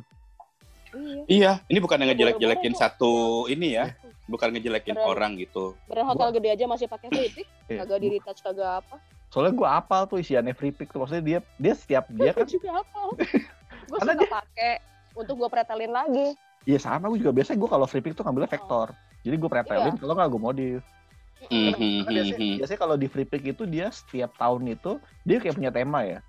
Iya. 0.88 1.20
iya 1.28 1.52
ini 1.68 1.78
bukan 1.84 2.00
ngejelek-jelekin 2.00 2.72
satu 2.72 3.44
ini 3.52 3.76
ya 3.76 3.92
bukan 4.24 4.56
ngejelekin 4.56 4.96
Keren. 4.96 5.04
orang 5.04 5.30
gitu 5.36 5.76
Brand 5.84 6.08
hotel 6.08 6.32
gede 6.32 6.48
aja 6.48 6.64
masih 6.64 6.88
pakai 6.88 7.08
free 7.12 7.32
pick, 7.32 7.48
Iya. 7.68 7.84
kagak 7.84 7.98
di 8.00 8.08
retouch 8.16 8.40
kagak 8.40 8.84
apa. 8.84 8.96
Soalnya 9.28 9.52
gue 9.52 9.68
apal 9.68 10.08
tuh 10.08 10.16
isiannya 10.24 10.56
free 10.56 10.72
pick 10.72 10.88
tuh. 10.88 11.04
Maksudnya 11.04 11.24
dia 11.24 11.38
dia 11.60 11.74
setiap 11.76 12.08
dia 12.08 12.32
Gue 12.32 12.44
kan 12.44 12.48
juga 12.48 12.70
apa? 12.80 13.00
Gue 13.88 13.98
Karena 14.04 14.12
suka 14.20 14.26
pakai 14.28 14.72
untuk 15.16 15.34
gue 15.40 15.48
pretelin 15.48 15.92
lagi. 15.92 16.26
Iya 16.68 16.78
sama 16.80 17.08
gue 17.08 17.20
juga 17.20 17.32
biasa 17.32 17.56
gue 17.56 17.68
kalau 17.68 17.86
free 17.88 18.04
pick 18.04 18.12
tuh 18.16 18.24
ngambilnya 18.24 18.48
vektor. 18.52 18.92
Jadi 19.24 19.36
gue 19.36 19.50
pretelin 19.52 19.94
kalau 19.96 20.12
nggak 20.16 20.28
gue 20.28 20.40
modif. 20.40 20.82
Karena, 21.38 21.70
hmm, 21.70 21.74
karena 22.02 22.10
biasanya, 22.10 22.34
hmm, 22.34 22.42
hmm. 22.42 22.58
biasanya 22.58 22.80
kalau 22.82 22.96
di 22.98 23.06
free 23.06 23.28
pick 23.28 23.44
itu 23.46 23.62
dia 23.64 23.86
setiap 23.94 24.34
tahun 24.34 24.74
itu 24.74 24.92
dia 25.22 25.38
kayak 25.38 25.54
punya 25.54 25.70
tema 25.70 26.00
ya. 26.02 26.20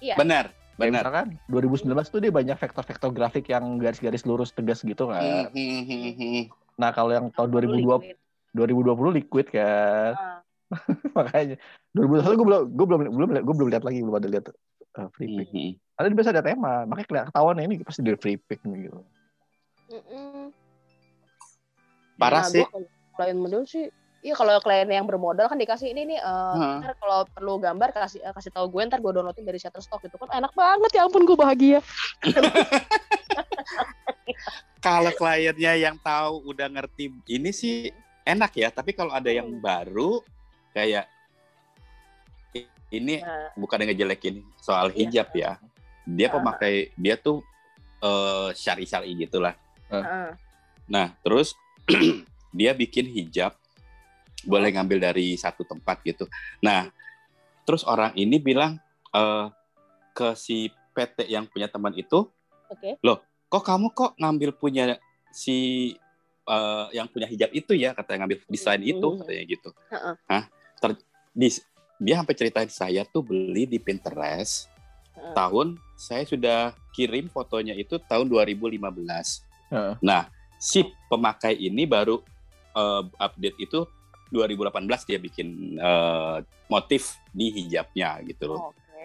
Iya. 0.00 0.16
benar 0.16 0.44
Kayak 0.80 0.96
benar 0.96 1.04
misalkan 1.04 1.28
2019 1.52 2.08
tuh 2.08 2.20
dia 2.24 2.32
banyak 2.32 2.56
vektor-vektor 2.56 3.10
grafik 3.12 3.52
yang 3.52 3.76
garis-garis 3.76 4.24
lurus 4.24 4.50
tegas 4.56 4.80
gitu 4.80 5.12
kan. 5.12 5.52
Hmm. 5.52 6.48
Nah 6.80 6.90
kalau 6.96 7.12
yang 7.12 7.28
tahun 7.36 7.52
2020 7.52 7.84
Liquid. 7.84 8.16
2020 8.56 9.18
liquid 9.18 9.46
kan. 9.52 10.12
Ah. 10.16 10.40
Makanya 11.18 11.58
2021 11.94 12.38
gue 12.38 12.46
belum 12.46 12.62
gue 12.74 12.86
belum 12.86 13.00
belum 13.10 13.28
gue 13.42 13.54
belum 13.54 13.68
lihat 13.70 13.84
lagi 13.84 13.98
belum 14.02 14.16
ada 14.16 14.28
lihat 14.30 14.46
uh, 14.98 15.08
free 15.14 15.30
pick. 15.38 15.48
Hmm, 15.50 15.70
hmm. 15.76 16.00
Dia 16.00 16.16
biasa 16.16 16.30
ada 16.32 16.42
tema, 16.42 16.88
makanya 16.88 17.08
kelihatan 17.12 17.28
ketahuan 17.28 17.56
ini 17.60 17.74
pasti 17.84 18.00
dari 18.00 18.18
free 18.18 18.38
pick 18.40 18.60
nih 18.64 18.88
gitu. 18.88 19.00
Parah 22.16 22.46
Nah, 22.46 22.52
sih 22.52 22.64
kalau 22.64 22.88
klien 23.18 23.36
model 23.36 23.62
sih 23.68 23.92
Iya 24.20 24.36
kalau 24.36 24.60
klien 24.60 24.84
yang 24.84 25.08
bermodal 25.08 25.48
kan 25.48 25.56
dikasih 25.56 25.96
ini 25.96 26.04
nih 26.04 26.20
eh, 26.20 26.54
Hah. 26.60 26.84
ntar 26.84 26.92
kalau 27.00 27.24
perlu 27.24 27.56
gambar 27.56 27.88
kasih 27.90 28.20
eh, 28.20 28.28
kasih 28.30 28.52
tahu 28.52 28.68
gue 28.68 28.82
ntar 28.84 29.00
gue 29.00 29.08
downloadin 29.10 29.42
dari 29.42 29.56
Shutterstock 29.56 30.04
gitu 30.04 30.20
kan 30.20 30.28
enak 30.36 30.52
banget 30.52 30.90
ya 30.92 31.08
ampun 31.08 31.24
gue 31.24 31.32
bahagia 31.32 31.80
kalau 34.80 35.08
kliennya 35.12 35.72
yang 35.76 35.96
tahu 35.96 36.44
udah 36.46 36.68
ngerti 36.68 37.08
ini 37.28 37.48
sih 37.48 37.88
enak 38.22 38.52
ya 38.54 38.68
tapi 38.68 38.92
kalau 38.92 39.12
ada 39.12 39.28
yang 39.28 39.48
Hmm. 39.48 39.60
baru 39.60 40.20
kayak 40.72 41.08
ini 42.90 43.22
nah, 43.22 43.54
bukan 43.54 43.80
yang 43.80 43.90
ngejelekin 43.94 44.44
soal 44.58 44.90
Iya. 44.90 44.96
hijab 45.00 45.28
ya 45.32 45.50
dia 46.04 46.28
Ah. 46.28 46.32
pemakai 46.36 46.74
dia 46.92 47.16
tuh 47.16 47.40
eh, 48.00 48.52
syari 48.52 48.84
syari 48.84 49.16
gitulah 49.16 49.56
heeh. 49.88 50.28
nah 50.84 51.08
terus 51.20 51.56
dia 52.52 52.72
bikin 52.72 53.06
hijab 53.06 53.56
boleh 54.42 54.70
ngambil 54.70 54.98
dari 55.02 55.34
satu 55.34 55.62
tempat 55.62 56.00
gitu 56.02 56.24
nah 56.58 56.88
terus 57.62 57.82
orang 57.82 58.12
ini 58.14 58.36
bilang 58.36 58.76
eh, 59.10 59.46
ke 60.10 60.34
si 60.34 60.66
PT 60.90 61.28
yang 61.28 61.46
punya 61.46 61.66
teman 61.66 61.92
itu 61.92 62.26
oke 62.66 62.90
kok 63.50 63.64
kamu 63.66 63.90
kok 63.90 64.14
ngambil 64.14 64.50
punya 64.52 64.94
si 65.30 65.90
eh, 66.46 66.86
yang 66.92 67.06
punya 67.06 67.26
hijab 67.26 67.50
itu 67.50 67.74
ya 67.74 67.92
katanya 67.92 68.24
ngambil 68.24 68.38
desain 68.46 68.80
itu 68.80 69.02
Mhm. 69.06 69.18
katanya 69.20 69.44
gitu 69.46 69.70
Heeh. 69.88 70.14
Hah? 70.26 70.44
Ter- 70.78 71.02
di- 71.30 71.62
dia 72.00 72.14
sampai 72.16 72.34
ceritain 72.34 72.70
saya 72.70 73.02
tuh 73.04 73.20
beli 73.20 73.66
di 73.66 73.76
Pinterest 73.76 74.66
Heeh. 75.14 75.34
tahun 75.34 75.76
saya 75.94 76.24
sudah 76.24 76.58
kirim 76.90 77.28
fotonya 77.28 77.74
itu 77.74 77.98
tahun 78.00 78.26
2015 78.26 79.44
Heeh. 79.70 79.94
nah 80.00 80.26
si 80.56 80.82
pemakai 81.06 81.54
ini 81.56 81.84
baru 81.84 82.22
eh, 82.72 83.02
update 83.18 83.58
itu 83.58 83.82
2018 84.32 85.08
dia 85.08 85.18
bikin 85.18 85.76
eh, 85.76 86.36
motif 86.70 87.18
di 87.34 87.50
hijabnya 87.50 88.22
gitu 88.26 88.54
loh 88.54 88.70
oke 88.72 89.04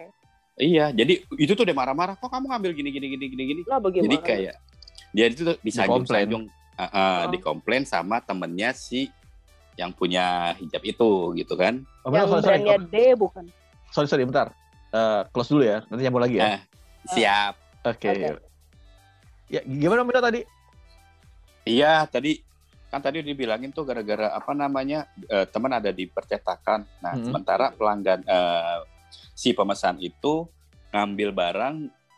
iya 0.56 0.94
jadi 0.94 1.22
itu 1.36 1.52
tuh 1.52 1.66
dia 1.66 1.76
marah-marah 1.76 2.16
kok 2.16 2.30
kamu 2.30 2.50
ngambil 2.50 2.72
gini 2.72 2.88
gini 2.94 3.06
gini 3.12 3.24
gini 3.28 3.42
gini 3.54 3.60
lah 3.66 3.78
bagaimana 3.82 4.06
jadi 4.08 4.16
kayak 4.22 4.54
dia 5.14 5.24
itu 5.30 5.42
tuh 5.44 5.56
disanjung-sanjung 5.64 6.44
uh, 6.76 6.84
uh, 6.84 7.16
Oh. 7.26 7.32
dikomplain 7.32 7.88
sama 7.88 8.20
temennya 8.20 8.76
si 8.76 9.08
yang 9.76 9.92
punya 9.92 10.56
hijab 10.56 10.80
itu 10.88 11.36
gitu 11.36 11.52
kan. 11.52 11.84
Oh, 12.00 12.08
yang 12.08 12.28
sorry, 12.32 12.64
sorry, 12.64 12.80
D 12.88 12.96
bukan 13.12 13.44
sorry, 13.92 14.08
sorry, 14.08 14.24
bentar. 14.24 14.52
Eh, 14.92 15.22
close 15.32 15.52
dulu 15.52 15.64
ya, 15.64 15.84
nanti 15.88 16.00
nyambung 16.04 16.24
lagi 16.24 16.36
ya. 16.40 16.56
Eh, 16.56 16.58
siap. 17.12 17.54
Oke. 17.84 18.08
oke. 18.08 18.40
Ya, 19.52 19.60
gimana 19.62 20.02
Mira 20.02 20.20
tadi? 20.24 20.42
Iya, 21.66 22.08
tadi 22.08 22.40
kan 22.96 23.12
tadi 23.12 23.20
dibilangin 23.20 23.76
tuh 23.76 23.84
gara-gara 23.84 24.32
apa 24.32 24.56
namanya 24.56 25.04
eh, 25.28 25.44
teman 25.44 25.76
ada 25.76 25.92
di 25.92 26.08
percetakan. 26.08 26.80
Nah, 27.04 27.12
Hmm. 27.12 27.28
sementara 27.28 27.68
pelanggan 27.76 28.24
eh, 28.24 28.80
si 29.36 29.52
pemesan 29.52 30.00
itu 30.00 30.48
ngambil 30.96 31.36
barang, 31.36 31.74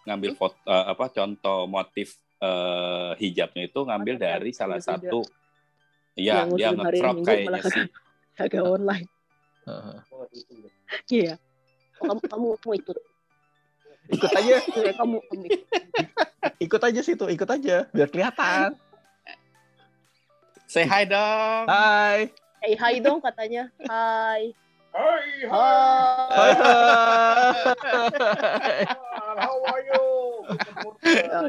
ngambil 0.07 0.31
foto 0.39 0.55
eh, 0.71 0.87
apa 0.95 1.11
contoh 1.11 1.67
motif 1.67 2.15
eh, 2.39 3.11
hijabnya 3.19 3.67
itu 3.67 3.81
ngambil 3.83 4.23
dari 4.23 4.55
salah 4.55 4.79
juga. 4.79 4.95
satu 4.95 5.21
Iya, 6.15 6.47
Yang 6.47 6.49
dia 6.55 6.71
nge-crop 6.75 7.17
kayaknya 7.27 7.63
sih. 7.67 7.87
kagak 8.39 8.63
online 8.63 9.07
Heeh. 9.67 9.99
iya 11.11 11.35
Oh, 11.99 12.07
kamu 12.15 12.21
kamu 12.31 12.47
mau 12.55 12.75
ikut 12.79 12.97
ikut 14.15 14.31
aja, 14.31 14.55
kamu 14.95 15.19
ikut 16.63 16.81
aja 16.87 17.01
situ, 17.03 17.27
ikut 17.27 17.51
aja, 17.51 17.91
biar 17.91 18.09
kelihatan. 18.15 18.79
Say 20.69 20.85
hi 20.85 21.09
dong. 21.09 21.65
Hai. 21.65 22.29
Hey, 22.61 22.77
hai 22.77 23.01
dong 23.01 23.25
katanya. 23.25 23.73
Hai. 23.89 24.53
Hai, 24.93 25.27
Hai. 25.49 26.29
Hai. 26.29 26.53
hai. 27.73 28.85
how 29.41 29.57
are 29.65 29.83
you? 29.89 30.05
Ya. 31.09 31.49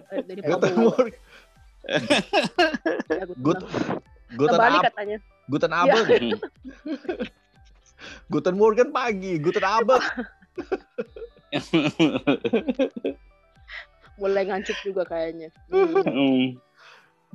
Ya, 3.12 3.26
Good. 3.44 3.60
Abend. 3.60 4.00
Guten 4.40 4.56
Kembali 4.56 4.78
Abend. 4.80 4.88
katanya. 4.88 5.18
Guten 5.52 5.72
Ya. 5.74 5.80
Abend. 5.84 6.28
Guten 8.32 8.56
Morgen 8.56 8.90
pagi. 8.96 9.36
Guten 9.36 9.66
Abend. 9.68 10.04
Mulai 14.16 14.48
ngancuk 14.48 14.80
juga 14.80 15.04
kayaknya. 15.04 15.52
Hmm. 16.08 16.56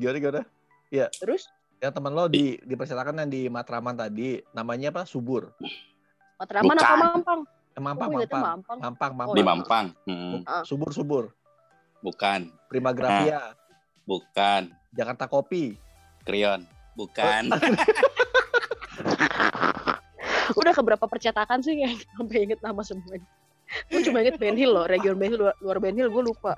Gimana 0.00 0.16
gimana? 0.16 0.42
Terus 1.20 1.44
Yang 1.84 1.92
teman 1.94 2.12
lo 2.16 2.24
di 2.26 2.56
di 2.58 2.74
percetakan 2.74 3.20
yang 3.20 3.28
di 3.28 3.42
Matraman 3.46 3.92
tadi 3.92 4.40
namanya 4.56 4.88
apa? 4.88 5.04
Subur. 5.04 5.52
Matraman 6.40 6.72
apa 6.72 6.80
Bukan. 6.80 6.98
Mampang? 7.04 7.40
Eh, 7.76 7.82
Mampang, 7.82 8.08
Oh, 8.08 8.14
ingetnya 8.16 8.40
Mampang. 8.40 8.78
Mampang. 8.80 9.12
Mampang, 9.12 9.26
Oh, 9.28 9.34
Di 9.36 9.42
Mampang. 9.44 9.86
Mampang. 9.92 10.08
Hmm, 10.08 10.40
Ah. 10.48 10.64
Subur, 10.64 10.88
subur. 10.90 11.24
bukan, 12.00 12.48
Prima 12.68 12.90
Grafia. 12.90 13.52
bukan. 14.04 14.68
Jakarta 14.92 15.24
Kopi. 15.26 15.74
Krion, 16.22 16.62
bukan. 16.94 17.50
Udah 20.54 20.72
keberapa 20.72 21.04
percetakan 21.04 21.60
sih 21.60 21.76
yang 21.76 21.92
sampai 22.16 22.44
inget 22.44 22.60
nama 22.60 22.80
semuanya. 22.80 23.24
Gue 23.88 24.00
cuma 24.00 24.20
inget 24.20 24.36
Ben 24.36 24.52
Hill 24.52 24.70
loh, 24.70 24.84
region 24.84 25.14
Ben 25.14 25.28
Hill, 25.28 25.38
luar, 25.38 25.54
luar 25.58 25.76
Ben 25.78 25.92
Hill 25.92 26.08
gue 26.08 26.22
lupa. 26.22 26.54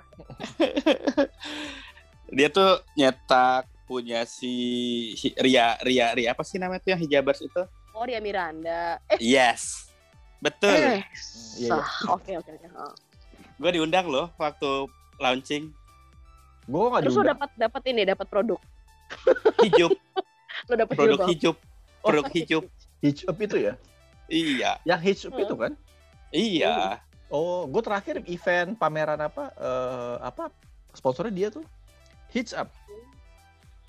Dia 2.28 2.48
tuh 2.48 2.80
nyetak 2.92 3.64
punya 3.86 4.26
si 4.26 4.52
Ria 5.38 5.78
Ria 5.80 6.10
Ria 6.12 6.34
apa 6.34 6.42
sih 6.42 6.58
namanya 6.58 6.82
tuh 6.82 6.90
yang 6.92 7.00
hijabers 7.00 7.40
itu? 7.40 7.62
Oh, 7.94 8.02
Ria 8.02 8.18
Miranda. 8.18 8.98
Eh, 9.08 9.18
Yes. 9.22 9.88
Betul. 10.36 10.76
eh, 10.76 11.00
Iya, 11.56 11.80
sah. 11.80 11.86
Oke, 12.12 12.36
oke, 12.36 12.50
oke. 12.52 12.66
Gue 13.56 13.70
diundang 13.72 14.04
loh 14.04 14.28
waktu 14.36 14.84
launching. 15.16 15.72
Gue 16.66 16.84
nggak 16.84 17.00
Terus 17.00 17.14
lo 17.14 17.16
diundang. 17.16 17.32
dapat 17.38 17.50
dapat 17.56 17.82
ini, 17.88 18.02
dapat 18.04 18.26
produk. 18.28 18.60
Hijup, 19.62 19.94
Lo 20.68 20.74
dapat 20.74 20.92
produk 20.92 21.18
Oh, 22.02 22.10
produk 22.10 22.26
hijup. 22.34 22.64
Hitch 23.00 23.22
up 23.24 23.38
itu 23.38 23.56
ya? 23.70 23.74
Iya, 24.26 24.82
Yang 24.82 25.00
up 25.24 25.32
Hmm. 25.32 25.44
itu 25.46 25.54
kan? 25.54 25.72
iya. 26.34 26.98
Oh, 27.26 27.66
gue 27.66 27.82
terakhir 27.82 28.22
event 28.26 28.74
pameran 28.74 29.18
apa? 29.18 29.50
eh, 29.56 30.16
apa? 30.20 30.50
Sponsornya 30.92 31.32
dia 31.32 31.48
tuh 31.48 31.64
up. 32.52 32.68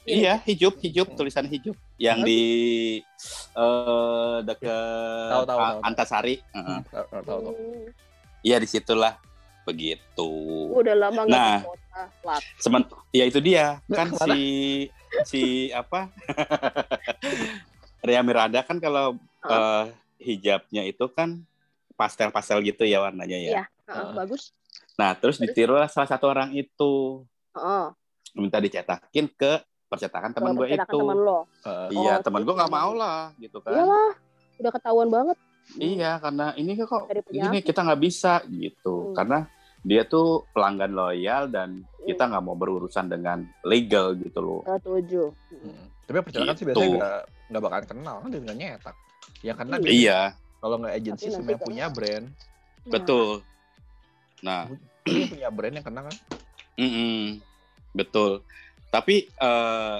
Iya, 0.08 0.40
hijup, 0.48 0.80
hijup, 0.80 1.12
tulisan 1.14 1.44
hijup. 1.46 1.76
Yang 2.00 2.18
di 2.24 2.42
eh 3.52 4.38
dekat 4.48 5.30
Tahu, 5.30 5.44
tahu, 5.44 5.60
A- 5.60 5.68
tahu. 5.68 5.80
Antasari. 5.84 6.36
Heeh. 6.56 6.64
Hmm, 6.64 6.82
tahu, 6.88 7.06
tahu, 7.28 7.40
tahu. 7.44 7.56
Iya, 8.40 8.58
di 8.58 8.68
situlah 8.68 9.20
begitu. 9.68 10.30
Udah 10.72 10.96
lama 10.96 11.28
nggak 11.28 11.36
Nah. 11.36 11.60
ke 11.60 11.68
kota. 11.68 12.02
Plat. 12.24 12.42
Semen, 12.56 12.82
ya 13.12 13.26
itu 13.26 13.40
dia 13.42 13.82
kan 13.90 14.08
si 14.16 14.40
si 15.26 15.42
apa 15.74 16.08
Ria 18.06 18.22
Miranda 18.22 18.62
kan 18.64 18.78
kalau 18.78 19.18
eh, 19.44 19.84
hijabnya 20.22 20.86
itu 20.86 21.04
kan 21.12 21.42
pastel-pastel 21.98 22.62
gitu 22.64 22.86
ya 22.86 23.02
warnanya 23.02 23.36
ya. 23.36 23.52
Iya. 23.52 23.64
Heeh, 23.90 24.10
bagus. 24.14 24.54
Nah 24.96 25.18
terus 25.18 25.36
ditiru 25.36 25.76
lah 25.76 25.90
salah 25.90 26.08
satu 26.08 26.30
orang 26.30 26.54
itu 26.54 27.26
Heeh. 27.52 27.86
minta 28.38 28.62
dicetakin 28.62 29.26
ke 29.34 29.66
percetakan 29.88 30.32
teman 30.32 30.54
gue 30.54 30.68
itu. 30.70 30.84
teman 30.84 31.18
lo. 31.18 31.40
Iya 31.90 32.14
Oh, 32.14 32.22
teman 32.22 32.42
gue 32.42 32.48
gitu. 32.48 32.60
nggak 32.60 32.74
mau 32.74 32.92
lah 32.92 33.32
gitu 33.38 33.58
kan. 33.60 33.72
Iyalah, 33.74 34.12
udah 34.58 34.72
ketahuan 34.72 35.10
banget. 35.10 35.38
Iya 35.74 36.12
karena 36.18 36.56
ini 36.56 36.72
kok 36.78 37.04
ini 37.28 37.58
kita 37.60 37.80
nggak 37.82 38.00
bisa 38.00 38.40
gitu 38.48 39.12
Hmm. 39.12 39.16
karena 39.16 39.40
dia 39.82 40.04
tuh 40.04 40.48
pelanggan 40.52 40.92
loyal 40.92 41.48
dan 41.48 41.70
kita 42.02 42.24
nggak 42.24 42.40
mau 42.42 42.56
berurusan 42.56 43.08
dengan 43.08 43.44
legal 43.62 44.16
gitu 44.16 44.40
loh. 44.40 44.62
Setuju. 44.64 45.32
hmm. 45.50 45.86
Tapi 46.04 46.18
percetakan 46.22 46.54
sih 46.54 46.64
Gitu. 46.64 46.72
biasanya 46.72 46.96
nggak 46.98 47.20
nggak 47.48 47.62
bakalan 47.62 47.86
kenal 47.86 48.16
kan 48.20 48.30
dia 48.30 48.42
nggak 48.42 48.58
nyetak. 48.58 48.96
Ya 49.40 49.54
karena 49.54 49.76
Iya. 49.78 49.88
Iya 49.90 50.20
kalau 50.58 50.76
nggak 50.78 50.94
agensi 50.96 51.26
yang 51.30 51.60
punya 51.62 51.86
brand, 51.88 52.26
betul. 52.86 53.28
Nah 54.40 54.72
dia 55.04 55.28
punya 55.28 55.50
brand 55.50 55.74
yang 55.74 55.86
kena 55.86 56.02
kan. 56.04 56.16
Mm-mm, 56.78 57.40
betul. 57.92 58.40
Tapi 58.88 59.28
eh, 59.28 60.00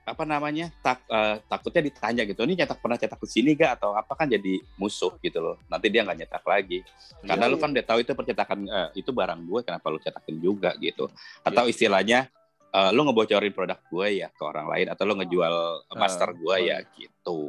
apa 0.00 0.24
namanya 0.26 0.66
tak 0.82 1.06
eh, 1.06 1.38
takutnya 1.46 1.86
ditanya 1.86 2.22
gitu. 2.26 2.42
Ini 2.42 2.64
nyetak 2.64 2.82
pernah 2.82 2.98
cetak 2.98 3.20
ke 3.20 3.26
sini 3.30 3.54
gak 3.54 3.78
atau 3.78 3.94
apa 3.94 4.12
kan 4.18 4.26
jadi 4.26 4.58
musuh 4.74 5.14
gitu 5.22 5.38
loh. 5.38 5.56
Nanti 5.70 5.86
dia 5.86 6.02
nggak 6.02 6.18
nyetak 6.26 6.44
lagi. 6.44 6.82
Karena 7.22 7.46
Iya, 7.46 7.52
lu 7.52 7.56
kan 7.62 7.70
udah 7.70 7.84
tahu 7.86 7.98
itu 8.02 8.12
percetakan 8.12 8.58
eh, 8.66 8.88
itu 8.98 9.10
barang 9.14 9.40
gue 9.46 9.60
kenapa 9.62 9.86
lu 9.88 9.98
cetakin 10.02 10.36
juga 10.42 10.74
gitu. 10.82 11.06
Atau 11.46 11.70
istilahnya 11.70 12.26
eh, 12.70 12.90
lu 12.90 13.06
ngebocorin 13.06 13.54
produk 13.54 13.78
gue 13.86 14.20
ya 14.20 14.28
ke 14.34 14.42
orang 14.42 14.66
lain 14.66 14.86
atau 14.90 15.02
lu 15.06 15.14
ngejual 15.20 15.54
master 15.94 16.34
gue 16.34 16.54
oh, 16.54 16.58
ya 16.58 16.78
gitu. 16.96 17.40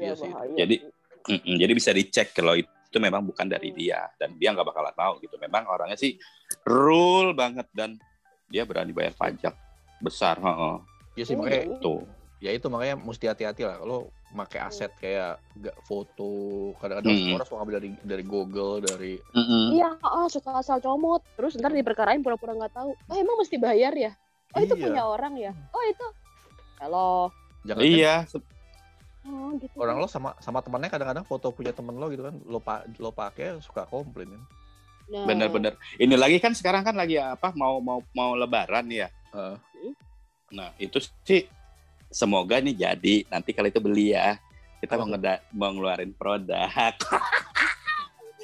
Iya 0.00 0.12
Iya, 0.12 0.12
sih. 0.16 0.30
Jadi- 0.56 0.82
Mm-mm, 1.20 1.60
jadi 1.60 1.72
bisa 1.76 1.92
dicek 1.92 2.32
kalau 2.32 2.56
itu 2.56 2.96
memang 2.96 3.20
bukan 3.20 3.44
dari 3.44 3.76
dia 3.76 4.08
dan 4.16 4.40
dia 4.40 4.56
nggak 4.56 4.64
bakalan 4.72 4.96
mau 4.96 5.20
gitu. 5.20 5.36
Memang 5.36 5.68
orangnya 5.68 6.00
sih 6.00 6.16
rule 6.64 7.36
banget 7.36 7.68
dan 7.76 8.00
dia 8.48 8.64
berani 8.64 8.96
bayar 8.96 9.12
pajak 9.12 9.52
besar. 10.00 10.36
heeh. 10.36 10.74
Iya 11.14 11.24
sih 11.24 11.34
Oh, 11.34 11.40
makanya 11.40 11.62
iya. 11.64 11.78
Tuh. 11.78 12.00
ya 12.40 12.50
itu 12.50 12.66
makanya 12.66 12.96
mesti 12.96 13.28
hati-hati 13.28 13.62
lah 13.62 13.76
kalau 13.76 14.08
pakai 14.30 14.60
aset 14.62 14.88
kayak 14.96 15.36
nggak 15.52 15.76
foto 15.82 16.30
kadang-kadang 16.78 17.12
Hmm. 17.12 17.34
orang 17.34 17.44
suka 17.44 17.56
ngambil 17.58 17.76
dari 17.76 17.88
dari 18.00 18.24
Google 18.24 18.72
dari. 18.80 19.12
Iya, 19.70 20.00
oh, 20.00 20.24
suka 20.26 20.56
asal 20.56 20.78
comot. 20.78 21.20
Terus 21.34 21.54
ntar 21.54 21.68
diperkarain 21.70 22.20
pura-pura 22.20 22.54
nggak 22.54 22.72
tahu. 22.72 22.96
Oh, 22.96 23.14
emang 23.14 23.36
mesti 23.36 23.56
bayar 23.56 23.92
ya? 23.92 24.12
Oh, 24.50 24.58
itu 24.58 24.72
Iya. 24.72 24.82
punya 24.82 25.02
orang 25.04 25.34
ya? 25.36 25.52
Oh, 25.70 25.84
itu. 25.84 26.06
Kalau 26.74 27.28
jangan 27.60 27.82
Iya, 27.82 28.14
se- 28.24 28.40
oh, 29.22 29.52
gitu. 29.54 29.74
orang 29.76 30.00
lo 30.00 30.08
sama 30.08 30.32
sama 30.38 30.58
temannya 30.58 30.88
kadang-kadang 30.88 31.22
foto 31.22 31.52
punya 31.52 31.70
temen 31.70 31.92
lo 31.92 32.08
gitu 32.08 32.24
kan 32.24 32.40
lo 32.40 32.56
pa, 32.58 32.82
lo 32.96 33.12
pakai 33.12 33.60
suka 33.60 33.84
komplain 33.84 34.32
kan 34.32 34.42
Nah, 35.10 35.26
bener-bener. 35.26 35.74
Ini 35.98 36.14
lagi 36.14 36.38
kan 36.38 36.54
sekarang 36.54 36.80
kan 36.80 36.94
lagi 36.94 37.18
apa 37.18 37.50
mau 37.52 37.82
mau 37.82 37.98
mau 38.14 38.32
lebaran 38.32 38.86
ya. 38.86 39.10
Heeh. 39.34 39.58
Nah 40.50 40.74
itu 40.76 40.98
sih 41.22 41.46
semoga 42.08 42.58
nih 42.58 42.74
jadi. 42.74 43.14
Nanti 43.26 43.50
kalau 43.50 43.68
itu 43.68 43.78
beli 43.78 44.12
ya. 44.12 44.36
Kita 44.80 44.96
Apa 44.96 45.02
mau, 45.02 45.08
ngeda- 45.12 45.42
mau 45.52 45.70
ngeluarin 45.70 46.12
produk. 46.12 46.66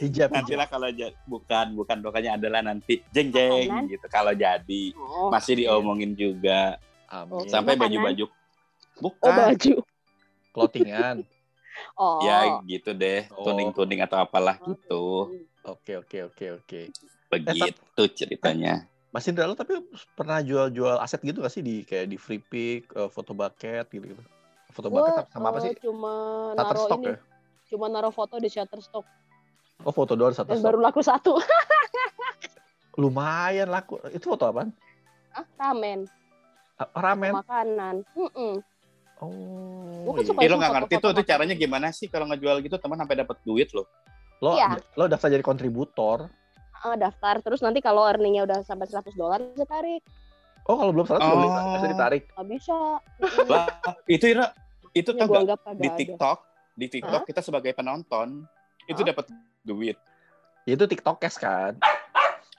hijab 0.01 0.29
Nanti 0.29 0.53
hijab. 0.53 0.61
Lah 0.61 0.69
kalau 0.69 0.89
bukan 1.25 1.67
bukan 1.73 1.97
pokoknya 2.05 2.37
adalah 2.37 2.61
nanti 2.61 3.01
jeng 3.09 3.33
jeng 3.33 3.73
Makanan? 3.73 3.89
gitu. 3.89 4.07
Kalau 4.07 4.33
jadi 4.33 4.83
Oh, 4.95 5.33
masih 5.33 5.57
diomongin 5.57 6.13
juga. 6.13 6.77
Amin. 7.09 7.49
Sampai 7.49 7.75
baju-baju. 7.75 8.27
oh, 8.27 8.33
bukan. 9.01 9.33
Baju. 9.53 9.75
clothingan. 10.53 11.19
Oh. 11.93 12.25
ya 12.25 12.65
gitu 12.65 12.97
deh. 12.97 13.29
Oh. 13.37 13.45
tuning-tuning 13.45 14.01
atau 14.01 14.17
apalah 14.17 14.57
gitu. 14.65 15.29
Oke 15.61 16.01
oke 16.01 16.33
oke 16.33 16.47
oke. 16.57 16.81
Begitu 17.29 18.03
ceritanya 18.17 18.89
Mas 19.17 19.25
Indra 19.25 19.49
lo 19.49 19.57
tapi 19.57 19.81
pernah 20.12 20.39
jual-jual 20.39 21.01
aset 21.01 21.25
gitu 21.25 21.41
gak 21.41 21.49
sih 21.49 21.64
di 21.64 21.81
kayak 21.81 22.05
di 22.07 22.21
free 22.21 22.37
pick 22.39 22.93
eh, 22.93 23.09
foto 23.09 23.33
bucket 23.33 23.89
gitu 23.89 24.12
gitu 24.12 24.23
foto 24.69 24.93
Gua, 24.93 25.01
bucket 25.01 25.25
sama 25.33 25.49
apa 25.49 25.59
eh, 25.59 25.62
sih 25.64 25.73
Cuma 25.81 26.12
naro 26.53 26.85
ini. 26.93 27.09
ya 27.09 27.19
Cuma 27.67 27.89
naro 27.89 28.12
foto 28.12 28.37
di 28.37 28.47
Shutterstock. 28.47 29.09
oh 29.81 29.91
foto 29.91 30.12
doang 30.12 30.31
Dan 30.31 30.37
Shutterstock 30.39 30.69
baru 30.69 30.79
laku 30.79 31.01
satu. 31.01 31.33
lumayan 33.01 33.69
laku 33.69 33.97
itu 34.09 34.25
foto 34.27 34.45
apa 34.47 34.69
ah, 35.33 35.45
ramen. 35.59 36.05
ramen 36.93 37.33
Makanan. 37.35 37.97
Mm-mm. 38.12 38.61
oh 39.17 40.05
Gua 40.05 40.12
kan 40.12 40.21
iya. 40.21 40.29
suka- 40.29 40.45
Eh, 40.45 40.49
lo 40.49 40.57
nggak 40.57 40.73
ngerti 40.77 40.95
tuh, 40.99 41.11
itu 41.11 41.23
caranya 41.25 41.55
gimana 41.55 41.89
sih 41.89 42.07
kalau 42.07 42.29
ngejual 42.29 42.61
gitu 42.61 42.77
teman 42.77 42.97
sampai 42.97 43.17
dapat 43.17 43.37
duit 43.43 43.73
loh. 43.73 43.89
lo 44.39 44.53
Iya. 44.55 44.77
lo 44.93 45.09
daftar 45.09 45.33
jadi 45.33 45.41
kontributor 45.41 46.29
Ah, 46.79 46.95
daftar 46.95 47.41
terus 47.41 47.59
nanti 47.59 47.79
kalau 47.79 48.03
earningnya 48.03 48.43
udah 48.43 48.59
sampai 48.61 48.85
100 48.85 49.12
dolar 49.12 49.41
bisa 49.43 49.64
tarik. 49.64 50.03
oh 50.64 50.74
kalau 50.74 50.91
belum 50.91 51.07
salah 51.07 51.20
Oh. 51.20 51.29
belum 51.31 51.43
bisa- 51.47 51.70
bisa 51.72 51.87
ditarik 51.89 52.22
Nggak 52.29 52.47
bisa. 52.51 52.79
Lah, 53.53 53.66
itu 54.07 54.24
Ira, 54.27 54.47
itu 54.93 55.11
Ini 55.11 55.18
tau 55.18 55.27
gak 55.27 55.39
di 55.39 55.47
kagak 55.47 55.61
ada. 55.87 55.95
TikTok, 55.95 56.39
di 56.72 56.87
TikTok 56.89 57.22
kita 57.24 57.41
sebagai 57.41 57.72
penonton 57.72 58.43
itu 58.85 59.01
Hah? 59.01 59.09
dapat 59.09 59.24
duit. 59.61 59.97
Ya, 60.62 60.74
itu 60.74 60.85
tiktokers 60.85 61.37
kan 61.37 61.79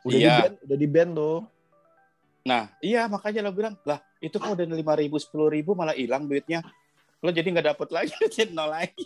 udah 0.02 0.16
Iya. 0.16 0.32
di 0.32 0.40
ban 0.40 0.54
udah 0.62 0.78
di 0.78 0.88
ban 0.88 1.10
tuh 1.12 1.38
Nah, 2.44 2.72
iya 2.80 3.04
makanya 3.06 3.44
lo 3.44 3.52
bilang, 3.52 3.76
lah 3.84 4.00
itu 4.18 4.32
kok 4.34 4.48
udah 4.48 4.64
lima 4.66 4.96
ribu, 4.96 5.20
sepuluh 5.20 5.52
ribu 5.52 5.76
malah 5.76 5.92
hilang 5.92 6.24
duitnya. 6.24 6.64
Lo 7.20 7.28
jadi 7.28 7.44
nggak 7.44 7.68
dapet 7.68 7.90
lagi, 7.92 8.16
jadi 8.32 8.50
nol 8.50 8.72
lagi. 8.72 9.04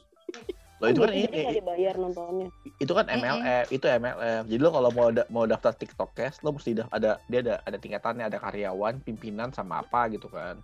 Lo 0.81 0.85
itu 0.87 0.99
kan 0.99 1.11
ini 1.13 1.27
dibayar 1.53 1.93
nontonnya. 1.95 2.47
itu 2.75 2.89
kan 2.89 3.05
MLM 3.05 3.69
itu 3.69 3.85
MLM 3.85 4.43
jadi 4.45 4.59
lo 4.59 4.69
kalau 4.71 4.89
mau 4.89 5.07
da- 5.09 5.29
mau 5.29 5.45
daftar 5.45 5.71
tiktokers 5.71 6.41
lo 6.41 6.51
mesti 6.51 6.73
da- 6.73 6.89
ada 6.89 7.21
dia 7.23 7.39
ada 7.39 7.55
ada 7.61 7.77
tingkatannya 7.77 8.25
ada 8.25 8.37
karyawan 8.37 8.97
pimpinan 8.99 9.49
sama 9.51 9.79
apa 9.79 10.09
gitu 10.09 10.25
kan 10.25 10.57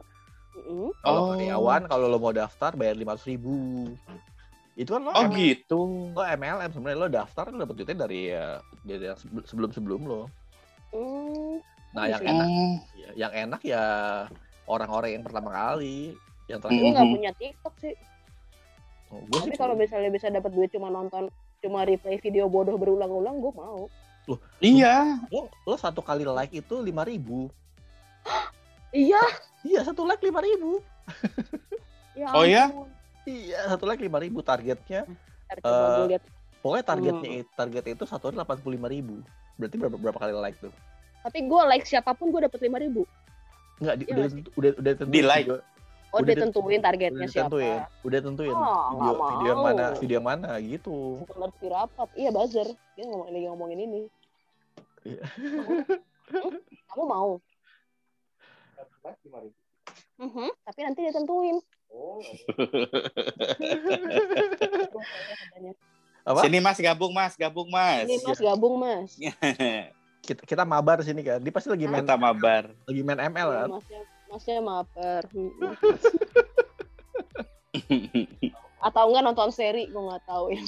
Mm-mm. 0.57 0.89
kalau 0.99 1.21
Oh. 1.21 1.27
karyawan 1.31 1.85
kalau 1.85 2.05
lo 2.07 2.17
mau 2.17 2.33
daftar 2.33 2.73
bayar 2.73 2.97
lima 2.97 3.13
ribu 3.15 3.93
itu 4.73 4.89
kan 4.89 4.99
lo 4.99 5.09
Oh 5.11 5.21
MLM, 5.23 5.37
gitu. 5.37 5.79
lo 6.11 6.23
MLM 6.23 6.69
sebenarnya 6.71 6.97
lo 6.97 7.07
daftar 7.07 7.45
lo 7.47 7.57
dapet 7.59 7.75
duitnya 7.75 7.97
dari 7.99 8.21
ya 8.27 8.45
dari 8.79 9.05
yang 9.05 9.17
sebelum 9.43 9.69
sebelum 9.69 10.01
lo 10.03 10.21
Mm. 10.89 11.61
nah 11.93 12.05
yang 12.05 12.19
Bisa. 12.19 12.31
enak 12.31 12.49
ya, 12.95 13.09
yang 13.15 13.33
enak 13.39 13.61
ya 13.61 13.83
orang-orang 14.65 15.13
yang 15.13 15.23
pertama 15.23 15.49
kali 15.51 16.17
yang 16.45 16.57
Gue 16.57 16.65
terakhir 16.65 16.89
nggak 16.89 17.05
Mhm. 17.05 17.13
punya 17.13 17.31
TikTok 17.33 17.75
sih. 17.77 17.95
Oh, 19.09 19.21
gue 19.21 19.39
Tapi 19.41 19.55
kalau 19.55 19.73
misalnya 19.73 20.09
bisa 20.09 20.27
dapat 20.27 20.49
duit 20.49 20.69
cuma 20.69 20.87
nonton 20.87 21.27
cuma 21.57 21.83
replay 21.83 22.17
video 22.17 22.45
bodoh 22.45 22.75
berulang-ulang, 22.75 23.37
gue 23.37 23.53
mau. 23.53 23.87
iya. 24.59 25.17
lo, 25.29 25.47
lo 25.63 25.75
satu 25.75 25.99
kali 25.99 26.23
like 26.23 26.51
itu 26.53 26.75
lima 26.77 27.01
ribu 27.01 27.47
Iya. 28.93 29.19
iya 29.61 29.79
satu 29.81 30.03
like 30.03 30.19
lima 30.21 30.39
ribu 30.39 30.79
Ya 32.11 32.27
Oh, 32.31 32.43
ya? 32.43 32.67
ampun. 32.67 32.87
iya 33.23 33.67
satu 33.67 33.83
like 33.83 33.99
lima 33.99 34.17
ribu 34.17 34.41
targetnya 34.41 35.05
lihat. 36.07 36.23
Pokoknya 36.59 36.83
targetnya 36.83 37.29
Hmm. 37.29 37.41
itu 37.41 37.51
targetnya 37.53 37.93
itu 37.93 38.05
satu 38.05 38.27
hari 38.27 38.35
delapan 38.35 38.57
puluh 38.59 38.75
lima 38.75 38.89
ribu. 38.89 39.15
Berarti 39.55 39.75
berapa 39.77 39.95
berapa 39.95 40.19
kali 40.19 40.33
like 40.35 40.57
tuh? 40.59 40.73
Tapi 41.21 41.39
gue 41.41 41.61
like 41.65 41.85
siapa 41.85 42.11
pun 42.11 42.27
gue 42.29 42.41
dapat 42.41 42.59
lima 42.59 42.77
ribu. 42.77 43.07
Enggak, 43.77 43.95
di, 43.95 44.03
Iya 44.03 44.15
udah, 44.17 44.27
udah 44.57 44.71
udah 44.75 44.93
tentuin 44.97 45.13
Di 45.13 45.21
like? 45.21 45.45
video- 45.45 45.63
Oh, 46.07 46.23
Udah 46.23 46.29
dia 46.29 46.39
tentuin 46.39 46.79
targetnya 46.79 47.19
udah 47.19 47.27
siapa. 47.27 47.45
tentuin, 47.45 47.79
udah 48.01 48.19
tentuin 48.21 48.55
Oh, 48.55 48.83
video 48.89 49.11
video 49.19 49.47
yang 49.49 49.61
mana 49.61 49.85
video 49.93 50.15
yang 50.17 50.27
mana 50.27 50.51
gitu. 50.57 51.19
Ngerti 51.27 51.65
rapat. 51.67 52.07
Iya, 52.15 52.29
buzzer. 52.31 52.67
Dia 52.95 53.03
ngomong 53.05 53.27
lagi 53.27 53.45
ngomongin 53.45 53.79
ini. 53.81 54.01
Iya. 55.03 55.23
Hmm? 56.27 56.55
Kamu 56.87 57.03
mau? 57.05 57.31
Mhm, 60.17 60.47
Tapi 60.63 60.79
nanti 60.81 60.99
dia 61.01 61.13
tentuin. 61.13 61.57
Apa? 66.23 66.43
Sini 66.43 66.59
mas 66.59 66.75
gabung 66.77 67.11
mas, 67.11 67.33
gabung 67.35 67.67
mas. 67.67 68.03
Ini 68.03 68.19
mas 68.21 68.39
gabung 68.41 68.75
mas. 68.75 69.09
kita, 70.27 70.41
kita 70.43 70.63
mabar 70.63 70.99
sini 70.99 71.19
kan. 71.21 71.39
Dia 71.39 71.51
pasti 71.51 71.67
lagi 71.67 71.83
main 71.83 72.03
Kita 72.03 72.15
mabar. 72.15 72.75
lagi 72.83 73.01
main 73.01 73.19
ML 73.21 73.47
Iya, 73.47 73.57
kan. 73.57 73.69
masnya 73.73 74.01
masnya 74.27 74.61
maper 74.61 75.23
atau 78.87 79.03
enggak 79.09 79.23
nonton 79.25 79.49
seri 79.51 79.87
gue 79.89 80.01
nggak 80.01 80.23
tahu 80.27 80.53
ya 80.53 80.61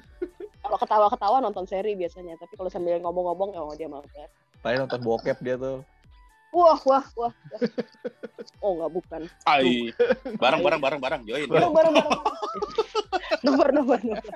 kalau 0.62 0.76
ketawa-ketawa 0.78 1.36
nonton 1.42 1.66
seri 1.66 1.96
biasanya 1.98 2.36
tapi 2.38 2.54
kalau 2.54 2.70
sambil 2.70 3.00
ngomong-ngomong 3.00 3.56
oh 3.56 3.74
dia 3.74 3.90
maper 3.90 4.28
Paling 4.60 4.84
nonton 4.84 5.00
bokep 5.00 5.40
dia 5.40 5.56
tuh. 5.56 5.80
wah 6.52 6.76
wah 6.84 7.00
wah, 7.16 7.32
wah. 7.32 7.62
oh 8.60 8.70
nggak 8.76 8.92
bukan 8.92 9.22
Ai. 9.46 9.88
Bareng 10.36 10.60
bareng 10.60 10.80
bareng 10.82 11.00
bareng 11.00 11.22
join. 11.24 11.46
Oh, 11.46 11.72
bareng 11.72 11.94
bareng 11.94 11.94
nomor 13.46 13.68
nomor 13.70 13.98
nomor 14.02 14.26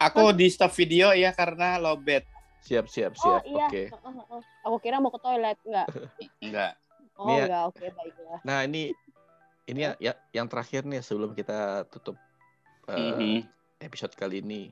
Aku 0.00 0.32
di 0.32 0.46
stop 0.48 0.72
video 0.72 1.12
ya 1.12 1.36
karena 1.36 1.76
lobet. 1.76 2.24
Siap, 2.62 2.86
siap, 2.86 3.12
oh 3.12 3.20
siap. 3.20 3.42
iya 3.44 3.66
Oke. 3.66 3.82
Heeh. 3.90 4.40
aku 4.66 4.76
kira 4.78 4.96
mau 4.98 5.10
ke 5.10 5.18
toilet 5.18 5.58
enggak 5.62 5.86
Enggak. 6.38 6.72
oh 7.20 7.26
ya. 7.28 7.44
enggak 7.44 7.62
oke 7.68 7.84
baiklah 7.90 8.38
Nah, 8.42 8.58
ini 8.62 8.94
ini 9.64 9.80
ya, 9.80 9.92
ya- 10.00 10.20
yang 10.32 10.46
terakhir 10.46 10.82
nih 10.82 11.00
sebelum 11.00 11.34
kita 11.34 11.86
tutup 11.88 12.14
eh, 12.86 12.98
Mhm. 12.98 13.46
episode 13.80 14.14
kali 14.14 14.40
ini. 14.40 14.70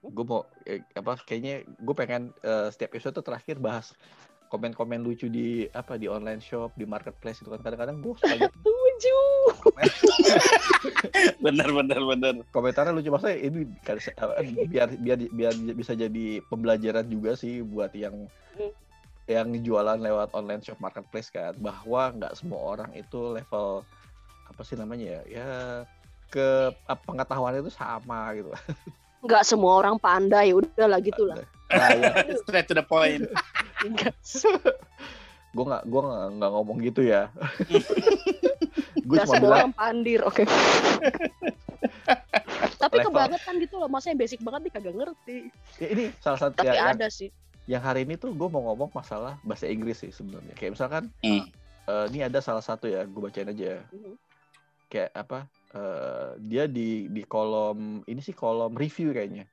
Gue 0.00 0.24
mau 0.24 0.44
eh, 0.64 0.80
apa 0.94 1.20
kayaknya 1.20 1.60
gue 1.66 1.94
pengen 1.94 2.32
eh, 2.40 2.68
setiap 2.68 2.92
episode 2.92 3.12
tuh 3.14 3.26
terakhir 3.26 3.56
bahas 3.56 3.92
komen-komen 4.48 4.98
lucu 4.98 5.28
di 5.28 5.68
apa 5.70 5.94
di 5.94 6.04
online 6.04 6.40
shop, 6.40 6.72
di 6.74 6.82
marketplace 6.82 7.38
itu 7.38 7.48
kan 7.48 7.60
kadang-kadang 7.60 8.00
gue 8.00 8.12
suka 8.14 8.34
tujuh 9.00 9.32
Bener 11.44 11.68
bener 11.72 12.00
bener. 12.04 12.34
komentarnya 12.52 12.92
lucu 12.92 13.08
maksudnya 13.08 13.40
ini 13.40 13.64
kan, 13.80 13.96
biar 14.68 14.88
biar 15.00 15.18
biar 15.32 15.52
bisa 15.72 15.96
jadi 15.96 16.44
pembelajaran 16.52 17.08
juga 17.08 17.32
sih 17.32 17.64
buat 17.64 17.90
yang 17.96 18.28
Hmm. 18.50 18.74
yang 19.30 19.46
jualan 19.62 19.94
lewat 20.02 20.34
online 20.34 20.58
shop 20.58 20.76
marketplace 20.82 21.30
kan 21.30 21.54
bahwa 21.62 22.10
nggak 22.12 22.34
semua 22.34 22.74
orang 22.74 22.90
itu 22.92 23.30
level 23.30 23.86
apa 24.50 24.60
sih 24.66 24.74
namanya 24.74 25.06
ya 25.06 25.20
ya 25.30 25.48
ke 26.28 26.74
apa, 26.84 26.98
pengetahuan 27.06 27.54
itu 27.56 27.70
sama 27.70 28.34
gitu. 28.34 28.50
Enggak 29.22 29.46
semua 29.46 29.78
orang 29.78 30.02
pandai 30.02 30.50
udah 30.50 30.86
lah 30.90 30.98
gitulah. 30.98 31.38
Nah, 31.70 31.90
ya, 31.94 32.10
Straight 32.42 32.66
to 32.66 32.74
the 32.74 32.82
point. 32.82 33.22
enggak 33.86 34.18
gue 35.50 35.64
nggak 35.66 35.82
gue 35.86 36.00
nggak 36.02 36.26
nggak 36.38 36.50
ngomong 36.50 36.78
gitu 36.82 37.00
ya 37.02 37.26
gue 39.10 39.18
cuma 39.18 39.26
semua 39.26 39.42
bilang 39.42 39.58
orang 39.66 39.74
pandir 39.74 40.20
oke 40.22 40.42
tapi 42.80 42.96
Level. 43.02 43.12
kebangetan 43.12 43.54
gitu 43.60 43.74
loh 43.76 43.88
maksudnya 43.90 44.12
yang 44.14 44.22
basic 44.22 44.40
banget 44.40 44.60
dia 44.62 44.72
kagak 44.78 44.94
ngerti 44.96 45.38
ya, 45.82 45.88
ini 45.90 46.04
salah 46.22 46.38
satu 46.38 46.54
tapi 46.56 46.70
ya, 46.70 46.74
yang, 46.78 46.88
ada 46.94 47.06
sih 47.10 47.28
yang 47.66 47.82
hari 47.82 48.06
ini 48.06 48.14
tuh 48.16 48.30
gue 48.32 48.48
mau 48.48 48.62
ngomong 48.72 48.94
masalah 48.94 49.36
bahasa 49.42 49.66
Inggris 49.68 50.00
sih 50.00 50.14
sebenarnya 50.14 50.54
kayak 50.54 50.78
misalkan 50.78 51.10
Hmm. 51.20 51.44
eh, 51.90 52.06
ini 52.14 52.22
ada 52.22 52.38
salah 52.38 52.62
satu 52.62 52.86
ya 52.86 53.02
gue 53.02 53.20
bacain 53.20 53.50
aja 53.50 53.64
ya. 53.78 53.82
Mhm. 53.90 54.14
kayak 54.90 55.10
apa 55.14 55.46
eh, 55.70 56.30
dia 56.40 56.64
di 56.66 57.06
di 57.10 57.22
kolom 57.22 58.02
ini 58.06 58.20
sih 58.22 58.34
kolom 58.34 58.78
review 58.78 59.10
kayaknya 59.10 59.50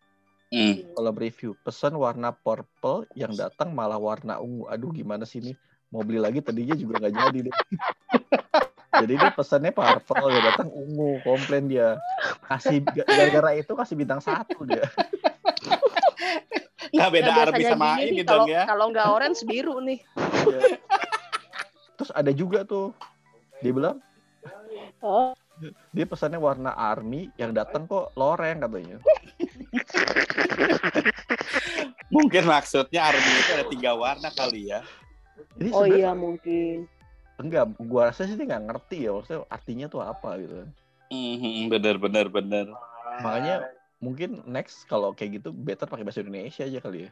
Hmm. 0.48 0.80
kolom 0.96 1.18
review 1.20 1.60
pesan 1.60 1.92
warna 2.00 2.32
purple 2.32 3.04
yang 3.12 3.36
datang 3.36 3.76
malah 3.76 4.00
warna 4.00 4.40
ungu 4.40 4.64
aduh 4.72 4.96
gimana 4.96 5.28
sih 5.28 5.44
ini 5.44 5.52
mau 5.92 6.08
beli 6.08 6.24
lagi 6.24 6.40
tadinya 6.40 6.72
juga 6.72 7.04
nggak 7.04 7.16
jadi 7.16 7.40
deh 7.52 7.56
jadi 9.04 9.14
dia 9.18 9.32
pesannya 9.34 9.72
purple 9.74 10.28
ya 10.32 10.40
datang 10.54 10.70
ungu 10.72 11.22
komplain 11.22 11.70
dia. 11.70 11.98
Kasih 12.48 12.82
gara-gara 12.86 13.52
itu 13.58 13.72
kasih 13.74 13.96
bintang 13.98 14.22
satu 14.24 14.64
dia. 14.66 14.88
Nggak 16.94 17.10
beda 17.12 17.30
Nah, 17.30 17.36
biasanya 17.52 17.74
sama 17.76 17.90
ini 18.00 18.22
nih, 18.22 18.24
dong 18.24 18.48
kalau 18.48 18.48
ya. 18.48 18.64
kalau 18.64 18.86
nggak 18.90 19.08
orange 19.12 19.42
biru 19.44 19.76
nih. 19.84 20.00
Iya. 20.48 20.80
terus 22.00 22.12
ada 22.14 22.32
juga 22.32 22.64
tuh. 22.64 22.94
Dia 23.60 23.74
bilang 23.74 23.98
oh. 25.02 25.34
dia 25.90 26.06
pesannya 26.06 26.38
warna 26.38 26.70
army 26.78 27.34
yang 27.42 27.50
datang 27.50 27.90
kok 27.90 28.14
loreng 28.14 28.62
katanya. 28.62 29.02
Mungkin 32.08 32.44
maksudnya 32.48 33.12
Arby 33.12 33.32
itu 33.36 33.52
ada 33.52 33.66
tiga 33.68 33.92
warna 33.98 34.30
kali 34.32 34.72
ya. 34.72 34.80
Jadi 35.58 35.70
oh 35.74 35.86
iya 35.86 36.12
mungkin 36.16 36.88
enggak 37.38 37.66
gua 37.78 38.10
rasa 38.10 38.26
sih 38.26 38.34
dia 38.34 38.50
nggak 38.50 38.66
ngerti 38.66 38.98
ya 39.06 39.12
maksudnya 39.14 39.46
artinya 39.48 39.86
tuh 39.88 40.02
apa 40.02 40.30
gitu 40.42 40.66
Hmm, 41.08 41.72
bener 41.72 41.96
bener 41.96 42.28
bener. 42.28 42.68
makanya 43.24 43.72
mungkin 43.98 44.44
next 44.44 44.84
kalau 44.86 45.16
kayak 45.16 45.40
gitu 45.40 45.56
better 45.56 45.88
pakai 45.88 46.04
bahasa 46.04 46.20
Indonesia 46.20 46.68
aja 46.68 46.80
kali 46.84 47.08
ya 47.08 47.12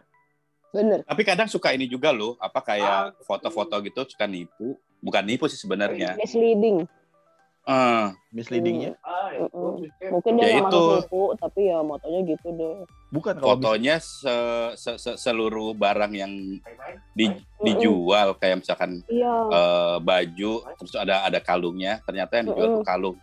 bener 0.76 1.00
Tapi 1.08 1.22
kadang 1.24 1.48
suka 1.48 1.72
ini 1.72 1.88
juga 1.88 2.12
loh, 2.12 2.36
apa 2.36 2.60
kayak 2.60 3.24
foto-foto 3.24 3.80
gitu 3.80 4.04
suka 4.04 4.28
nipu. 4.28 4.76
Bukan 5.00 5.24
nipu 5.24 5.48
sih 5.48 5.56
sebenarnya. 5.56 6.20
misleading 6.20 6.84
Eh, 7.66 8.06
misleadingnya. 8.30 8.94
Mm-mm. 9.42 9.90
mungkin 10.14 10.32
dia 10.38 10.46
Ya 10.54 10.62
itu. 10.62 10.86
tapi 11.42 11.62
ya 11.66 11.82
motonya 11.82 12.22
gitu 12.30 12.54
deh. 12.54 12.86
Bukan 13.10 13.42
kalau 13.42 13.58
fotonya 13.58 13.98
se- 13.98 14.78
se- 14.78 15.02
se- 15.02 15.18
seluruh 15.18 15.74
barang 15.74 16.14
yang 16.14 16.30
di- 17.18 17.42
dijual 17.66 18.38
kayak 18.38 18.62
misalkan 18.62 19.02
iya. 19.10 19.34
eh, 19.50 19.98
baju 19.98 20.54
terus 20.78 20.94
ada 20.94 21.26
ada 21.26 21.42
kalungnya 21.42 22.06
ternyata 22.06 22.38
yang 22.38 22.54
dijual 22.54 22.70
tuh 22.80 22.86
kalung. 22.86 23.18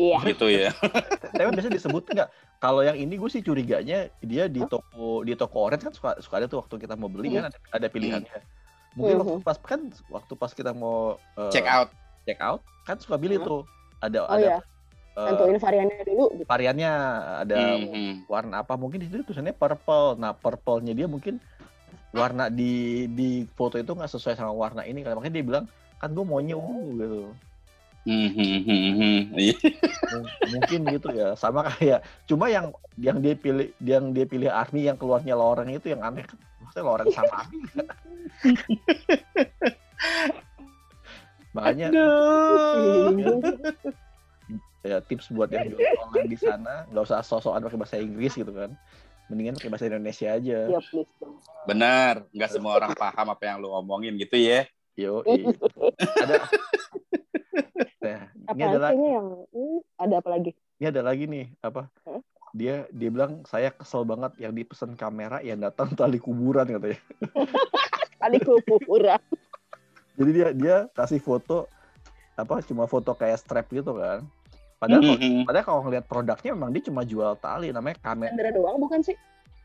Iya. 0.00 0.16
Gitu 0.32 0.46
ya. 0.48 0.70
Tapi 1.36 1.48
biasa 1.52 1.68
disebut 1.68 2.02
nggak? 2.08 2.28
Kalau 2.64 2.80
yang 2.80 2.96
ini 2.96 3.20
gue 3.20 3.28
sih 3.28 3.44
curiganya 3.44 4.08
dia 4.24 4.48
di 4.48 4.64
toko 4.64 5.20
di 5.28 5.36
toko 5.36 5.68
orange 5.68 5.84
kan 5.84 5.92
suka 5.92 6.10
suka 6.24 6.40
ada 6.40 6.48
tuh 6.48 6.64
waktu 6.64 6.88
kita 6.88 6.96
mau 6.96 7.12
beli 7.12 7.36
kan 7.36 7.52
ada, 7.52 7.58
ada 7.68 7.86
pilihannya. 7.92 8.40
Mungkin 8.96 9.14
waktu 9.20 9.44
pas 9.44 9.60
kan 9.60 9.92
waktu 10.08 10.32
pas 10.40 10.56
kita 10.56 10.72
mau 10.72 11.20
eh, 11.36 11.52
check 11.52 11.68
out 11.68 11.92
check 12.28 12.40
out 12.44 12.60
kan 12.84 13.00
suka 13.00 13.16
pilih 13.16 13.40
tuh. 13.40 13.64
Ada 14.04 14.18
oh 14.24 14.28
ada 14.28 14.44
iya. 14.44 14.58
eh, 15.16 15.26
tentuin 15.32 15.56
variannya 15.56 16.04
dulu 16.04 16.24
gitu. 16.36 16.44
variannya 16.44 16.92
ada 17.42 17.56
Mhm. 17.80 18.28
warna 18.28 18.54
apa 18.60 18.76
mungkin 18.76 19.00
di 19.00 19.08
situ 19.08 19.24
tulisannya 19.24 19.56
purple. 19.56 20.20
Nah 20.20 20.36
purple-nya 20.36 20.92
dia 20.92 21.08
mungkin 21.08 21.40
warna 22.12 22.48
di 22.48 23.04
di 23.12 23.44
foto 23.56 23.76
itu 23.76 23.88
nggak 23.88 24.12
sesuai 24.12 24.36
sama 24.36 24.52
warna 24.52 24.84
ini 24.84 25.00
kan 25.00 25.16
makanya 25.16 25.40
dia 25.40 25.44
bilang 25.44 25.64
kan 25.98 26.12
gue 26.12 26.22
maunya 26.22 26.54
ungu 26.54 26.84
gitu. 27.00 27.22
Mhm. 28.08 29.36
Iya. 29.36 29.52
M- 30.16 30.32
mungkin 30.48 30.80
gitu 30.88 31.08
ya. 31.12 31.36
Sama 31.36 31.68
kayak 31.68 32.00
cuma 32.24 32.48
yang 32.48 32.72
yang 32.96 33.20
dia 33.20 33.36
pilih 33.36 33.68
yang 33.82 34.16
dia 34.16 34.24
pilih 34.24 34.48
army 34.48 34.88
yang 34.88 34.96
keluarnya 34.96 35.36
loreng 35.36 35.68
itu 35.68 35.92
yang 35.92 36.00
aneh 36.00 36.24
kan. 36.24 36.38
Maksudnya 36.64 36.84
loreng 36.86 37.08
sama 37.12 37.44
army? 37.44 37.58
makanya 41.56 41.88
ya 44.86 45.02
tips 45.04 45.28
buat 45.34 45.50
yang 45.52 45.74
jual 45.74 45.82
online 46.08 46.30
di 46.30 46.38
sana 46.38 46.86
nggak 46.88 47.04
usah 47.04 47.20
sosokan 47.20 47.64
pakai 47.66 47.78
bahasa 47.78 47.96
Inggris 47.98 48.34
gitu 48.36 48.52
kan. 48.54 48.72
Mendingan 49.28 49.60
pakai 49.60 49.68
bahasa 49.68 49.86
Indonesia 49.92 50.28
aja. 50.32 50.58
Iya 50.70 50.80
please 50.88 51.12
dong 51.20 51.36
benar 51.68 52.24
nggak 52.32 52.48
semua 52.48 52.80
orang 52.80 52.96
paham 52.96 53.28
apa 53.28 53.42
yang 53.44 53.60
lu 53.60 53.68
omongin 53.68 54.16
gitu 54.16 54.40
ya. 54.40 54.64
Yo 54.96 55.20
ada. 56.00 56.48
Nah, 57.98 58.20
ini 58.54 58.62
apa 58.62 58.70
ada 58.72 58.78
lagi 58.78 58.96
sih 58.96 59.10
yang 59.12 59.28
hmm, 59.52 59.78
ada 60.00 60.14
apa 60.22 60.28
lagi? 60.32 60.50
Ini 60.80 60.86
ada 60.88 61.02
lagi 61.04 61.24
nih 61.28 61.46
apa? 61.60 61.82
Dia 62.56 62.88
dia 62.88 63.08
bilang 63.12 63.44
saya 63.44 63.68
kesel 63.68 64.08
banget 64.08 64.32
yang 64.40 64.56
dipesan 64.56 64.96
kamera 64.96 65.44
yang 65.44 65.60
datang 65.60 65.92
tali 65.92 66.16
kuburan 66.16 66.64
katanya. 66.64 66.98
Tadi 68.22 68.38
kuburan 68.40 69.20
jadi 70.18 70.30
dia 70.34 70.46
dia 70.50 70.76
kasih 70.92 71.22
foto 71.22 71.70
apa 72.34 72.58
cuma 72.62 72.84
foto 72.84 73.14
kayak 73.14 73.38
strap 73.38 73.66
gitu 73.70 73.94
kan. 73.94 74.26
Padahal 74.78 75.02
kalau- 75.02 75.18
Mhm. 75.18 75.42
padahal 75.42 75.66
kalau 75.66 75.80
ngeliat 75.86 76.04
produknya 76.06 76.50
memang 76.54 76.70
dia 76.70 76.82
cuma 76.84 77.02
jual 77.02 77.34
tali 77.34 77.70
namanya 77.70 77.98
kamera 77.98 78.30
kamera 78.30 78.50
doang 78.50 78.78
bukan 78.78 79.00
sih? 79.02 79.16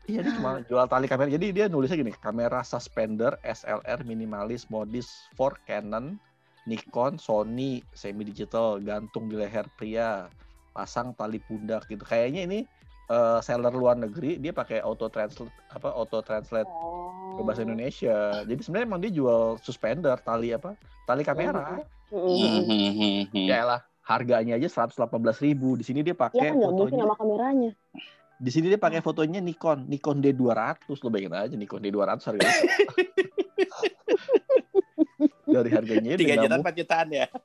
Iya 0.04 0.20
dia 0.20 0.32
cuma 0.34 0.58
jual 0.70 0.86
tali 0.86 1.06
kamera. 1.06 1.30
Jadi 1.30 1.46
dia 1.50 1.66
nulisnya 1.66 1.98
gini 1.98 2.12
kamera 2.12 2.62
suspender 2.62 3.38
SLR 3.42 4.02
minimalis 4.02 4.66
modis 4.66 5.06
for 5.34 5.54
Canon 5.64 6.18
Nikon 6.64 7.20
Sony 7.20 7.84
semi 7.92 8.24
digital 8.24 8.80
gantung 8.80 9.28
di 9.28 9.36
leher 9.36 9.68
pria 9.76 10.26
pasang 10.72 11.14
tali 11.14 11.38
pundak 11.38 11.86
gitu. 11.86 12.02
Kayaknya 12.02 12.42
ini 12.44 12.60
eh, 13.04 13.38
seller 13.38 13.70
luar 13.70 13.94
negeri 13.94 14.40
dia 14.40 14.50
pakai 14.50 14.80
auto 14.80 15.06
translate 15.06 15.52
apa 15.70 15.92
auto 15.92 16.24
translate 16.24 16.66
ke 17.34 17.40
oh. 17.42 17.46
Bahasa 17.46 17.66
Indonesia. 17.66 18.16
Jadi 18.46 18.60
sebenarnya 18.62 18.86
emang 18.86 19.00
dia 19.02 19.12
jual 19.12 19.58
suspender 19.60 20.14
tali 20.22 20.54
apa? 20.54 20.78
Tali 21.04 21.22
kamera. 21.26 21.82
Mm-mm. 22.14 23.26
Mhm. 23.34 23.48
ya 23.50 23.66
lah 23.66 23.80
harganya 24.04 24.54
aja 24.60 24.68
118.000 24.68 25.10
ribu. 25.42 25.74
Di 25.80 25.84
sini 25.84 26.04
dia 26.04 26.14
ya 26.14 26.20
pakai 26.28 26.52
kan 26.52 26.60
nggak 26.60 26.72
mungkin 26.72 26.94
fotonya. 26.94 27.04
sama 27.04 27.14
kameranya. 27.18 27.70
Di 28.34 28.50
sini 28.52 28.66
dia 28.68 28.80
pakai 28.80 29.00
fotonya 29.00 29.40
Nikon. 29.40 29.88
Nikon 29.88 30.20
D200 30.20 30.84
lo 30.88 31.08
bayangin 31.08 31.34
aja 31.34 31.56
Nikon 31.56 31.80
D200 31.82 32.20
harganya 32.28 32.54
dari 35.54 35.70
harganya 35.70 36.18
tiga 36.18 36.34
udah 36.34 36.42
jutaan 36.42 36.50
nggak 36.50 36.62
empat 36.62 36.76
jutaan 36.76 37.08
ya? 37.12 37.26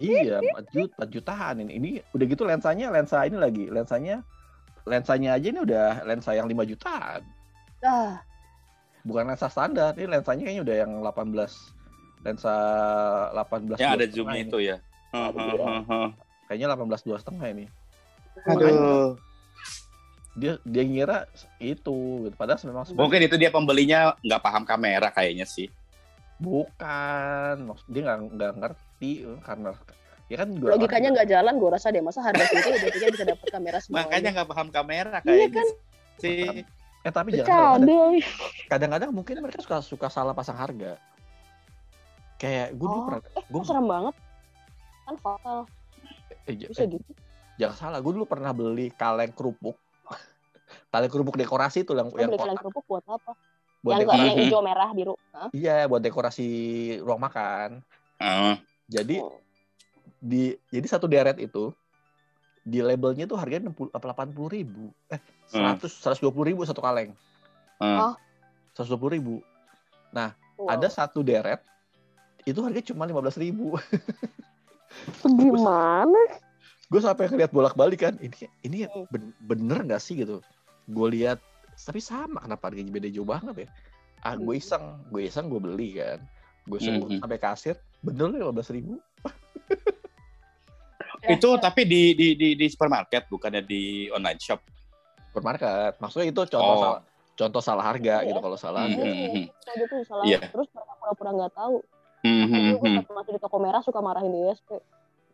Iya 0.00 0.42
4 0.42 0.74
juta 0.74 1.02
4 1.06 1.14
jutaan. 1.14 1.54
Ini 1.62 1.72
ini 1.78 1.90
udah 2.10 2.26
gitu 2.26 2.42
lensanya 2.42 2.90
lensa 2.90 3.22
ini 3.22 3.38
lagi. 3.38 3.70
Lensanya 3.70 4.24
lensanya 4.82 5.38
aja 5.38 5.46
ini 5.46 5.60
udah 5.62 6.02
lensa 6.08 6.34
yang 6.34 6.50
5 6.50 6.70
jutaan. 6.74 7.20
Ah, 7.84 8.18
Bukan 9.00 9.24
lensa 9.26 9.46
standar, 9.46 9.96
ini 9.96 10.06
lensanya 10.06 10.42
kayaknya 10.42 10.62
udah 10.62 10.76
yang 10.76 10.92
18 11.00 11.56
lensa 12.20 12.54
18 13.32 13.80
Yang 13.80 13.92
ada 13.92 14.06
zoom 14.06 14.28
ini. 14.30 14.40
itu 14.44 14.58
ya. 14.60 14.76
Kayaknya 16.44 16.66
18 16.70 17.06
dua 17.06 17.16
setengah 17.16 17.46
ini. 17.48 17.64
Aduh. 18.44 19.16
Dia 20.32 20.60
dia 20.62 20.82
ngira 20.84 21.18
itu 21.58 21.96
gitu. 22.22 22.34
Padahal 22.34 22.60
memang 22.62 22.84
sebenarnya 22.84 23.02
Mungkin 23.02 23.20
itu 23.24 23.36
dia 23.36 23.50
pembelinya 23.50 23.98
nggak 24.20 24.40
paham 24.40 24.64
kamera 24.64 25.08
kayaknya 25.10 25.44
sih. 25.44 25.66
bukan. 26.38 27.68
Maksud 27.68 27.86
dia 27.88 28.02
nggak 28.02 28.18
nggak 28.32 28.52
ngerti 28.56 29.12
karena 29.40 29.70
ya 30.24 30.36
kan 30.38 30.48
gua 30.56 30.72
logikanya 30.72 31.08
nggak 31.10 31.28
jalan 31.28 31.54
gue 31.58 31.68
rasa 31.68 31.90
deh 31.90 32.00
masa 32.00 32.22
harga 32.22 32.44
segitu 32.46 32.70
udah 32.94 33.10
bisa 33.10 33.24
dapat 33.26 33.46
kamera 33.50 33.78
semua 33.82 33.96
Makanya 34.00 34.28
nggak 34.30 34.48
paham 34.48 34.68
kamera 34.70 35.18
Iya 35.18 35.26
kayaknya 35.26 35.48
kan? 35.52 35.66
sih. 36.16 36.46
Eh 37.00 37.12
tapi 37.12 37.32
jangan 37.32 37.80
kadang-kadang 38.68 39.10
mungkin 39.10 39.40
mereka 39.40 39.64
suka 39.64 39.80
suka 39.80 40.06
salah 40.12 40.36
pasang 40.36 40.56
harga. 40.60 41.00
Kayak 42.36 42.76
gue 42.76 42.86
dulu 42.88 43.00
Oh, 43.00 43.06
pernah 43.08 43.20
eh 43.24 43.44
gue 43.44 43.62
serem 43.64 43.86
banget 43.88 44.14
kan 45.04 45.16
fatal 45.18 45.58
eh, 46.46 46.54
bisa 46.54 46.84
eh, 46.84 46.88
gitu 46.92 47.10
jangan 47.56 47.76
salah, 47.76 47.98
gue 48.00 48.12
dulu 48.16 48.24
pernah 48.24 48.52
beli 48.52 48.88
kaleng 48.92 49.32
kerupuk. 49.32 49.76
kaleng 50.92 51.12
kerupuk 51.12 51.36
dekorasi 51.36 51.84
tuh 51.84 51.96
yang 51.96 52.08
Lo 52.08 52.16
yang 52.16 52.30
beli 52.32 52.40
kalian 52.40 52.58
kerupuk 52.60 52.84
buat 52.88 53.04
apa 53.04 53.32
buat 53.80 53.96
yang, 53.96 54.00
dekorasi. 54.04 54.24
yang 54.28 54.36
hijau 54.44 54.60
merah 54.60 54.90
biru 54.92 55.14
Hah? 55.32 55.48
Iya, 55.56 55.88
buat 55.88 56.04
dekorasi 56.04 56.48
ruang 57.00 57.20
makan. 57.20 57.80
Heeh. 58.20 58.54
Jadi 58.92 59.16
Oh. 59.24 59.40
di 60.20 60.52
jadi 60.68 60.84
satu 60.84 61.08
deret 61.08 61.40
itu 61.40 61.72
di 62.70 62.78
labelnya 62.78 63.26
tuh 63.26 63.34
harganya 63.34 63.66
60 63.68 63.90
apa 63.90 64.06
80 64.14 64.46
ribu 64.48 64.94
eh 65.08 65.18
Hmm. 65.50 65.74
100 65.74 65.90
120 65.90 66.30
ribu 66.46 66.62
satu 66.62 66.78
kaleng 66.78 67.10
Heeh. 67.82 67.98
Oh. 67.98 68.14
120 68.78 69.10
ribu 69.10 69.42
Wow. 70.54 70.70
ada 70.70 70.86
satu 70.86 71.24
deret 71.24 71.64
itu 72.44 72.60
harganya 72.60 72.86
cuma 72.86 73.04
15 73.04 73.40
ribu 73.40 73.74
gimana 75.40 76.20
gue 76.86 77.00
sampai 77.00 77.26
ngeliat 77.26 77.48
bolak 77.48 77.74
balik 77.74 78.02
kan 78.02 78.14
ini 78.18 78.34
ini 78.62 78.78
Hmm. 78.84 79.06
ben- 79.08 79.34
bener 79.40 79.82
nggak 79.82 79.98
sih 79.98 80.18
gitu 80.18 80.38
gue 80.86 81.06
lihat 81.10 81.38
tapi 81.80 81.98
sama 81.98 82.38
kenapa 82.40 82.68
harganya 82.68 82.90
beda 82.90 83.08
jauh 83.08 83.24
banget 83.24 83.64
ya 83.64 83.68
ah 84.20 84.34
gue 84.34 84.52
Hmm. 84.52 84.60
iseng 84.60 84.84
gue 85.08 85.22
iseng 85.24 85.46
gue 85.48 85.58
beli 85.58 85.96
kan 85.96 86.18
gue 86.66 86.78
suruh 86.78 87.08
Mhm. 87.08 87.18
sampai 87.18 87.38
kasir 87.38 87.74
bener 88.00 88.30
15 88.30 88.68
ribu 88.70 89.00
Itu 91.22 91.48
tapi 91.56 91.84
di 91.84 92.12
di 92.12 92.28
di 92.32 92.48
di 92.54 92.66
supermarket 92.66 93.26
bukannya 93.26 93.60
di 93.60 93.82
online 94.08 94.38
shop. 94.38 94.60
supermarket 95.26 95.94
maksudnya 95.96 96.26
itu 96.26 96.42
contoh 96.42 96.58
Oh. 96.58 96.82
salah 96.82 97.00
contoh 97.36 97.62
salah 97.62 97.84
harga 97.86 98.16
Iya. 98.18 98.26
gitu 98.26 98.40
kalau 98.40 98.58
salah 98.58 98.82
Hmm. 98.82 98.90
harga 98.90 99.06
Mhm. 99.06 99.44
Tadi 99.62 99.82
tuh 99.86 100.00
salah 100.02 100.24
Iya. 100.26 100.38
terus 100.44 100.66
mereka 100.68 100.92
pura-pura 100.96 101.30
nggak 101.32 101.52
tahu 101.54 101.76
Tapi 102.20 102.26
gue 102.50 102.80
mhm. 102.82 102.98
pas 103.00 103.14
masih 103.16 103.32
di 103.32 103.40
toko 103.40 103.56
merah 103.56 103.80
suka 103.80 104.00
marahin 104.00 104.28
DSP 104.28 104.70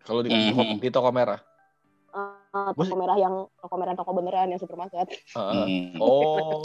kalau 0.02 0.20
di, 0.20 0.28
Mhm. 0.28 0.76
di 0.76 0.88
toko 0.88 1.08
merah 1.10 1.40
Ah, 2.12 2.70
Gua 2.70 2.84
toko 2.84 2.92
merah 2.94 3.16
yang 3.16 3.34
toko 3.56 3.74
merah 3.74 3.94
toko 3.94 4.10
beneran 4.12 4.46
yang 4.48 4.60
supermarket 4.60 5.08
Heeh. 5.08 5.64
Mhm. 5.64 5.96
oh 5.98 6.60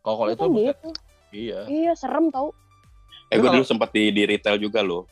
kalau 0.00 0.16
kalau 0.16 0.24
Iya 0.24 0.30
itu 0.30 0.38
kan 0.38 0.48
bukan- 0.48 0.62
gitu 0.62 0.88
iya 1.34 1.58
iya 1.66 1.92
serem 1.92 2.30
tau 2.30 2.54
Eh 3.26 3.36
gue 3.36 3.50
dulu 3.50 3.66
sempat 3.66 3.90
di 3.90 4.08
di 4.08 4.22
retail 4.22 4.54
juga 4.56 4.78
loh. 4.80 5.02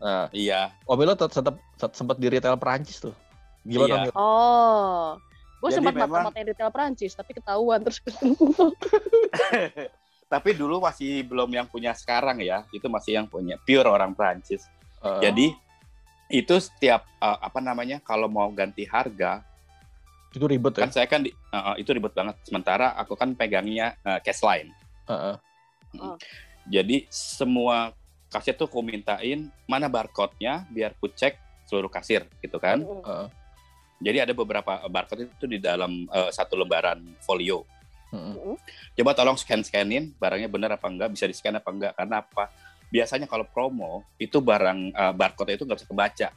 Nah 0.00 0.26
Iya. 0.34 0.74
Om 0.84 0.96
Milo 0.98 1.14
tetap 1.14 1.56
sempat 1.94 2.16
di 2.18 2.26
retail 2.28 2.58
Perancis 2.58 2.98
tuh 2.98 3.14
gimana 3.64 4.08
Iya. 4.08 4.12
Oh 4.16 5.16
gue 5.64 5.70
sempat 5.72 5.96
memang- 5.96 6.28
mata-matain 6.28 6.52
retail 6.52 6.68
Prancis 6.68 7.16
tapi 7.16 7.32
ketahuan 7.32 7.80
terus 7.80 8.04
Tapi 10.24 10.50
dulu 10.56 10.82
masih 10.82 11.22
belum 11.22 11.46
yang 11.52 11.66
punya 11.68 11.94
sekarang 11.94 12.42
ya. 12.42 12.66
Itu 12.74 12.90
masih 12.90 13.22
yang 13.22 13.26
punya 13.30 13.54
pure 13.62 13.86
orang 13.86 14.16
Prancis. 14.16 14.66
Heeh. 14.98 15.30
Jadi 15.30 15.46
itu 16.32 16.54
setiap 16.58 17.06
uh, 17.20 17.38
apa 17.38 17.60
namanya 17.60 18.00
kalau 18.00 18.26
mau 18.26 18.48
ganti 18.50 18.88
harga 18.88 19.44
itu 20.34 20.50
ribet 20.50 20.74
ya 20.74 20.82
kan 20.82 20.90
saya 20.90 21.06
kan 21.06 21.22
di, 21.22 21.30
uh, 21.54 21.78
itu 21.78 21.94
ribet 21.94 22.10
banget. 22.10 22.34
Sementara 22.42 22.98
aku 22.98 23.14
kan 23.14 23.38
pegangnya 23.38 23.94
uh, 24.02 24.18
cash 24.18 24.42
line. 24.42 24.74
Heeh. 25.06 25.36
Jadi 26.66 27.06
semua 27.12 27.94
kasir 28.34 28.58
tuh 28.58 28.66
aku 28.66 28.82
mintain 28.82 29.46
mana 29.70 29.86
barcode-nya 29.86 30.66
biar 30.74 30.98
ku 30.98 31.06
cek 31.06 31.38
seluruh 31.70 31.86
kasir 31.86 32.26
gitu 32.42 32.58
kan. 32.58 32.82
Heeh. 32.82 33.26
Jadi 34.02 34.18
ada 34.26 34.32
beberapa 34.34 34.82
barcode 34.90 35.30
itu 35.30 35.46
di 35.46 35.62
dalam 35.62 36.10
uh, 36.10 36.28
satu 36.34 36.58
lembaran 36.58 36.98
folio. 37.22 37.62
Heeh. 38.10 38.58
Coba 38.98 39.14
tolong 39.14 39.38
scan-scanin 39.38 40.12
barangnya 40.18 40.50
benar 40.50 40.74
apa 40.74 40.90
enggak, 40.90 41.14
bisa 41.14 41.30
di-scan 41.30 41.62
apa 41.62 41.70
enggak. 41.70 41.92
Karena 41.94 42.20
apa? 42.20 42.50
Biasanya 42.90 43.30
kalau 43.30 43.46
promo 43.46 44.02
itu 44.18 44.42
barang 44.42 44.90
uh, 44.92 45.14
barcode 45.14 45.54
itu 45.54 45.62
nggak 45.62 45.78
bisa 45.78 45.88
kebaca. 45.88 46.28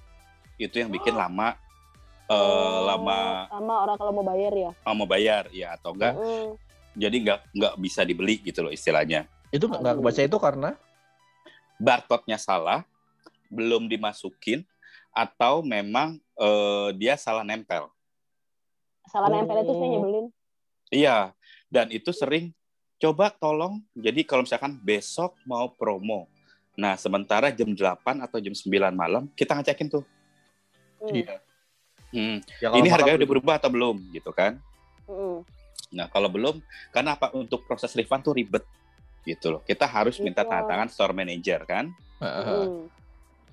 Itu 0.58 0.76
yang 0.78 0.90
bikin 0.90 1.14
lama 1.14 1.54
eh, 1.54 2.34
Oh, 2.34 2.82
lama 2.86 3.46
sama 3.48 3.74
orang 3.88 3.96
kalau 3.96 4.12
mau 4.12 4.26
bayar 4.26 4.52
ya 4.52 4.72
uh, 4.74 4.96
mau 4.98 5.08
bayar 5.10 5.44
ya 5.54 5.68
atau 5.78 5.94
enggak. 5.98 6.14
Mm. 6.18 6.50
Jadi 6.98 7.16
nggak 7.26 7.40
nggak 7.54 7.74
bisa 7.78 8.02
dibeli 8.06 8.42
gitu 8.46 8.62
loh 8.66 8.74
istilahnya. 8.74 9.26
itu 9.48 9.64
nggak 9.64 10.04
kebaca 10.04 10.22
itu 10.28 10.38
karena 10.44 10.76
Barcode-nya 11.78 12.42
salah, 12.42 12.82
belum 13.48 13.86
dimasukin 13.88 14.66
atau 15.14 15.66
memang 15.66 16.18
eh, 16.38 16.90
dia 16.98 17.18
salah 17.18 17.42
nempel. 17.42 17.90
salah 19.08 19.32
Oh. 19.32 19.34
nempel 19.34 19.64
itu 19.64 19.72
saya 19.72 19.88
nyebelin 19.88 20.26
Iya, 20.88 21.18
dan 21.68 21.88
itu 21.92 22.12
sering 22.12 22.52
coba 22.98 23.32
tolong 23.32 23.80
jadi 23.96 24.24
kalau 24.28 24.44
misalkan 24.44 24.76
besok 24.84 25.36
mau 25.48 25.72
promo. 25.72 26.28
Nah, 26.78 26.94
sementara 27.00 27.50
jam 27.50 27.72
8 27.74 28.22
atau 28.22 28.38
jam 28.38 28.54
9 28.54 28.94
malam 28.94 29.26
kita 29.34 29.58
ngecekin 29.58 29.90
tuh. 29.90 30.04
Hmm. 31.02 31.14
Iya. 31.14 31.36
Hmm, 32.08 32.40
Ya, 32.64 32.72
ini 32.72 32.88
harganya 32.88 33.20
udah 33.20 33.30
berubah 33.30 33.60
atau 33.60 33.68
belum 33.68 34.00
gitu 34.16 34.32
kan. 34.32 34.56
Mm. 35.12 35.44
Nah, 35.92 36.08
kalau 36.08 36.32
belum 36.32 36.64
karena 36.96 37.20
apa 37.20 37.36
untuk 37.36 37.68
proses 37.68 37.92
refund 38.00 38.24
tuh 38.24 38.32
ribet 38.32 38.64
gitu 39.28 39.60
loh. 39.60 39.62
Kita 39.68 39.84
harus 39.84 40.16
minta 40.24 40.48
Gitu. 40.48 40.52
tanda 40.56 40.64
tangan 40.72 40.88
store 40.88 41.12
manager 41.12 41.68
kan. 41.68 41.92
Heeh. 42.24 42.64
Mm. 42.64 42.88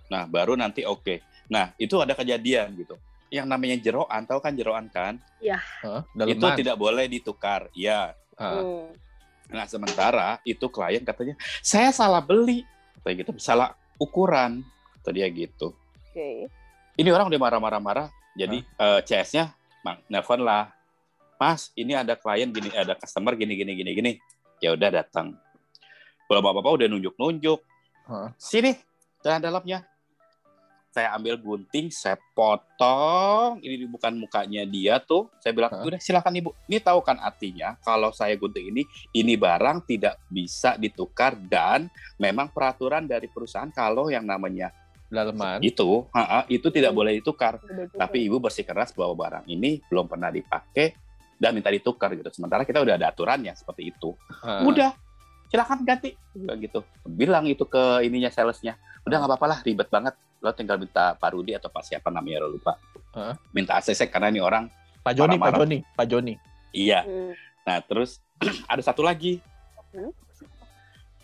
Nah, 0.08 0.22
baru 0.30 0.54
nanti 0.54 0.86
oke. 0.86 1.18
Nah, 1.50 1.74
itu 1.74 1.98
ada 1.98 2.14
kejadian 2.14 2.78
gitu. 2.78 2.94
Yang 3.34 3.46
namanya 3.50 3.76
jeroan, 3.82 4.22
tahu 4.30 4.38
kan 4.38 4.54
jeroan 4.54 4.86
kan? 4.88 5.18
Heeh. 5.42 6.00
Daleman. 6.14 6.38
Itu 6.38 6.46
tidak 6.54 6.76
boleh 6.78 7.10
ditukar. 7.10 7.66
Ya. 7.74 8.14
Heeh. 8.38 8.62
Mm. 8.62 8.86
Nah, 9.50 9.66
sementara 9.68 10.38
itu 10.46 10.64
klien 10.70 11.02
katanya, 11.02 11.34
"Saya 11.60 11.90
salah 11.90 12.22
beli." 12.22 12.64
Kayak 13.04 13.26
gitu, 13.26 13.32
salah 13.36 13.76
ukuran. 14.00 14.64
Kata 14.96 15.12
dia 15.12 15.28
gitu. 15.28 15.76
Oke. 16.08 16.48
Ini 16.96 17.08
orang 17.12 17.28
udah 17.28 17.40
marah-marah-marah. 17.42 18.08
Jadi 18.32 18.64
eh, 18.64 19.00
CS-nya 19.04 19.52
mang 19.84 20.00
nelfon 20.08 20.40
lah. 20.40 20.72
Mas, 21.36 21.68
ini 21.76 21.92
ada 21.92 22.16
klien 22.16 22.48
gini, 22.48 22.72
ada 22.72 22.96
customer 22.96 23.36
gini 23.36 23.52
gini 23.52 23.76
gini 23.76 23.90
gini. 23.92 24.12
Ya 24.64 24.72
udah 24.72 24.88
datang. 24.88 25.36
Apa-apa 26.26 26.70
udah 26.80 26.88
nunjuk-nunjuk. 26.88 27.60
Heeh. 28.04 28.28
Sini, 28.36 28.72
celana 29.20 29.40
dalamnya. 29.42 29.84
Saya 30.88 31.10
ambil 31.18 31.34
gunting, 31.34 31.90
saya 31.90 32.14
potong. 32.38 33.58
Ini 33.58 33.82
bukan 33.90 34.14
mukanya 34.14 34.62
dia 34.62 35.02
tuh. 35.02 35.26
Saya 35.42 35.50
bilang, 35.50 35.74
udah 35.82 35.98
silakan 35.98 36.38
ibu. 36.38 36.54
Ini 36.70 36.78
tahu 36.78 37.02
kan 37.02 37.18
artinya 37.18 37.74
kalau 37.82 38.14
saya 38.14 38.38
gunting 38.38 38.70
ini, 38.70 38.82
ini 39.10 39.34
barang 39.34 39.82
tidak 39.84 40.22
bisa 40.30 40.78
ditukar 40.78 41.34
dan 41.34 41.90
memang 42.14 42.46
peraturan 42.46 43.04
dari 43.04 43.26
perusahaan 43.26 43.66
kalau 43.68 44.06
yang 44.06 44.22
namanya 44.22 44.70
Daleman. 45.10 45.58
itu, 45.60 46.06
ha-ha, 46.14 46.46
itu 46.46 46.70
tidak 46.70 46.94
Hmm. 46.94 46.98
boleh 47.02 47.12
ditukar. 47.18 47.58
Tapi 47.90 48.30
ibu 48.30 48.38
bersikeras 48.38 48.94
bahwa 48.94 49.18
barang 49.18 49.44
ini 49.46 49.82
belum 49.90 50.06
pernah 50.06 50.30
dipakai 50.30 50.94
dan 51.34 51.58
minta 51.58 51.74
ditukar 51.74 52.14
gitu. 52.14 52.30
Sementara 52.30 52.62
kita 52.62 52.78
udah 52.78 52.94
ada 52.94 53.10
aturannya 53.10 53.50
seperti 53.52 53.90
itu. 53.90 54.14
Heeh. 54.46 54.62
Udah, 54.62 54.94
silakan 55.54 55.86
ganti. 55.86 56.18
Udah 56.34 56.58
gitu. 56.58 56.82
Bilang 57.06 57.46
itu 57.46 57.62
ke 57.62 58.02
ininya 58.02 58.26
salesnya. 58.26 58.74
Udah 59.06 59.22
nggak 59.22 59.30
apa-apa 59.30 59.46
lah, 59.46 59.58
ribet 59.62 59.86
banget. 59.86 60.18
Lo 60.42 60.50
tinggal 60.50 60.82
minta 60.82 61.14
Pak 61.14 61.30
Rudi 61.30 61.54
atau 61.54 61.70
Pak 61.70 61.86
siapa 61.86 62.10
namanya 62.10 62.42
lo 62.42 62.58
lupa. 62.58 62.74
Heeh. 63.14 63.38
Minta 63.54 63.78
ACC 63.78 64.10
karena 64.10 64.34
ini 64.34 64.42
orang 64.42 64.66
Pak 64.98 65.14
Joni, 65.14 65.38
Pak. 65.38 65.54
Joni, 65.54 65.78
Pak 65.94 66.06
Joni. 66.10 66.34
iya. 66.74 67.06
Mm. 67.06 67.32
Nah 67.62 67.78
terus 67.80 68.18
ada 68.66 68.82
satu 68.82 69.06
lagi. 69.06 69.38
Hmm? 69.94 70.10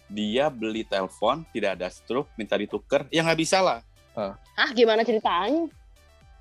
Dia 0.07 0.47
beli 0.47 0.87
telepon 0.87 1.43
tidak 1.51 1.75
ada 1.75 1.91
struk, 1.91 2.31
minta 2.35 2.55
ditukar. 2.55 3.11
Ya 3.11 3.27
nggak 3.27 3.41
bisa 3.41 3.59
lah. 3.59 3.83
ah 4.55 4.69
gimana 4.75 5.01
ceritanya 5.01 5.71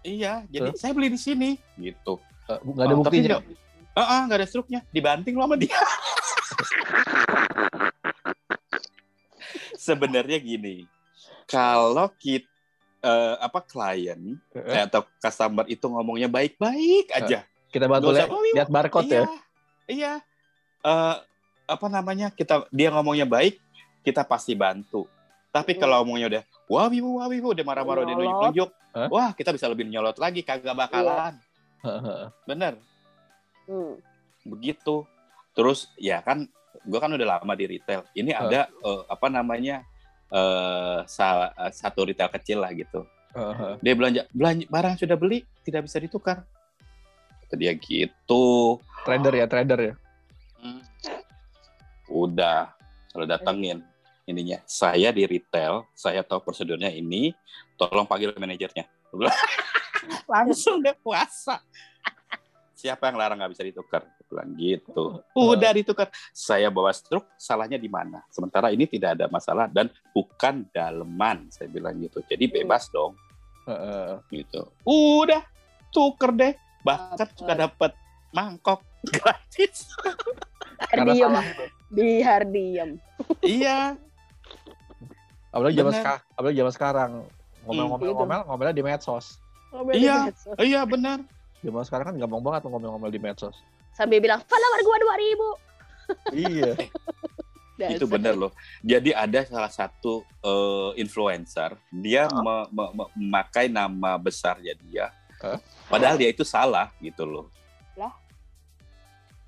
Iya, 0.01 0.43
jadi 0.49 0.73
saya 0.75 0.91
beli 0.91 1.11
di 1.11 1.19
sini 1.19 1.55
gitu. 1.77 2.19
Eh, 2.49 2.59
Nggak 2.59 2.85
ada 2.85 2.93
Oh, 2.93 2.99
buktinya. 2.99 3.29
nggak- 3.37 3.45
Heeh, 3.93 4.21
nggak 4.25 4.37
ada 4.39 4.47
struknya. 4.47 4.79
Dibanting 4.89 5.35
lo 5.35 5.43
sama 5.43 5.55
dia. 5.55 5.75
Sebenarnya 9.89 10.37
gini, 10.37 10.85
kalau 11.49 12.13
kita 12.13 12.45
apa 13.39 13.63
klien 13.63 14.37
Heeh. 14.53 14.75
eh, 14.75 14.81
atau 14.85 15.07
customer 15.17 15.65
itu 15.65 15.85
ngomongnya 15.87 16.27
baik-baik 16.27 17.09
aja, 17.15 17.47
Kita 17.69 17.85
bantu 17.85 18.09
lihat, 18.09 18.29
"Oh, 18.33 18.41
iya, 18.43 18.53
lihat 18.59 18.69
barcode 18.69 19.05
iya, 19.07 19.21
ya. 19.21 19.25
Iya. 19.89 20.13
Eh, 20.81 21.15
apa 21.69 21.87
namanya? 21.89 22.33
Kita 22.33 22.65
dia 22.73 22.89
ngomongnya 22.89 23.29
baik, 23.29 23.61
kita 24.01 24.25
pasti 24.25 24.57
bantu. 24.57 25.05
Tapi 25.49 25.73
Hmm. 25.77 25.81
kalau 25.81 25.95
ngomongnya 26.01 26.27
udah 26.29 26.43
wah 26.69 26.89
wibu 26.89 27.21
wah 27.21 27.29
wibu 27.29 27.53
udah 27.53 27.65
marah-marah 27.65 28.01
udah 28.05 28.15
nunjuk-nunjuk. 28.17 28.69
Hah? 28.93 29.07
Wah, 29.09 29.29
kita 29.37 29.53
bisa 29.53 29.69
lebih 29.69 29.85
nyolot 29.85 30.17
lagi 30.17 30.41
kagak 30.41 30.73
bakalan. 30.73 31.37
Heeh. 31.85 32.21
Bener. 32.45 32.73
Hmm. 33.69 33.97
Begitu. 34.45 35.05
Terus 35.53 35.89
ya 35.97 36.21
kan 36.25 36.49
gua 36.85 36.99
kan 37.03 37.11
udah 37.11 37.27
lama 37.39 37.53
di 37.55 37.65
retail. 37.65 38.05
Ini 38.13 38.31
Hah. 38.35 38.41
ada 38.47 38.61
eh, 38.69 39.01
apa 39.07 39.27
namanya? 39.27 39.83
eh 40.29 40.99
sa- 41.09 41.49
eh, 41.57 41.73
satu 41.73 42.05
retail 42.05 42.29
kecil 42.29 42.61
lah 42.61 42.69
gitu. 42.71 43.01
Heeh. 43.33 43.81
Dia 43.81 43.93
belanja 43.97 44.21
belanja 44.29 44.65
barang 44.69 44.95
sudah 45.01 45.17
beli 45.17 45.41
tidak 45.65 45.89
bisa 45.89 45.97
ditukar. 45.97 46.45
Kata 47.45 47.55
dia 47.57 47.73
gitu. 47.73 48.77
Trader 49.05 49.33
ya, 49.33 49.45
trader 49.49 49.79
ya. 49.81 49.93
Hmm. 50.61 50.81
Udah, 52.09 52.73
kalau 53.09 53.25
datengin 53.25 53.81
ininya. 54.29 54.61
Saya 54.69 55.09
di 55.09 55.25
retail, 55.25 55.85
saya 55.97 56.21
tahu 56.21 56.45
prosedurnya 56.45 56.93
ini, 56.93 57.33
tolong 57.73 58.05
panggil 58.05 58.33
manajernya. 58.37 58.85
Langsung 60.29 60.85
deh 60.85 60.93
puasa. 61.01 61.57
Siapa 62.79 63.11
yang 63.11 63.19
larang 63.19 63.35
nggak 63.35 63.51
bisa 63.51 63.67
ditukar? 63.67 64.07
Bilang 64.31 64.55
gitu. 64.55 65.19
Udah 65.35 65.75
ditukar. 65.75 66.07
Saya 66.31 66.71
bawa 66.71 66.95
struk, 66.95 67.27
salahnya 67.35 67.75
di 67.75 67.91
mana? 67.91 68.23
Sementara 68.31 68.71
ini 68.71 68.87
tidak 68.87 69.19
ada 69.19 69.27
masalah 69.27 69.67
dan 69.67 69.91
bukan 70.15 70.63
daleman, 70.71 71.51
saya 71.51 71.67
bilang 71.67 71.99
gitu. 71.99 72.23
Jadi 72.23 72.47
bebas 72.47 72.87
dong, 72.87 73.19
Heeh. 73.67 74.15
gitu. 74.31 74.63
Udah, 74.87 75.43
tuker 75.91 76.31
deh. 76.31 76.55
Bahkan 76.79 77.27
suka 77.35 77.51
dapat 77.59 77.91
mangkok 78.31 78.79
gratis. 79.11 79.91
Itu. 80.95 81.27
Di 81.91 82.23
Hardiam. 82.23 82.95
iya, 83.43 83.99
Apalagi 85.51 85.75
zaman 85.75 85.91
sekarang, 85.91 86.21
apalagi 86.31 86.57
zaman 86.61 86.73
sekarang 86.73 87.11
ngomel-ngomel 87.65 88.07
Hmm, 88.07 88.15
ngomel 88.15 88.39
ngomelnya 88.47 88.75
di 88.77 88.83
medsos. 88.85 89.25
Ngomel 89.73 89.93
di 89.97 90.05
Iya. 90.05 90.17
medsos. 90.31 90.55
iya 90.61 90.81
benar. 90.85 91.19
Zaman 91.59 91.83
sekarang 91.83 92.05
kan 92.09 92.15
gampang 92.17 92.41
banget 92.41 92.61
ngomel-ngomel 92.65 93.09
di 93.09 93.19
medsos. 93.19 93.55
Sambil 93.91 94.19
bilang, 94.19 94.39
follower 94.43 94.79
gua 94.81 94.97
2000. 96.31 96.39
iya. 96.39 96.71
itu 97.95 98.03
benar 98.05 98.35
loh. 98.35 98.51
Jadi 98.81 99.11
ada 99.11 99.39
salah 99.43 99.69
satu 99.69 100.23
eh, 100.39 100.91
influencer, 100.97 101.75
dia 101.89 102.27
Oh. 102.27 102.39
me- 102.39 102.69
me- 102.69 102.93
me- 102.93 103.11
memakai 103.15 103.67
nama 103.67 104.15
besarnya 104.15 104.75
dia, 104.77 105.11
Hah? 105.39 105.59
padahal 105.87 106.15
dia 106.15 106.27
itu 106.27 106.43
salah 106.43 106.91
gitu 106.99 107.23
loh. 107.23 107.47
Lah? 107.95 108.11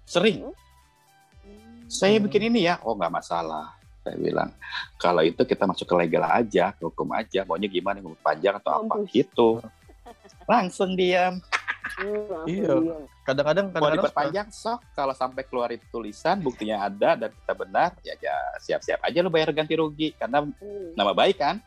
Sering. 0.04 0.48
Saya 1.88 2.20
Hmm. 2.20 2.28
bikin 2.28 2.48
ini 2.48 2.68
ya, 2.68 2.80
oh 2.84 2.96
nggak 2.96 3.12
masalah. 3.14 3.76
Saya 4.02 4.16
bilang, 4.18 4.50
kalau 4.96 5.22
itu 5.22 5.44
kita 5.44 5.68
masuk 5.68 5.86
ke 5.86 5.96
legal 5.98 6.24
aja, 6.26 6.72
ke 6.72 6.82
hukum 6.82 7.12
aja, 7.12 7.44
maunya 7.44 7.68
gimana, 7.68 8.00
mau 8.00 8.16
panjang 8.18 8.58
atau 8.58 8.80
apa 8.80 8.96
gitu. 9.08 9.60
Langsung 10.48 10.96
diam. 10.96 11.38
Hmm, 11.82 12.46
Iya. 12.46 12.70
Hardiam. 12.70 13.06
Kadang-kadang 13.22 13.66
kadang-kadang 13.70 13.98
diperpanjang 14.02 14.48
sok, 14.50 14.80
kalau 14.92 15.12
sampai 15.12 15.44
keluar 15.44 15.70
itu 15.70 15.86
tulisan, 15.88 16.38
buktinya 16.38 16.84
ada 16.84 17.16
dan 17.16 17.30
kita 17.32 17.54
benar, 17.54 17.90
ya, 18.02 18.14
ya 18.16 18.36
siap-siap 18.60 19.02
aja 19.02 19.20
lo 19.20 19.30
bayar 19.30 19.50
ganti 19.52 19.74
rugi 19.74 20.14
karena 20.14 20.42
Hmm. 20.42 20.94
nama 20.94 21.12
baik 21.12 21.38
kan, 21.38 21.58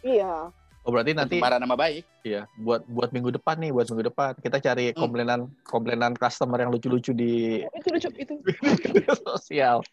Iya. 0.00 0.48
Oh 0.80 0.88
berarti 0.88 1.12
nanti 1.12 1.36
pencemaran 1.36 1.60
nama 1.60 1.76
baik. 1.76 2.08
iya 2.20 2.48
buat 2.56 2.80
buat 2.86 3.12
minggu 3.12 3.36
depan 3.36 3.56
nih 3.56 3.68
buat 3.68 3.84
minggu 3.86 4.08
depan 4.08 4.32
kita 4.34 4.56
cari 4.58 4.90
Hmm. 4.90 4.96
komplainan 4.98 5.40
komplainan 5.62 6.12
customer 6.14 6.56
yang 6.56 6.72
lucu-lucu 6.72 7.12
di 7.12 7.60
Itu 7.60 7.88
lucu 7.92 8.08
itu. 8.16 8.34
sosial. 9.28 9.84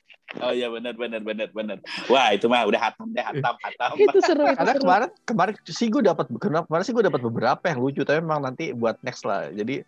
Oh 0.44 0.52
iya 0.52 0.68
benar 0.68 0.92
benar 1.00 1.24
benar 1.24 1.48
benar. 1.56 1.78
Wah 2.12 2.36
itu 2.36 2.52
mah 2.52 2.68
udah 2.68 2.82
hatam 2.92 3.16
deh 3.16 3.24
hatam 3.24 3.56
hatam. 3.64 3.92
Itu 4.04 4.20
seru 4.20 4.44
itu. 4.44 4.60
Karena 4.60 4.74
seru. 4.76 4.84
kemarin 4.84 5.10
kemarin 5.24 5.54
sih 5.64 5.88
gue 5.88 6.04
dapat 6.04 6.28
kemarin 6.36 6.84
sih 6.84 6.92
gue 6.92 7.06
dapat 7.08 7.22
beberapa 7.24 7.64
yang 7.64 7.80
lucu 7.80 8.04
tapi 8.04 8.20
memang 8.20 8.44
nanti 8.44 8.76
buat 8.76 9.00
next 9.08 9.24
lah. 9.24 9.48
Jadi 9.56 9.88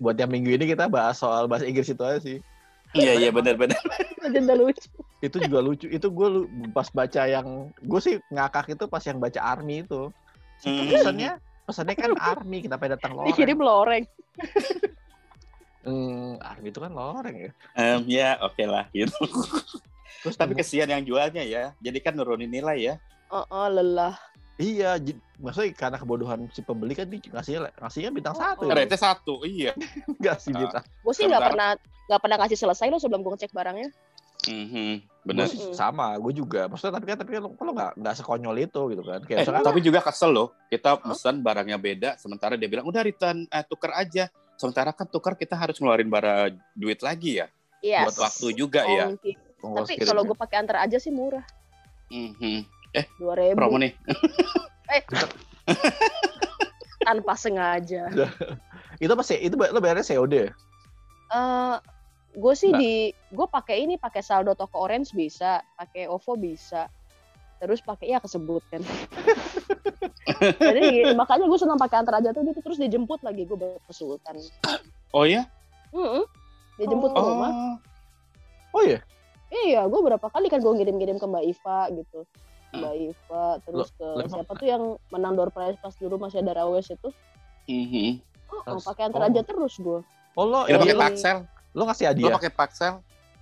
buat 0.00 0.16
yang 0.16 0.32
minggu 0.32 0.56
ini 0.56 0.64
kita 0.72 0.88
bahas 0.88 1.20
soal 1.20 1.44
bahasa 1.44 1.68
Inggris 1.68 1.92
itu 1.92 2.00
aja 2.00 2.16
sih. 2.16 2.40
Iya 2.96 3.28
iya 3.28 3.30
benar 3.34 3.60
benar. 3.60 3.76
Legenda 4.24 4.56
lucu. 4.56 4.88
Itu 5.20 5.36
juga 5.44 5.58
lucu. 5.60 5.86
Itu 5.92 6.08
gue 6.08 6.48
pas 6.72 6.88
baca 6.88 7.22
yang 7.28 7.68
gue 7.84 8.00
sih 8.00 8.16
ngakak 8.32 8.72
itu 8.72 8.88
pas 8.88 9.04
yang 9.04 9.20
baca 9.20 9.40
Army 9.44 9.84
itu. 9.84 10.08
Hmm. 10.64 10.88
Pesannya 10.88 11.30
pesannya 11.68 11.94
kan 11.96 12.12
Army 12.16 12.64
kenapa 12.64 12.88
datang 12.88 13.20
loreng? 13.20 13.28
Dikirim 13.28 13.58
loreng. 13.68 14.04
Hmm, 15.84 16.40
Army 16.40 16.68
itu 16.68 16.80
kan 16.80 16.90
loreng 16.90 17.36
ya. 17.38 17.50
Em, 17.74 18.00
ya 18.06 18.40
oke 18.40 18.64
lah 18.64 18.88
gitu. 18.90 19.12
Terus 20.22 20.34
Tapi 20.34 20.52
kesian 20.54 20.88
yang 20.88 21.00
jualnya 21.00 21.40
ya. 21.40 21.76
Jadi 21.78 21.98
kan 21.98 22.12
nurunin 22.12 22.48
nilai 22.48 22.78
ya. 22.82 22.94
Oh, 23.28 23.44
oh 23.44 23.68
lelah. 23.68 24.16
Iya, 24.54 24.96
j- 24.96 25.18
maksudnya 25.36 25.74
karena 25.74 25.96
kebodohan 25.96 26.46
si 26.48 26.62
pembeli 26.62 26.94
kan 26.94 27.04
dia 27.04 27.18
ngasihnya 27.20 27.74
ngasihnya 27.76 28.10
bintang 28.10 28.32
Oh, 28.32 28.40
satu 28.40 28.62
oh. 28.62 28.70
ya. 28.70 28.74
Rate 28.76 28.96
satu 28.96 29.34
iya. 29.42 29.72
Enggak 30.16 30.38
sih 30.38 30.50
Ah. 30.50 30.60
bintang. 30.60 30.84
Gue 31.00 31.12
sih 31.12 31.24
nggak 31.24 31.36
Sementara- 31.36 31.50
pernah 31.50 31.68
nggak 32.04 32.20
pernah 32.20 32.38
kasih 32.40 32.58
selesai 32.58 32.86
lo 32.86 32.96
sebelum 32.96 33.20
gue 33.20 33.32
ngecek 33.32 33.50
barangnya. 33.50 33.90
Mhm, 34.44 35.00
Gue 35.24 35.32
Benar. 35.32 35.48
sih 35.48 35.56
Mm-mm. 35.58 35.72
sama, 35.72 36.12
gue 36.14 36.32
juga. 36.34 36.68
Maksudnya 36.68 36.94
tapi 36.94 37.06
kan 37.08 37.16
tapi 37.16 37.30
kan 37.32 37.42
lo 37.42 37.50
lo 37.50 37.72
nggak 37.72 37.92
nggak 37.96 38.14
sekonyol 38.14 38.56
itu 38.58 38.80
gitu 38.92 39.02
kan. 39.02 39.20
Kayak 39.20 39.32
Eh, 39.34 39.42
misalkan 39.42 39.64
tapi 39.64 39.80
juga 39.80 40.00
kesel 40.00 40.30
loh. 40.30 40.48
Kita 40.68 40.90
pesan 40.98 41.40
barangnya 41.40 41.76
beda, 41.76 42.10
sementara 42.14 42.54
dia 42.54 42.68
bilang 42.68 42.84
udah 42.84 43.00
return 43.00 43.44
eh, 43.44 43.64
tuker 43.64 43.90
aja. 43.90 44.28
Sementara 44.54 44.94
kan 44.94 45.06
tuker 45.10 45.34
kita 45.34 45.58
harus 45.58 45.78
ngeluarin 45.82 46.08
barang 46.08 46.54
duit 46.78 47.00
lagi 47.02 47.42
ya. 47.42 47.46
Iya. 47.84 48.08
Buat 48.08 48.18
waktu 48.30 48.46
juga 48.54 48.86
ya. 48.86 49.12
Ongkir. 49.12 49.36
ongkos 49.64 49.88
Tapi 49.88 50.04
kalau 50.04 50.22
gue 50.28 50.36
pakai 50.36 50.56
antar 50.60 50.84
aja 50.84 50.96
sih 51.00 51.10
murah. 51.10 51.44
Mhm. 52.12 52.64
Dua 53.18 53.34
ribu 53.34 53.58
Promo 53.58 53.80
nih. 53.80 53.92
tanpa 57.04 57.36
sengaja. 57.36 58.08
itu 59.04 59.12
pasti 59.12 59.34
itu 59.42 59.54
lo 59.56 59.78
bayarnya 59.80 60.06
COD 60.06 60.32
ya? 60.32 60.50
Eh, 61.34 61.76
gue 62.34 62.54
sih 62.56 62.70
Nggak. 62.72 62.80
di 62.80 62.94
gue 63.12 63.46
pakai 63.46 63.76
ini 63.84 63.94
pakai 64.00 64.22
saldo 64.24 64.56
toko 64.56 64.80
orange 64.88 65.12
bisa, 65.12 65.60
pakai 65.76 66.08
OVO 66.08 66.34
bisa, 66.40 66.88
terus 67.60 67.84
pakai 67.84 68.16
ya 68.16 68.18
kesebut 68.18 68.64
kan. 68.72 68.82
Jadi 70.56 71.12
makanya 71.12 71.44
gue 71.46 71.58
senang 71.58 71.76
pakai 71.76 71.96
antar 72.00 72.18
aja 72.18 72.30
tuh 72.30 72.42
gitu 72.42 72.60
terus 72.60 72.78
dijemput 72.78 73.20
lagi 73.20 73.44
gue 73.44 73.56
ke 73.56 73.92
Sultan. 73.92 74.36
Oh 75.10 75.24
ya? 75.24 75.44
Mm-mm. 75.90 76.24
Dijemput 76.76 77.10
ke 77.10 77.20
rumah. 77.20 77.50
Oh. 77.50 77.76
Oh 78.74 78.82
iya. 78.82 79.00
Iya, 79.54 79.86
gue 79.86 80.00
berapa 80.02 80.26
kali 80.26 80.50
kan 80.50 80.58
gue 80.58 80.72
ngirim-ngirim 80.72 81.16
ke 81.16 81.26
Mbak 81.26 81.44
Iva 81.46 81.80
gitu. 81.94 82.20
Hmm. 82.74 82.82
Mbak 82.82 82.94
Iva, 82.98 83.44
terus 83.62 83.88
ke 83.94 84.02
lo 84.02 84.18
emang- 84.18 84.34
siapa 84.34 84.52
tuh 84.58 84.66
yang 84.66 84.82
menang 85.08 85.38
door 85.38 85.54
prize 85.54 85.78
pas 85.78 85.94
dulu 85.94 86.18
masih 86.18 86.42
ada 86.42 86.58
Rawes 86.58 86.90
itu. 86.90 87.08
Mhm. 87.64 88.18
Oh, 88.50 88.62
Terus- 88.66 88.84
pakai 88.84 89.06
antar 89.06 89.22
oh. 89.22 89.28
aja 89.30 89.40
terus 89.40 89.74
gue. 89.78 90.00
Oh 90.34 90.44
lo 90.44 90.66
lo, 90.66 90.76
pakai 90.76 90.98
paksel. 90.98 91.46
lo 91.70 91.86
ngasih 91.86 92.04
Lo 92.04 92.10
hadiah. 92.10 92.34
pakai 92.34 92.50
paksel. 92.50 92.92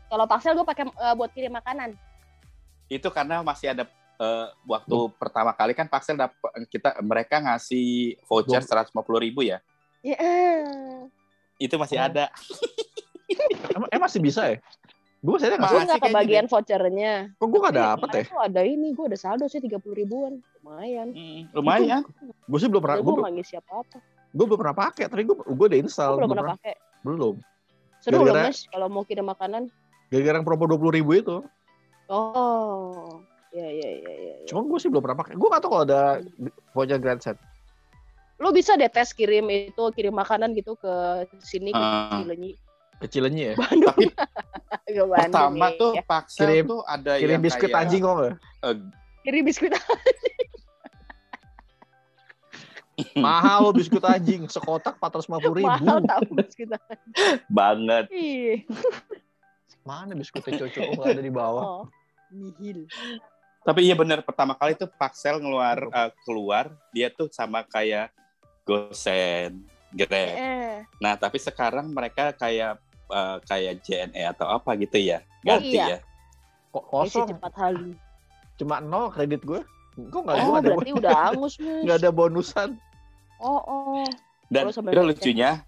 Kalau 0.06 0.24
paksel 0.28 0.52
gue 0.52 0.66
pakai 0.66 0.84
eh, 0.84 1.14
buat 1.16 1.30
kirim 1.32 1.52
makanan. 1.52 1.96
itu 2.86 3.08
karena 3.08 3.40
masih 3.40 3.72
ada 3.72 3.88
eh, 4.22 4.46
waktu 4.64 4.96
pertama 5.12 5.50
kali 5.50 5.72
kan 5.72 5.84
Paksel 5.84 6.14
dapat 6.14 6.38
kita 6.66 6.94
mereka 7.00 7.36
ngasih 7.38 8.14
voucher 8.22 8.62
Gua- 8.62 8.86
150 8.86 9.18
ribu 9.20 9.42
ya 9.42 9.58
Ya, 10.00 10.14
eh. 10.14 11.06
itu 11.58 11.74
masih 11.74 11.94
Oh. 11.96 12.06
ada 12.06 12.30
Emang, 13.72 13.88
eh 13.88 13.96
masih 13.96 14.20
bisa 14.20 14.44
ya? 14.44 14.58
Gue 15.18 15.32
masih 15.32 15.48
ada 15.48 15.56
gue? 15.56 15.64
Masih 15.64 15.86
nggak 15.86 16.02
kebagian 16.04 16.46
vouchernya. 16.46 17.14
Kok 17.32 17.46
gue 17.46 17.60
nggak 17.62 17.76
dapet 17.78 18.08
ya? 18.10 18.22
tuh 18.26 18.40
ada 18.42 18.60
ini, 18.60 18.90
gue 18.90 19.04
ada 19.06 19.16
saldo 19.16 19.46
sih 19.46 19.56
30 19.56 19.78
ribuan. 19.94 20.42
Lumayan. 20.58 21.08
Hmm, 21.10 21.40
lumayan 21.54 22.02
Gue 22.44 22.58
sih 22.58 22.66
belum 22.66 22.82
pernah. 22.82 22.98
Gue 22.98 23.04
Gue 23.04 23.12
belum 23.14 23.24
nggak 23.24 23.36
ngisi 23.38 23.54
apa-apa. 23.56 23.98
gue 24.28 24.44
belum 24.44 24.58
pernah 24.58 24.76
pakai. 24.76 25.04
Tapi 25.06 25.22
gue 25.22 25.36
gue 25.38 25.66
udah 25.70 25.80
install. 25.80 26.10
Gue 26.10 26.18
belum 26.18 26.28
belum 26.28 26.42
pernah 26.42 26.56
pakai. 26.58 26.74
Belum. 27.00 27.34
Seru 28.02 28.18
loh 28.18 28.34
mas, 28.34 28.58
kalau 28.66 28.86
mau 28.90 29.02
kirim 29.02 29.24
makanan. 29.24 29.62
Gara-gara 30.10 30.42
promo 30.42 30.64
dua 30.66 30.76
puluh 30.76 30.92
ribu 30.92 31.14
itu. 31.14 31.36
Oh, 32.06 33.22
ya 33.52 33.68
ya 33.68 33.88
ya 33.92 34.12
ya. 34.12 34.34
ya. 34.38 34.46
Cuma 34.46 34.64
gue 34.64 34.78
sih 34.78 34.88
belum 34.88 35.00
pernah 35.00 35.18
pakai. 35.18 35.36
Gue 35.36 35.46
nggak 35.46 35.60
tahu 35.60 35.70
kalau 35.70 35.84
ada 35.84 36.02
voucher 36.72 36.96
grand 36.96 37.20
set. 37.20 37.36
Lo 38.36 38.50
bisa 38.50 38.74
deh 38.74 38.88
tes 38.88 39.12
kirim 39.12 39.46
itu, 39.46 39.84
kirim 39.92 40.12
makanan 40.12 40.50
gitu 40.52 40.74
ke 40.74 40.92
sini 41.38 41.70
ke 41.70 41.78
Ah. 41.78 42.18
Cilenyi. 42.18 42.56
Kecilannya 42.98 43.44
ya. 43.44 43.54
Bandung. 43.62 43.96
tapi 44.72 44.90
ke 44.94 45.04
Bandung. 45.04 45.12
pertama 45.28 45.66
ya. 45.68 45.76
tuh 45.76 45.92
Paksel 46.02 46.38
Kirim- 46.40 46.68
tuh 46.68 46.80
ada 46.84 47.12
Kirim 47.16 47.30
yang 47.30 47.42
biskuit 47.42 47.68
kayak, 47.68 47.80
anjing 47.82 48.00
kok 48.00 48.14
nggak? 48.14 48.34
eh, 48.62 48.74
Kirim 49.22 49.42
biskuit. 49.44 49.72
Mahal 53.16 53.58
lo 53.60 53.70
biskuit 53.72 54.04
anjing. 54.04 54.46
Sekotak 54.46 54.94
empat 54.96 55.10
ratus 55.12 55.26
lima 55.26 55.38
puluh 55.38 55.56
ribu. 55.58 55.82
Mahal 55.82 55.98
tau 56.04 56.22
biskuit. 56.30 56.70
banget 57.48 58.04
Ih. 58.08 58.62
Mana 59.82 60.14
biskuitnya 60.14 60.62
cocok 60.62 60.82
nggak 60.92 61.10
ada 61.10 61.22
di 61.22 61.32
bawah? 61.32 61.62
Oh, 61.64 61.84
nihil. 62.30 62.86
Tapi 63.62 63.86
iya 63.86 63.94
bener 63.94 64.22
pertama 64.26 64.58
kali 64.58 64.74
tuh 64.74 64.90
Paksel 64.90 65.38
ngeluar 65.38 65.78
eh, 65.86 66.10
keluar 66.26 66.70
dia 66.90 67.08
tuh 67.08 67.30
sama 67.30 67.62
kayak 67.62 68.10
Gosen 68.62 69.66
Grab. 69.92 70.12
Eh, 70.12 70.60
Nah, 70.98 71.14
tapi 71.14 71.38
sekarang 71.38 71.90
mereka 71.92 72.32
kayak 72.34 72.78
eh, 73.12 73.38
kayak 73.46 73.74
JNE 73.84 74.22
atau 74.34 74.48
apa 74.50 74.74
gitu 74.78 74.98
ya. 74.98 75.20
Oh, 75.22 75.58
Ganti 75.58 75.76
iya. 75.76 75.86
ya. 75.86 75.98
Kok 76.72 76.84
kosong? 76.88 77.28
cepat 77.28 77.52
halu. 77.60 77.92
Cuma 78.56 78.80
nol 78.80 79.12
kredit 79.12 79.42
gue. 79.44 79.60
Kok 79.92 80.20
nggak 80.24 80.36
Oh, 80.40 80.56
ada 80.56 80.70
berarti 80.72 80.90
udah 80.96 81.16
angus, 81.28 81.54
nggak 81.84 81.96
ada 82.00 82.10
bonusan? 82.10 82.70
Oh, 83.36 83.60
oh. 83.60 84.06
Dan 84.48 84.68
itu 84.68 85.00
lucunya 85.02 85.60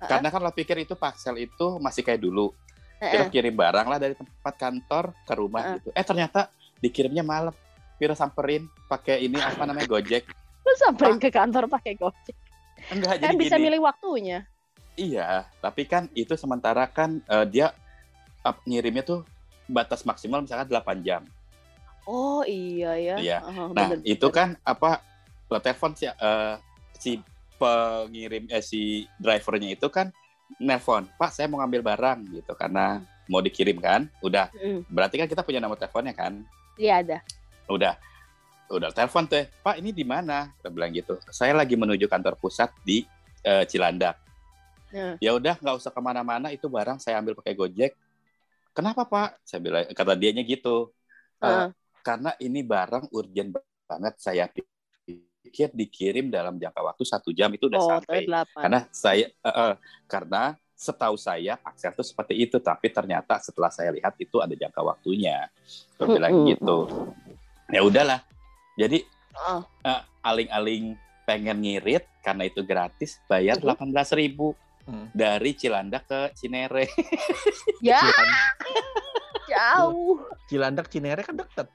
Heeh. 0.00 0.08
karena 0.08 0.28
kan 0.28 0.40
lo 0.44 0.52
pikir 0.52 0.76
itu 0.80 0.96
Paxel 0.96 1.36
itu 1.40 1.76
masih 1.80 2.00
kayak 2.04 2.20
dulu. 2.24 2.52
Kita 2.96 3.28
kirim 3.28 3.52
barang 3.52 3.86
lah 3.92 4.00
dari 4.00 4.16
tempat 4.16 4.54
kantor 4.56 5.12
ke 5.28 5.32
rumah 5.36 5.60
Heeh. 5.60 5.74
gitu. 5.80 5.88
Eh 5.92 6.04
ternyata 6.04 6.48
dikirimnya 6.78 7.22
malam. 7.22 7.54
Kira 7.96 8.12
samperin 8.12 8.68
pakai 8.86 9.22
ini 9.22 9.36
apa 9.36 9.64
namanya 9.64 9.88
Gojek. 9.88 10.28
Lu 10.62 10.72
samperin 10.76 11.16
ke 11.16 11.28
kantor 11.28 11.64
pakai 11.66 11.94
Gojek. 11.94 12.36
Enggak 12.88 13.16
Kan 13.16 13.32
jadi 13.32 13.36
bisa 13.36 13.56
gini. 13.56 13.64
milih 13.66 13.80
waktunya. 13.82 14.44
Iya, 14.94 15.44
tapi 15.58 15.84
kan 15.84 16.08
itu 16.12 16.32
sementara 16.34 16.84
kan 16.86 17.20
eh, 17.22 17.44
dia 17.46 17.72
up, 18.40 18.60
ngirimnya 18.62 19.02
tuh 19.02 19.20
batas 19.66 20.02
maksimal 20.02 20.40
misalkan 20.40 20.66
8 20.66 21.02
jam. 21.02 21.22
Oh, 22.02 22.40
iya 22.42 22.94
ya. 22.94 23.16
Iya. 23.16 23.38
Oh, 23.42 23.68
Nah, 23.68 23.92
bener, 23.92 24.04
itu 24.04 24.22
bener. 24.22 24.32
kan 24.32 24.48
apa 24.62 25.02
lo 25.46 25.58
telepon 25.58 25.92
si 25.92 26.06
eh, 26.06 26.54
si 26.94 27.18
pengirim 27.56 28.46
eh 28.46 28.60
si 28.60 28.82
drivernya 29.16 29.72
itu 29.72 29.88
kan 29.88 30.12
nelpon, 30.58 31.08
"Pak, 31.12 31.30
saya 31.30 31.46
mau 31.46 31.58
ngambil 31.58 31.82
barang." 31.82 32.18
gitu 32.30 32.52
karena 32.52 33.00
mau 33.26 33.40
dikirim 33.40 33.76
kan. 33.76 34.06
Udah, 34.20 34.52
Mm, 34.54 34.86
berarti 34.86 35.16
kan 35.16 35.26
kita 35.26 35.42
punya 35.42 35.58
nomor 35.58 35.74
teleponnya 35.74 36.12
kan. 36.12 36.44
Iya 36.76 37.00
ada. 37.02 37.18
Udah. 37.66 37.96
Udah 38.66 38.90
telepon 38.90 39.24
tuh, 39.30 39.46
"Pak, 39.62 39.78
ini 39.78 39.94
di 39.94 40.02
mana?" 40.02 40.50
Kita 40.58 40.68
bilang 40.70 40.90
gitu. 40.92 41.16
"Saya 41.30 41.54
lagi 41.54 41.74
menuju 41.78 42.06
kantor 42.10 42.36
pusat 42.36 42.70
di 42.82 43.06
eh, 43.46 43.64
Cilandak." 43.66 44.18
Nah. 44.90 45.14
Ya 45.22 45.34
udah, 45.34 45.54
nggak 45.58 45.76
usah 45.78 45.90
ke 45.90 46.00
mana-mana, 46.02 46.50
itu 46.50 46.66
barang 46.66 46.98
saya 46.98 47.18
ambil 47.22 47.38
pakai 47.38 47.54
Gojek. 47.54 47.92
Kenapa, 48.74 49.06
Pak? 49.06 49.40
Saya 49.46 49.60
bilang 49.62 49.86
kata 49.94 50.18
dianya 50.18 50.42
gitu. 50.42 50.90
"Eh, 51.38 51.46
Heeh. 51.46 51.68
karena 52.02 52.30
ini 52.42 52.60
barang 52.62 53.10
urgent 53.14 53.54
banget 53.86 54.14
saya 54.18 54.44
pikir 55.46 55.70
dikirim 55.70 56.26
dalam 56.26 56.58
jangka 56.58 56.82
waktu 56.82 57.06
satu 57.06 57.30
jam 57.30 57.54
itu 57.54 57.70
udah 57.70 57.78
Oh, 57.78 57.90
sampai 57.98 58.26
karena 58.58 58.80
saya 58.90 59.30
eh, 59.30 59.46
eh, 59.46 59.74
karena 60.10 60.58
setahu 60.76 61.16
saya 61.16 61.56
Axel 61.60 61.90
tuh 61.90 62.04
seperti 62.04 62.36
itu 62.36 62.60
tapi 62.60 62.86
ternyata 62.86 63.40
setelah 63.40 63.68
saya 63.68 63.90
lihat 63.90 64.12
itu 64.16 64.38
ada 64.38 64.52
jangka 64.52 64.78
waktunya 64.78 65.48
Saya 65.90 66.06
bilang 66.06 66.44
gitu 66.44 66.78
ya 67.66 67.80
udahlah 67.80 68.20
jadi 68.74 69.00
Heeh. 69.32 69.60
eh, 69.82 70.00
aling-aling 70.22 70.94
pengen 71.24 71.58
ngirit 71.58 72.04
karena 72.20 72.44
itu 72.44 72.60
gratis 72.60 73.16
bayar 73.24 73.56
delapan 73.56 73.90
belas 73.90 74.12
ribu 74.12 74.52
Hmm. 74.84 75.10
dari 75.10 75.50
Cilandak 75.50 76.06
ke 76.06 76.30
Cinere 76.32 76.86
Ya, 77.82 77.98
jauh. 79.44 80.22
Cilandak 80.46 80.86
Cinere 80.86 81.22
kan 81.22 81.34
deket. 81.34 81.66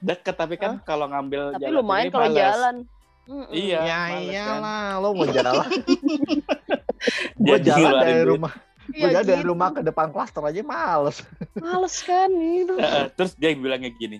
deket 0.00 0.32
tapi 0.32 0.56
kan 0.56 0.80
kalau 0.80 1.04
ngambil 1.06 1.52
Tapi 1.52 1.60
jalan 1.62 1.76
lumayan 1.76 2.08
kalau 2.08 2.26
males. 2.26 2.40
jalan. 2.40 2.76
Mm-mm. 3.22 3.52
Iya, 3.52 3.78
ya 3.78 3.98
kan. 4.00 4.20
iyalah, 4.24 4.84
lo 4.96 5.08
mau 5.12 5.26
jalan. 5.28 5.54
gue 7.34 7.56
Jadi 7.56 7.68
jalan 7.68 7.92
dari 7.98 8.14
duit. 8.16 8.30
rumah, 8.30 8.52
gue 8.84 8.96
Iya, 8.96 9.08
jalan 9.12 9.26
dari 9.26 9.42
rumah 9.42 9.68
ke 9.70 9.80
depan 9.80 10.06
klaster 10.08 10.42
aja 10.42 10.60
males. 10.60 11.16
Males 11.54 11.96
kan 12.00 12.30
itu. 12.30 12.74
Heeh, 12.74 13.06
terus 13.12 13.32
dia 13.34 13.50
bilangnya 13.52 13.90
gini, 13.90 14.18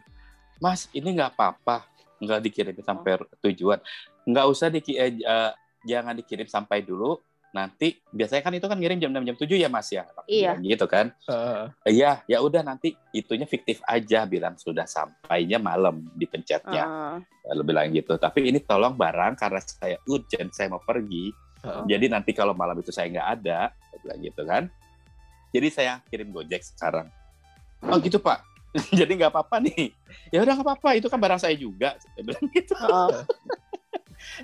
Mas 0.58 0.86
ini 0.90 1.08
nggak 1.12 1.32
apa-apa, 1.32 1.86
nggak 2.18 2.40
dikirim 2.40 2.74
sampai 2.78 3.16
tujuan, 3.40 3.78
nggak 4.24 4.46
usah 4.46 4.68
diki 4.68 4.94
eh, 4.94 5.14
eh, 5.14 5.50
jangan 5.82 6.14
dikirim 6.14 6.46
sampai 6.46 6.80
dulu. 6.80 7.18
Nanti 7.52 8.00
biasanya 8.08 8.40
kan 8.40 8.56
itu 8.56 8.64
kan 8.64 8.80
ngirim 8.80 8.96
jam 8.96 9.12
6 9.12 9.28
jam 9.28 9.36
7 9.36 9.60
ya 9.60 9.68
Mas 9.68 9.92
ya, 9.92 10.08
Iya. 10.24 10.56
gitu 10.56 10.88
kan? 10.88 11.12
Heeh. 11.28 11.64
Iya, 11.92 12.24
ya 12.24 12.40
udah 12.40 12.64
nanti 12.64 12.96
itunya 13.12 13.44
fiktif 13.44 13.84
aja 13.84 14.24
bilang 14.24 14.56
sudah 14.56 14.88
sampainya 14.88 15.60
malam 15.60 16.00
dipencetnya. 16.16 16.80
Ah. 16.80 17.16
Lalu 17.52 17.62
bilang 17.66 17.92
gitu. 17.92 18.16
Tapi 18.16 18.48
ini 18.48 18.56
tolong 18.56 18.96
barang 18.96 19.36
karena 19.36 19.60
saya 19.60 20.00
urgent, 20.08 20.48
saya 20.56 20.72
mau 20.72 20.80
pergi. 20.80 21.28
Jadi 21.62 22.06
nanti 22.06 22.30
kalau 22.30 22.52
malam 22.52 22.74
itu 22.76 22.90
saya 22.90 23.06
nggak 23.08 23.28
ada, 23.38 23.70
saya 23.70 23.98
bilang 24.00 24.20
gitu 24.20 24.42
kan. 24.42 24.62
Jadi 25.50 25.68
saya 25.68 26.02
kirim 26.08 26.28
Gojek 26.28 26.62
sekarang. 26.64 27.06
Oh 27.82 27.98
gitu 27.98 28.18
Pak. 28.18 28.42
Jadi 28.98 29.12
nggak 29.14 29.30
apa-apa 29.30 29.60
nih. 29.60 29.92
Ya 30.28 30.40
udah 30.40 30.54
nggak 30.54 30.66
apa-apa, 30.66 30.88
itu 30.96 31.06
kan 31.06 31.18
barang 31.18 31.38
saya 31.38 31.54
juga. 31.54 31.94
Saya 31.98 32.22
bilang 32.24 32.44
gitu. 32.50 32.74
Heeh. 32.74 33.22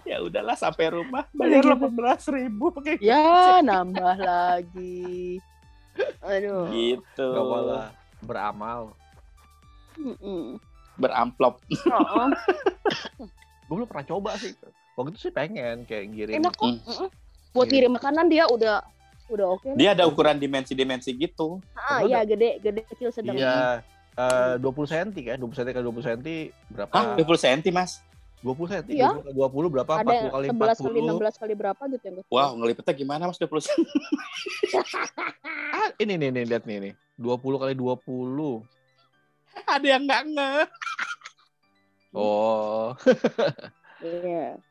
Ya 0.02 0.18
udahlah 0.18 0.58
sampai 0.58 0.90
rumah 0.90 1.22
bayar 1.30 1.62
Gitu. 1.62 1.70
delapan 1.70 1.92
belas 1.94 2.26
ribu 2.26 2.74
pakai 2.74 2.98
Ya, 2.98 3.62
nambah 3.62 4.18
lagi. 4.26 5.38
Aduh. 6.18 6.66
gitu. 6.68 7.28
Gak 7.30 7.46
malah 7.46 7.86
beramal. 8.20 8.80
Mm-mm. 9.94 10.58
Beramplop. 10.94 11.62
Heeh. 11.70 12.26
Gue 13.64 13.74
belum 13.74 13.86
pernah 13.86 14.06
coba 14.08 14.34
sih. 14.34 14.50
Waktu 14.98 15.14
itu 15.14 15.20
sih 15.22 15.32
pengen 15.32 15.86
kayak 15.86 16.04
ngirim. 16.10 16.42
Enak 16.42 16.58
kok. 16.58 16.74
Hmm. 16.82 17.06
Buat 17.54 17.70
Iya. 17.70 17.74
ngirim 17.78 17.92
makanan 17.94 18.26
dia 18.26 18.44
udah 18.50 18.82
udah 19.30 19.46
oke. 19.54 19.68
Dia 19.78 19.94
ada 19.94 20.10
ukuran 20.10 20.42
dimensi-dimensi 20.42 21.14
gitu. 21.14 21.62
Ah, 21.78 22.02
iya 22.02 22.26
gede, 22.26 22.58
gede 22.58 22.82
kecil 22.82 23.14
sedang. 23.14 23.38
Iya. 23.38 23.86
Eh, 24.18 24.54
20 24.58 24.90
cm 24.90 25.08
kan, 25.22 25.38
20 25.38 25.54
cm 25.54 25.70
kali 25.70 25.84
20 25.86 26.02
cm 26.02 26.20
berapa? 26.74 26.90
Hah, 26.90 27.14
20 27.14 27.38
cm 27.38 27.70
mas? 27.70 28.02
20 28.42 28.66
cm, 28.66 28.90
Iya. 28.90 29.14
20 29.14 29.22
kali 29.22 29.34
20 29.38 29.68
berapa? 29.70 29.92
Ada 29.94 30.02
yang 30.02 30.26
40 30.26 30.34
kali 30.34 30.46
11 30.50 30.58
kali 30.82 30.98
40. 30.98 31.14
16 31.14 31.38
kali 31.38 31.52
berapa 31.54 31.82
gitu. 31.86 32.06
Wow, 32.26 32.50
ngelipetnya 32.58 32.94
gimana 32.98 33.22
mas 33.30 33.38
20 33.38 33.62
cm? 33.62 33.86
Ah, 35.70 35.88
ini 36.02 36.14
nih 36.18 36.28
nih 36.34 36.44
lihat 36.50 36.66
nih 36.66 36.78
nih. 36.82 36.92
20 37.14 37.62
kali 37.62 37.72
20. 37.78 38.66
ada 39.66 39.86
yang 39.86 40.02
nggak 40.02 40.22
nge. 40.34 40.50
Oh, 42.10 42.94
Iya. 44.02 44.54
Om 44.54 44.67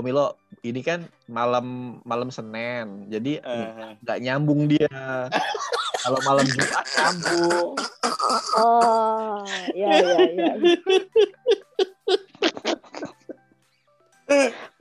Milo, 0.00 0.34
ini 0.62 0.80
kan 0.80 1.02
malam 1.26 1.98
malam 2.02 2.30
Senin. 2.30 3.06
Jadi 3.08 3.38
Eh, 3.38 3.96
nggak 4.00 4.18
nyambung 4.22 4.66
dia. 4.66 4.88
Kalau 6.02 6.18
malam 6.22 6.46
Jumat 6.46 6.86
nyambung. 6.88 7.74
Oh, 8.54 9.42
iya 9.74 9.88
iya 9.98 10.22
iya. 10.30 10.52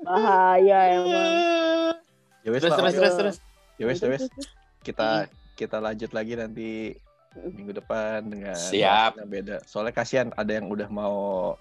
Bahaya 0.04 0.80
emang. 0.94 1.32
Ya 2.44 2.50
wes 2.54 2.62
Terus 2.64 2.76
terus 2.76 2.94
terus 2.96 3.16
terus. 3.16 3.38
ya 3.78 3.86
wes, 3.88 4.00
ya 4.00 4.10
wes. 4.10 4.24
Kita 4.82 5.28
kita 5.58 5.78
lanjut 5.82 6.12
lagi 6.14 6.34
nanti 6.38 6.70
minggu 7.36 7.74
depan 7.76 8.24
dengan 8.26 8.56
Siap. 8.56 9.22
beda. 9.26 9.62
Soalnya 9.66 9.94
kasihan 9.94 10.30
ada 10.34 10.52
yang 10.54 10.70
udah 10.70 10.88
mau 10.88 11.54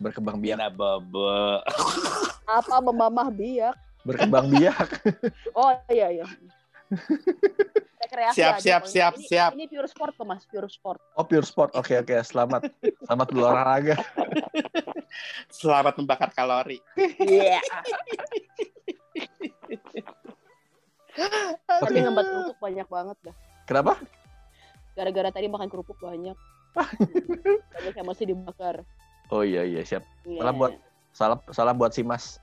berkembang 0.00 0.40
biak. 0.40 0.58
Apa 2.50 2.82
memamah 2.82 3.30
biak? 3.30 3.78
berkembang 4.04 4.48
biak. 4.52 4.88
Oh 5.58 5.70
iya 5.92 6.08
iya. 6.22 6.26
Rekreasi 8.00 8.42
Siap, 8.42 8.54
aja, 8.58 8.62
siap, 8.64 8.82
siap, 8.88 9.14
ini, 9.14 9.26
siap. 9.28 9.50
Ini 9.54 9.64
pure 9.70 9.86
sport 9.86 10.12
tuh 10.16 10.26
mas, 10.26 10.42
pure 10.48 10.66
sport. 10.66 10.98
Oh 11.14 11.22
pure 11.22 11.46
sport. 11.46 11.70
Oke 11.78 12.00
oke, 12.00 12.16
selamat. 12.24 12.66
Selamat 13.06 13.26
berolahraga. 13.30 13.96
Selamat 15.60 15.94
membakar 15.98 16.30
kalori. 16.34 16.78
Iya. 17.18 17.58
Oke. 21.82 21.90
Tadi 21.90 21.98
ngembat 21.98 22.26
kerupuk 22.30 22.58
banyak 22.62 22.86
banget 22.86 23.16
dah. 23.26 23.36
Kenapa? 23.66 23.98
Gara-gara 24.94 25.28
tadi 25.34 25.50
makan 25.50 25.68
kerupuk 25.68 25.98
banyak. 25.98 26.38
banyak 27.74 27.94
yang 27.98 28.06
masih 28.06 28.30
dibakar. 28.30 28.86
Oh 29.34 29.42
iya 29.42 29.66
iya 29.66 29.82
siap. 29.82 30.06
Salam 30.22 30.62
buat 30.62 30.78
salam 31.12 31.38
salam 31.50 31.74
buat 31.74 31.90
si 31.90 32.02
Mas. 32.02 32.38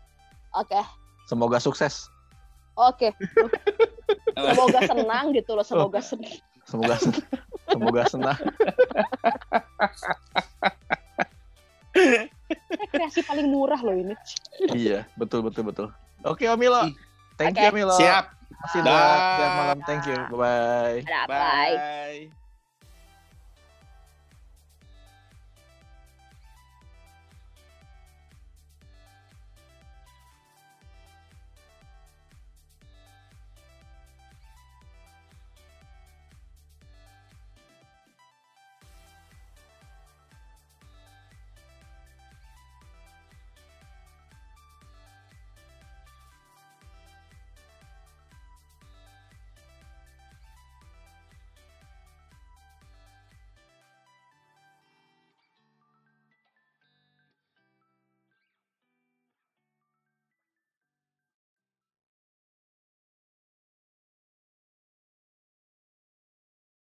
Oke, 0.53 0.79
Semoga 1.25 1.59
sukses. 1.59 2.07
oke. 2.73 3.11
Semoga 4.37 4.79
senang 4.85 5.33
gitu 5.33 5.57
loh, 5.57 5.65
semoga 5.65 5.97
senang. 5.97 6.37
Semoga 6.63 6.95
sen- 6.95 7.25
semoga 7.67 8.03
senang. 8.05 8.37
Rekreasi 12.69 13.25
paling 13.25 13.49
murah 13.49 13.79
loh 13.81 13.95
ini. 13.95 14.13
iya, 14.71 15.09
betul 15.17 15.41
betul 15.41 15.65
betul. 15.65 15.87
Oke 16.21 16.45
Om 16.45 16.59
Milo. 16.59 16.85
Thank 17.35 17.57
you 17.57 17.65
Oke. 17.65 17.73
Om 17.73 17.75
Milo. 17.75 17.95
Siap. 17.97 18.25
Terima 18.47 18.65
kasih 18.65 19.49
malam. 19.53 19.77
Thank 19.85 20.03
you. 20.05 20.17
Bye 20.29 20.37
bye. 20.37 20.97
Bye. 21.25 22.46